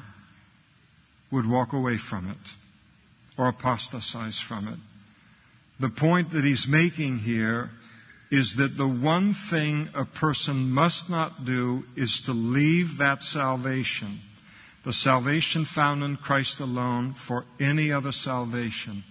would 1.32 1.46
walk 1.46 1.74
away 1.74 1.98
from 1.98 2.30
it? 2.30 2.54
or 3.40 3.48
apostatize 3.48 4.38
from 4.38 4.68
it. 4.68 4.78
The 5.80 5.90
point 5.90 6.32
that 6.32 6.44
he's 6.44 6.68
making 6.68 7.20
here 7.20 7.72
is 8.30 8.58
that 8.58 8.76
the 8.76 8.88
one 8.88 9.34
thing 9.34 9.88
a 9.94 10.04
person 10.04 10.72
must 10.72 11.10
not 11.10 11.46
do 11.46 11.86
is 11.96 12.24
to 12.24 12.34
leave 12.34 12.98
that 12.98 13.22
salvation, 13.22 14.20
the 14.84 14.92
salvation 14.92 15.64
found 15.64 16.04
in 16.04 16.18
Christ 16.18 16.60
alone, 16.60 17.14
for 17.14 17.46
any 17.62 17.94
other 17.94 18.12
salvation. 18.12 19.06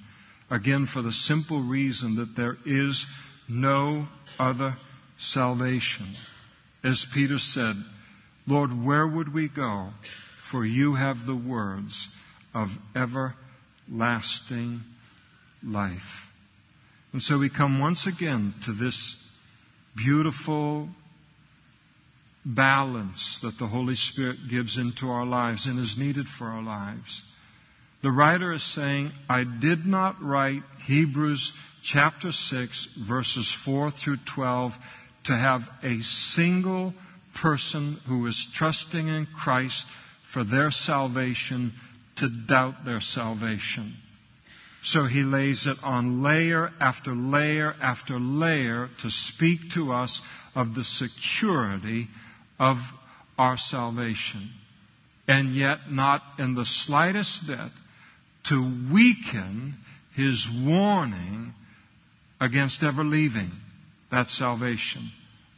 Again, 0.51 0.85
for 0.85 1.01
the 1.01 1.13
simple 1.13 1.61
reason 1.61 2.17
that 2.17 2.37
there 2.37 2.59
is 2.67 3.07
no 3.49 4.07
other 4.39 4.77
salvation. 5.19 6.07
As 6.85 7.05
Peter 7.05 7.39
said, 7.39 7.77
Lord, 8.47 8.85
where 8.85 9.07
would 9.07 9.33
we 9.33 9.49
go? 9.49 9.93
For 10.39 10.65
you 10.65 10.95
have 10.95 11.27
the 11.27 11.35
words 11.35 12.09
of 12.55 12.79
everlasting 12.95 14.81
life. 15.63 16.33
And 17.13 17.23
so 17.23 17.39
we 17.39 17.49
come 17.49 17.79
once 17.79 18.07
again 18.07 18.55
to 18.65 18.73
this 18.73 19.25
beautiful 19.97 20.89
balance 22.45 23.39
that 23.41 23.59
the 23.59 23.67
Holy 23.67 23.95
Spirit 23.95 24.49
gives 24.49 24.79
into 24.79 25.11
our 25.11 25.27
lives 25.27 25.67
and 25.67 25.79
is 25.79 25.99
needed 25.99 26.29
for 26.29 26.47
our 26.47 26.63
lives. 26.63 27.23
The 28.01 28.13
writer 28.13 28.53
is 28.53 28.63
saying, 28.63 29.11
I 29.29 29.43
did 29.43 29.85
not 29.85 30.23
write 30.23 30.63
Hebrews 30.87 31.53
chapter 31.83 32.31
6 32.31 32.85
verses 32.85 33.51
4 33.51 33.91
through 33.91 34.19
12 34.19 34.79
to 35.25 35.37
have 35.37 35.69
a 35.83 36.01
single 36.03 36.95
person 37.35 38.01
who 38.07 38.27
is 38.27 38.47
trusting 38.47 39.09
in 39.09 39.27
Christ 39.27 39.89
for 40.23 40.45
their 40.45 40.71
salvation 40.71 41.73
to 42.17 42.29
doubt 42.29 42.85
their 42.85 43.01
salvation. 43.01 43.97
So 44.81 45.05
he 45.05 45.25
lays 45.25 45.67
it 45.67 45.83
on 45.83 46.23
layer 46.23 46.73
after 46.79 47.17
layer 47.17 47.75
after 47.81 48.21
layer 48.21 48.91
to 48.99 49.11
speak 49.11 49.71
to 49.71 49.93
us 49.93 50.23
of 50.55 50.77
the 50.77 50.85
security 50.85 52.09
of 52.61 52.95
our 53.37 53.57
salvation. 53.57 54.51
And 55.27 55.51
yet 55.51 55.91
not 55.91 56.23
in 56.39 56.55
the 56.55 56.65
slightest 56.65 57.47
bit 57.47 57.73
to 58.45 58.91
weaken 58.91 59.75
his 60.15 60.49
warning 60.49 61.55
against 62.41 62.83
ever 62.83 63.05
leaving 63.05 63.51
that 64.11 64.31
salvation 64.31 65.11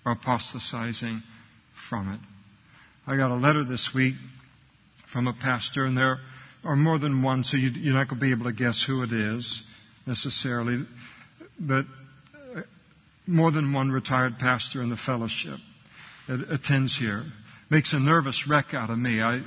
or 0.04 0.12
apostatizing 0.12 1.22
from 1.72 2.12
it. 2.12 2.20
I 3.06 3.16
got 3.16 3.30
a 3.30 3.36
letter 3.36 3.64
this 3.64 3.94
week 3.94 4.14
from 5.04 5.26
a 5.26 5.32
pastor 5.32 5.84
and 5.84 5.96
there 5.96 6.20
or 6.64 6.76
more 6.76 6.98
than 6.98 7.22
one, 7.22 7.42
so 7.42 7.56
you, 7.56 7.90
are 7.90 7.94
not 7.94 8.08
going 8.08 8.20
to 8.20 8.26
be 8.26 8.30
able 8.32 8.44
to 8.44 8.52
guess 8.52 8.82
who 8.82 9.02
it 9.02 9.12
is 9.12 9.62
necessarily, 10.06 10.84
but 11.58 11.86
uh, 12.34 12.60
more 13.26 13.50
than 13.50 13.72
one 13.72 13.90
retired 13.90 14.38
pastor 14.38 14.82
in 14.82 14.88
the 14.88 14.96
fellowship 14.96 15.58
that 16.28 16.50
attends 16.50 16.96
here. 16.96 17.24
Makes 17.70 17.92
a 17.92 18.00
nervous 18.00 18.46
wreck 18.46 18.74
out 18.74 18.90
of 18.90 18.98
me. 18.98 19.22
I, 19.22 19.42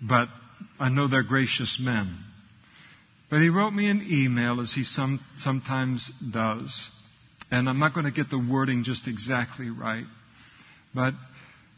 but 0.00 0.28
I 0.78 0.88
know 0.88 1.06
they're 1.06 1.22
gracious 1.22 1.78
men. 1.78 2.18
But 3.30 3.40
he 3.40 3.48
wrote 3.48 3.72
me 3.72 3.88
an 3.88 4.06
email 4.08 4.60
as 4.60 4.72
he 4.72 4.84
some, 4.84 5.20
sometimes 5.38 6.08
does. 6.08 6.90
And 7.50 7.68
I'm 7.68 7.78
not 7.78 7.94
going 7.94 8.06
to 8.06 8.12
get 8.12 8.30
the 8.30 8.38
wording 8.38 8.84
just 8.84 9.08
exactly 9.08 9.70
right. 9.70 10.06
But 10.94 11.14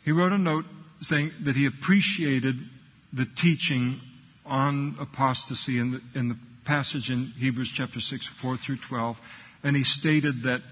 he 0.04 0.12
wrote 0.12 0.32
a 0.32 0.38
note 0.38 0.66
saying 1.00 1.32
that 1.44 1.56
he 1.56 1.66
appreciated 1.66 2.56
the 3.12 3.24
teaching 3.24 4.00
on 4.44 4.96
apostasy 5.00 5.78
in 5.78 5.92
the, 5.92 6.00
in 6.14 6.28
the 6.28 6.36
passage 6.64 7.10
in 7.10 7.32
Hebrews 7.38 7.70
chapter 7.70 8.00
6, 8.00 8.26
4 8.26 8.56
through 8.56 8.76
12. 8.76 9.20
And 9.62 9.74
he 9.74 9.84
stated 9.84 10.44
that 10.44 10.62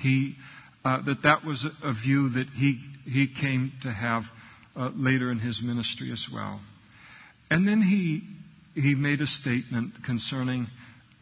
he, 0.00 0.36
uh, 0.84 0.98
that 1.02 1.22
that 1.22 1.44
was 1.44 1.64
a, 1.64 1.92
view 1.92 2.30
that 2.30 2.48
he, 2.50 2.80
he 3.04 3.26
came 3.26 3.72
to 3.82 3.90
have 3.90 4.30
uh, 4.76 4.90
later 4.94 5.30
in 5.30 5.38
his 5.38 5.62
ministry 5.62 6.12
as 6.12 6.30
well. 6.30 6.60
And 7.50 7.66
then 7.66 7.80
he, 7.82 8.22
he 8.74 8.94
made 8.94 9.20
a 9.20 9.26
statement 9.26 10.02
concerning 10.02 10.66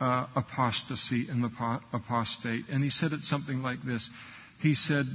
uh, 0.00 0.26
apostasy 0.34 1.28
and 1.28 1.42
the 1.42 1.80
apostate. 1.92 2.66
And 2.70 2.82
he 2.82 2.90
said 2.90 3.12
it 3.12 3.24
something 3.24 3.62
like 3.62 3.82
this. 3.82 4.10
He 4.60 4.74
said, 4.74 5.06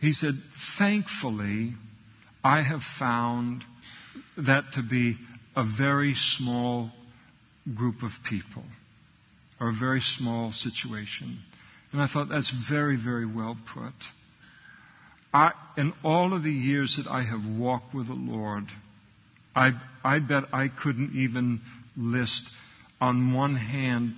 he 0.00 0.12
said, 0.12 0.34
thankfully, 0.54 1.74
I 2.42 2.60
have 2.60 2.82
found 2.82 3.64
that 4.36 4.72
to 4.72 4.82
be 4.82 5.18
a 5.56 5.62
very 5.62 6.14
small 6.14 6.90
group 7.72 8.02
of 8.02 8.22
people 8.24 8.64
or 9.60 9.68
a 9.68 9.72
very 9.72 10.00
small 10.00 10.52
situation. 10.52 11.38
And 11.92 12.02
I 12.02 12.06
thought 12.06 12.28
that's 12.28 12.50
very, 12.50 12.96
very 12.96 13.26
well 13.26 13.56
put. 13.66 13.94
I, 15.32 15.52
in 15.76 15.92
all 16.04 16.34
of 16.34 16.42
the 16.42 16.52
years 16.52 16.96
that 16.96 17.06
I 17.06 17.22
have 17.22 17.46
walked 17.46 17.94
with 17.94 18.08
the 18.08 18.14
Lord, 18.14 18.66
I, 19.54 19.74
I 20.02 20.18
bet 20.18 20.44
I 20.52 20.68
couldn't 20.68 21.14
even 21.14 21.60
list 21.96 22.50
on 23.00 23.32
one 23.32 23.54
hand, 23.54 24.14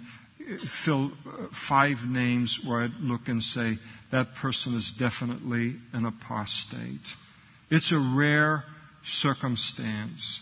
fill 0.60 1.12
five 1.50 2.08
names 2.08 2.64
where 2.64 2.82
I'd 2.82 3.00
look 3.00 3.28
and 3.28 3.42
say, 3.42 3.78
that 4.10 4.36
person 4.36 4.74
is 4.74 4.92
definitely 4.92 5.76
an 5.92 6.06
apostate. 6.06 7.14
It's 7.70 7.92
a 7.92 7.98
rare 7.98 8.64
circumstance. 9.04 10.40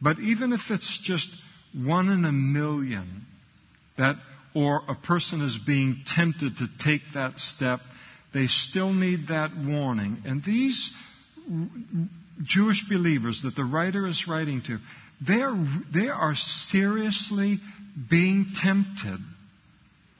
But 0.00 0.18
even 0.18 0.52
if 0.52 0.70
it's 0.70 0.98
just 0.98 1.30
one 1.72 2.10
in 2.10 2.24
a 2.24 2.32
million 2.32 3.26
that, 3.96 4.16
or 4.54 4.82
a 4.88 4.94
person 4.94 5.40
is 5.40 5.56
being 5.56 6.02
tempted 6.04 6.58
to 6.58 6.68
take 6.78 7.12
that 7.12 7.40
step, 7.40 7.80
they 8.32 8.46
still 8.46 8.92
need 8.92 9.28
that 9.28 9.56
warning. 9.56 10.22
And 10.26 10.42
these 10.42 10.94
Jewish 12.42 12.84
believers 12.88 13.42
that 13.42 13.56
the 13.56 13.64
writer 13.64 14.06
is 14.06 14.28
writing 14.28 14.60
to, 14.62 14.78
they 15.20 15.42
are, 15.42 15.56
they 15.90 16.08
are 16.08 16.34
seriously 16.34 17.60
being 18.08 18.52
tempted. 18.52 19.18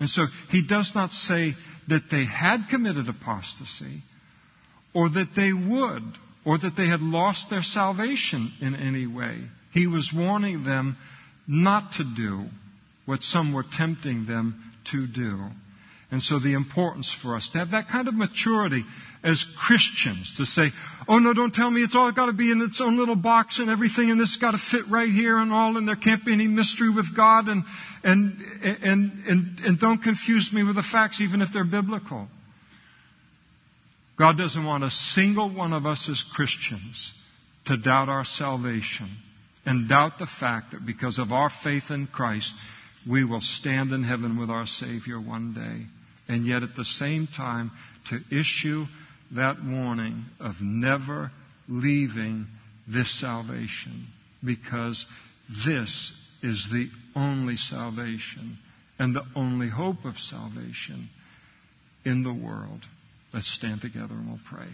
And 0.01 0.09
so 0.09 0.27
he 0.51 0.63
does 0.63 0.95
not 0.95 1.13
say 1.13 1.55
that 1.89 2.11
they 2.11 2.25
had 2.25 2.69
committed 2.69 3.09
apostasy 3.09 4.03
or 4.93 5.09
that 5.11 5.35
they 5.35 5.53
would 5.53 6.05
or 6.45 6.59
that 6.59 6.77
they 6.77 6.87
had 6.87 7.03
lost 7.03 7.51
their 7.51 7.63
salvation 7.63 8.53
in 8.61 8.75
any 8.75 9.07
way. 9.07 9.39
He 9.73 9.87
was 9.87 10.13
warning 10.13 10.65
them 10.65 10.97
not 11.47 11.93
to 11.93 12.05
do 12.05 12.49
what 13.05 13.23
some 13.23 13.53
were 13.53 13.63
tempting 13.63 14.27
them 14.27 14.73
to 14.85 15.07
do. 15.07 15.51
And 16.11 16.23
so 16.23 16.39
the 16.39 16.55
importance 16.55 17.11
for 17.11 17.35
us 17.35 17.49
to 17.49 17.59
have 17.59 17.73
that 17.73 17.89
kind 17.89 18.07
of 18.07 18.15
maturity 18.15 18.85
as 19.25 19.43
Christians 19.43 20.37
to 20.37 20.47
say, 20.47 20.71
oh 21.09 21.19
no, 21.19 21.35
don't 21.35 21.53
tell 21.53 21.69
me 21.69 21.83
it's 21.83 21.97
all 21.97 22.13
got 22.13 22.27
to 22.27 22.33
be 22.33 22.53
in 22.53 22.61
its 22.61 22.81
own 22.81 22.97
little 22.97 23.17
box 23.17 23.59
and 23.59 23.69
everything 23.69 24.11
and 24.11 24.21
this 24.21 24.37
got 24.37 24.53
to 24.53 24.59
fit 24.59 24.87
right 24.87 25.11
here 25.11 25.37
and 25.37 25.53
all 25.53 25.77
and 25.77 25.89
there 25.89 25.97
can't 25.97 26.25
be 26.25 26.33
any 26.33 26.47
mystery 26.47 26.91
with 26.91 27.13
God 27.13 27.49
and, 27.49 27.65
and, 28.05 28.41
and, 28.63 29.23
and, 29.27 29.61
and 29.65 29.81
don't 29.81 30.01
confuse 30.01 30.53
me 30.53 30.63
with 30.63 30.77
the 30.77 30.83
facts 30.83 31.21
even 31.21 31.43
if 31.43 31.53
they're 31.53 31.65
biblical. 31.65 32.29
God 34.15 34.39
doesn't 34.39 34.65
want 34.65 34.85
a 34.85 34.91
single 34.91 35.49
one 35.49 35.73
of 35.73 35.87
us 35.87 36.09
as 36.09 36.23
Christians 36.23 37.13
to 37.65 37.77
doubt 37.77 38.09
our 38.09 38.25
salvation 38.25 39.09
and 39.67 39.89
doubt 39.89 40.19
the 40.19 40.27
fact 40.27 40.71
that 40.71 40.87
because 40.87 41.19
of 41.19 41.33
our 41.33 41.49
faith 41.49 41.91
in 41.91 42.07
Christ, 42.07 42.55
we 43.07 43.25
will 43.25 43.41
stand 43.41 43.93
in 43.93 44.05
heaven 44.05 44.37
with 44.37 44.51
our 44.51 44.67
Savior 44.67 45.21
one 45.21 45.53
day. 45.53 45.87
And 46.29 46.47
yet 46.47 46.63
at 46.63 46.75
the 46.75 46.85
same 46.85 47.27
time, 47.27 47.71
to 48.07 48.23
issue 48.31 48.87
that 49.33 49.63
warning 49.63 50.25
of 50.41 50.63
never 50.63 51.31
leaving 51.69 52.47
this 52.87 53.11
salvation 53.11 54.07
because 54.43 55.07
this 55.49 56.13
is 56.43 56.69
the 56.69 56.89
only 57.15 57.57
salvation 57.57 58.59
and 58.99 59.15
the 59.15 59.27
only 59.35 59.69
hope 59.69 60.05
of 60.05 60.19
salvation 60.19 61.09
in 62.05 62.23
the 62.23 62.33
world. 62.33 62.87
Let's 63.33 63.49
stand 63.49 63.81
together 63.81 64.15
and 64.15 64.29
we'll 64.29 64.41
pray. 64.45 64.69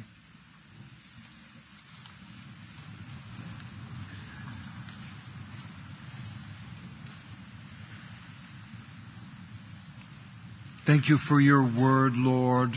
Thank 10.85 11.09
you 11.09 11.16
for 11.16 11.41
your 11.41 11.62
word, 11.62 12.16
Lord. 12.16 12.74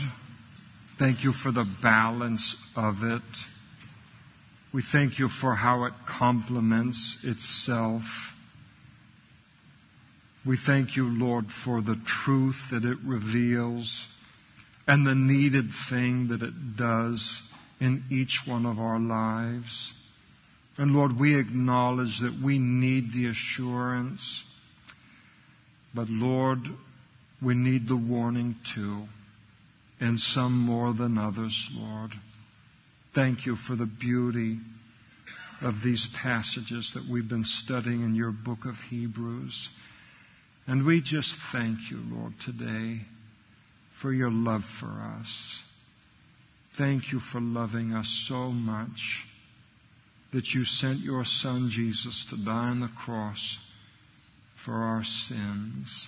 Thank 0.92 1.24
you 1.24 1.32
for 1.32 1.50
the 1.50 1.64
balance 1.64 2.56
of 2.76 3.02
it. 3.02 3.44
We 4.72 4.80
thank 4.80 5.18
you 5.18 5.28
for 5.28 5.56
how 5.56 5.86
it 5.86 5.92
complements 6.06 7.24
itself. 7.24 8.32
We 10.44 10.56
thank 10.56 10.94
you, 10.94 11.08
Lord, 11.18 11.50
for 11.50 11.80
the 11.80 11.96
truth 11.96 12.70
that 12.70 12.84
it 12.84 12.98
reveals 13.02 14.06
and 14.86 15.04
the 15.04 15.16
needed 15.16 15.72
thing 15.72 16.28
that 16.28 16.42
it 16.42 16.76
does 16.76 17.42
in 17.80 18.04
each 18.08 18.46
one 18.46 18.66
of 18.66 18.78
our 18.78 19.00
lives. 19.00 19.92
And 20.78 20.94
Lord, 20.94 21.18
we 21.18 21.34
acknowledge 21.34 22.20
that 22.20 22.38
we 22.38 22.60
need 22.60 23.10
the 23.10 23.26
assurance. 23.26 24.44
But 25.92 26.08
Lord, 26.08 26.70
we 27.40 27.54
need 27.54 27.86
the 27.86 27.96
warning 27.96 28.56
too. 28.64 29.08
And 30.00 30.18
some 30.20 30.58
more 30.58 30.92
than 30.92 31.18
others, 31.18 31.70
Lord. 31.74 32.12
Thank 33.12 33.46
you 33.46 33.56
for 33.56 33.74
the 33.74 33.86
beauty 33.86 34.58
of 35.62 35.82
these 35.82 36.06
passages 36.06 36.92
that 36.92 37.06
we've 37.06 37.28
been 37.28 37.44
studying 37.44 38.02
in 38.02 38.14
your 38.14 38.30
book 38.30 38.66
of 38.66 38.80
Hebrews. 38.82 39.70
And 40.66 40.84
we 40.84 41.00
just 41.00 41.34
thank 41.36 41.90
you, 41.90 42.02
Lord, 42.12 42.38
today 42.40 43.00
for 43.92 44.12
your 44.12 44.30
love 44.30 44.64
for 44.64 44.92
us. 45.18 45.62
Thank 46.70 47.12
you 47.12 47.20
for 47.20 47.40
loving 47.40 47.94
us 47.94 48.08
so 48.08 48.50
much 48.50 49.24
that 50.32 50.52
you 50.52 50.64
sent 50.64 50.98
your 50.98 51.24
son 51.24 51.70
Jesus 51.70 52.26
to 52.26 52.36
die 52.36 52.68
on 52.68 52.80
the 52.80 52.88
cross 52.88 53.58
for 54.56 54.74
our 54.74 55.04
sins. 55.04 56.06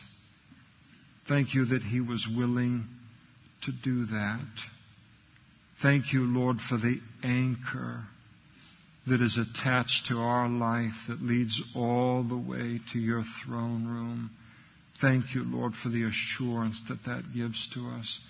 Thank 1.28 1.52
you 1.52 1.66
that 1.66 1.82
he 1.82 2.00
was 2.00 2.26
willing 2.26 2.88
to 3.60 3.70
do 3.70 4.06
that. 4.06 4.40
Thank 5.76 6.14
you, 6.14 6.26
Lord, 6.26 6.58
for 6.58 6.78
the 6.78 7.02
anchor 7.22 8.02
that 9.06 9.20
is 9.20 9.36
attached 9.36 10.06
to 10.06 10.22
our 10.22 10.48
life 10.48 11.08
that 11.08 11.22
leads 11.22 11.62
all 11.76 12.22
the 12.22 12.34
way 12.34 12.80
to 12.92 12.98
your 12.98 13.22
throne 13.22 13.86
room. 13.86 14.30
Thank 14.94 15.34
you, 15.34 15.44
Lord, 15.44 15.76
for 15.76 15.90
the 15.90 16.04
assurance 16.04 16.84
that 16.84 17.04
that 17.04 17.34
gives 17.34 17.66
to 17.68 17.90
us. 17.90 18.20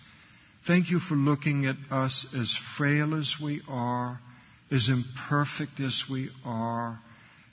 Thank 0.64 0.90
you 0.90 0.98
for 0.98 1.14
looking 1.14 1.66
at 1.66 1.76
us 1.92 2.34
as 2.34 2.52
frail 2.52 3.14
as 3.14 3.40
we 3.40 3.62
are, 3.68 4.20
as 4.72 4.88
imperfect 4.88 5.78
as 5.78 6.10
we 6.10 6.30
are, 6.44 6.98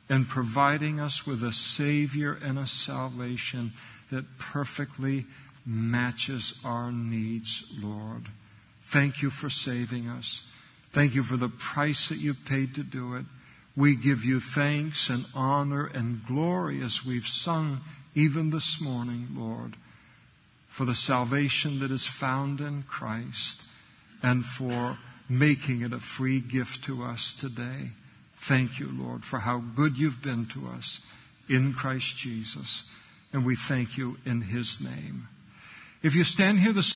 and 0.09 0.27
providing 0.27 0.99
us 0.99 1.23
with 1.27 1.43
a 1.43 1.53
Savior 1.53 2.33
and 2.33 2.57
a 2.57 2.65
salvation 2.65 3.73
that 4.11 4.37
perfectly 4.37 5.25
matches 5.65 6.53
our 6.63 6.91
needs, 6.91 7.63
Lord. 7.81 8.23
Thank 8.85 9.21
you 9.21 9.29
for 9.29 9.49
saving 9.49 10.09
us. 10.09 10.43
Thank 10.91 11.15
you 11.15 11.23
for 11.23 11.37
the 11.37 11.49
price 11.49 12.09
that 12.09 12.19
you 12.19 12.33
paid 12.33 12.75
to 12.75 12.83
do 12.83 13.15
it. 13.15 13.25
We 13.75 13.95
give 13.95 14.23
you 14.23 14.39
thanks 14.39 15.09
and 15.09 15.25
honor 15.33 15.85
and 15.85 16.25
glory 16.25 16.81
as 16.81 17.05
we've 17.05 17.27
sung 17.27 17.81
even 18.13 18.49
this 18.49 18.79
morning, 18.79 19.27
Lord, 19.33 19.75
for 20.69 20.85
the 20.85 20.95
salvation 20.95 21.79
that 21.79 21.91
is 21.91 22.05
found 22.05 22.61
in 22.61 22.83
Christ 22.83 23.61
and 24.23 24.45
for 24.45 24.97
making 25.27 25.81
it 25.81 25.91
a 25.91 25.99
free 25.99 26.39
gift 26.39 26.85
to 26.85 27.03
us 27.03 27.33
today. 27.33 27.89
Thank 28.37 28.79
you, 28.79 28.89
Lord, 28.91 29.25
for 29.25 29.39
how 29.39 29.59
good 29.59 29.97
you've 29.97 30.21
been 30.21 30.45
to 30.47 30.67
us 30.67 31.01
in 31.49 31.73
Christ 31.73 32.15
Jesus. 32.17 32.83
And 33.35 33.45
we 33.45 33.57
thank 33.57 33.97
you 33.97 34.15
in 34.25 34.39
His 34.39 34.79
name. 34.79 35.27
If 36.01 36.15
you 36.15 36.23
stand 36.23 36.57
here 36.57 36.71
this 36.71 36.93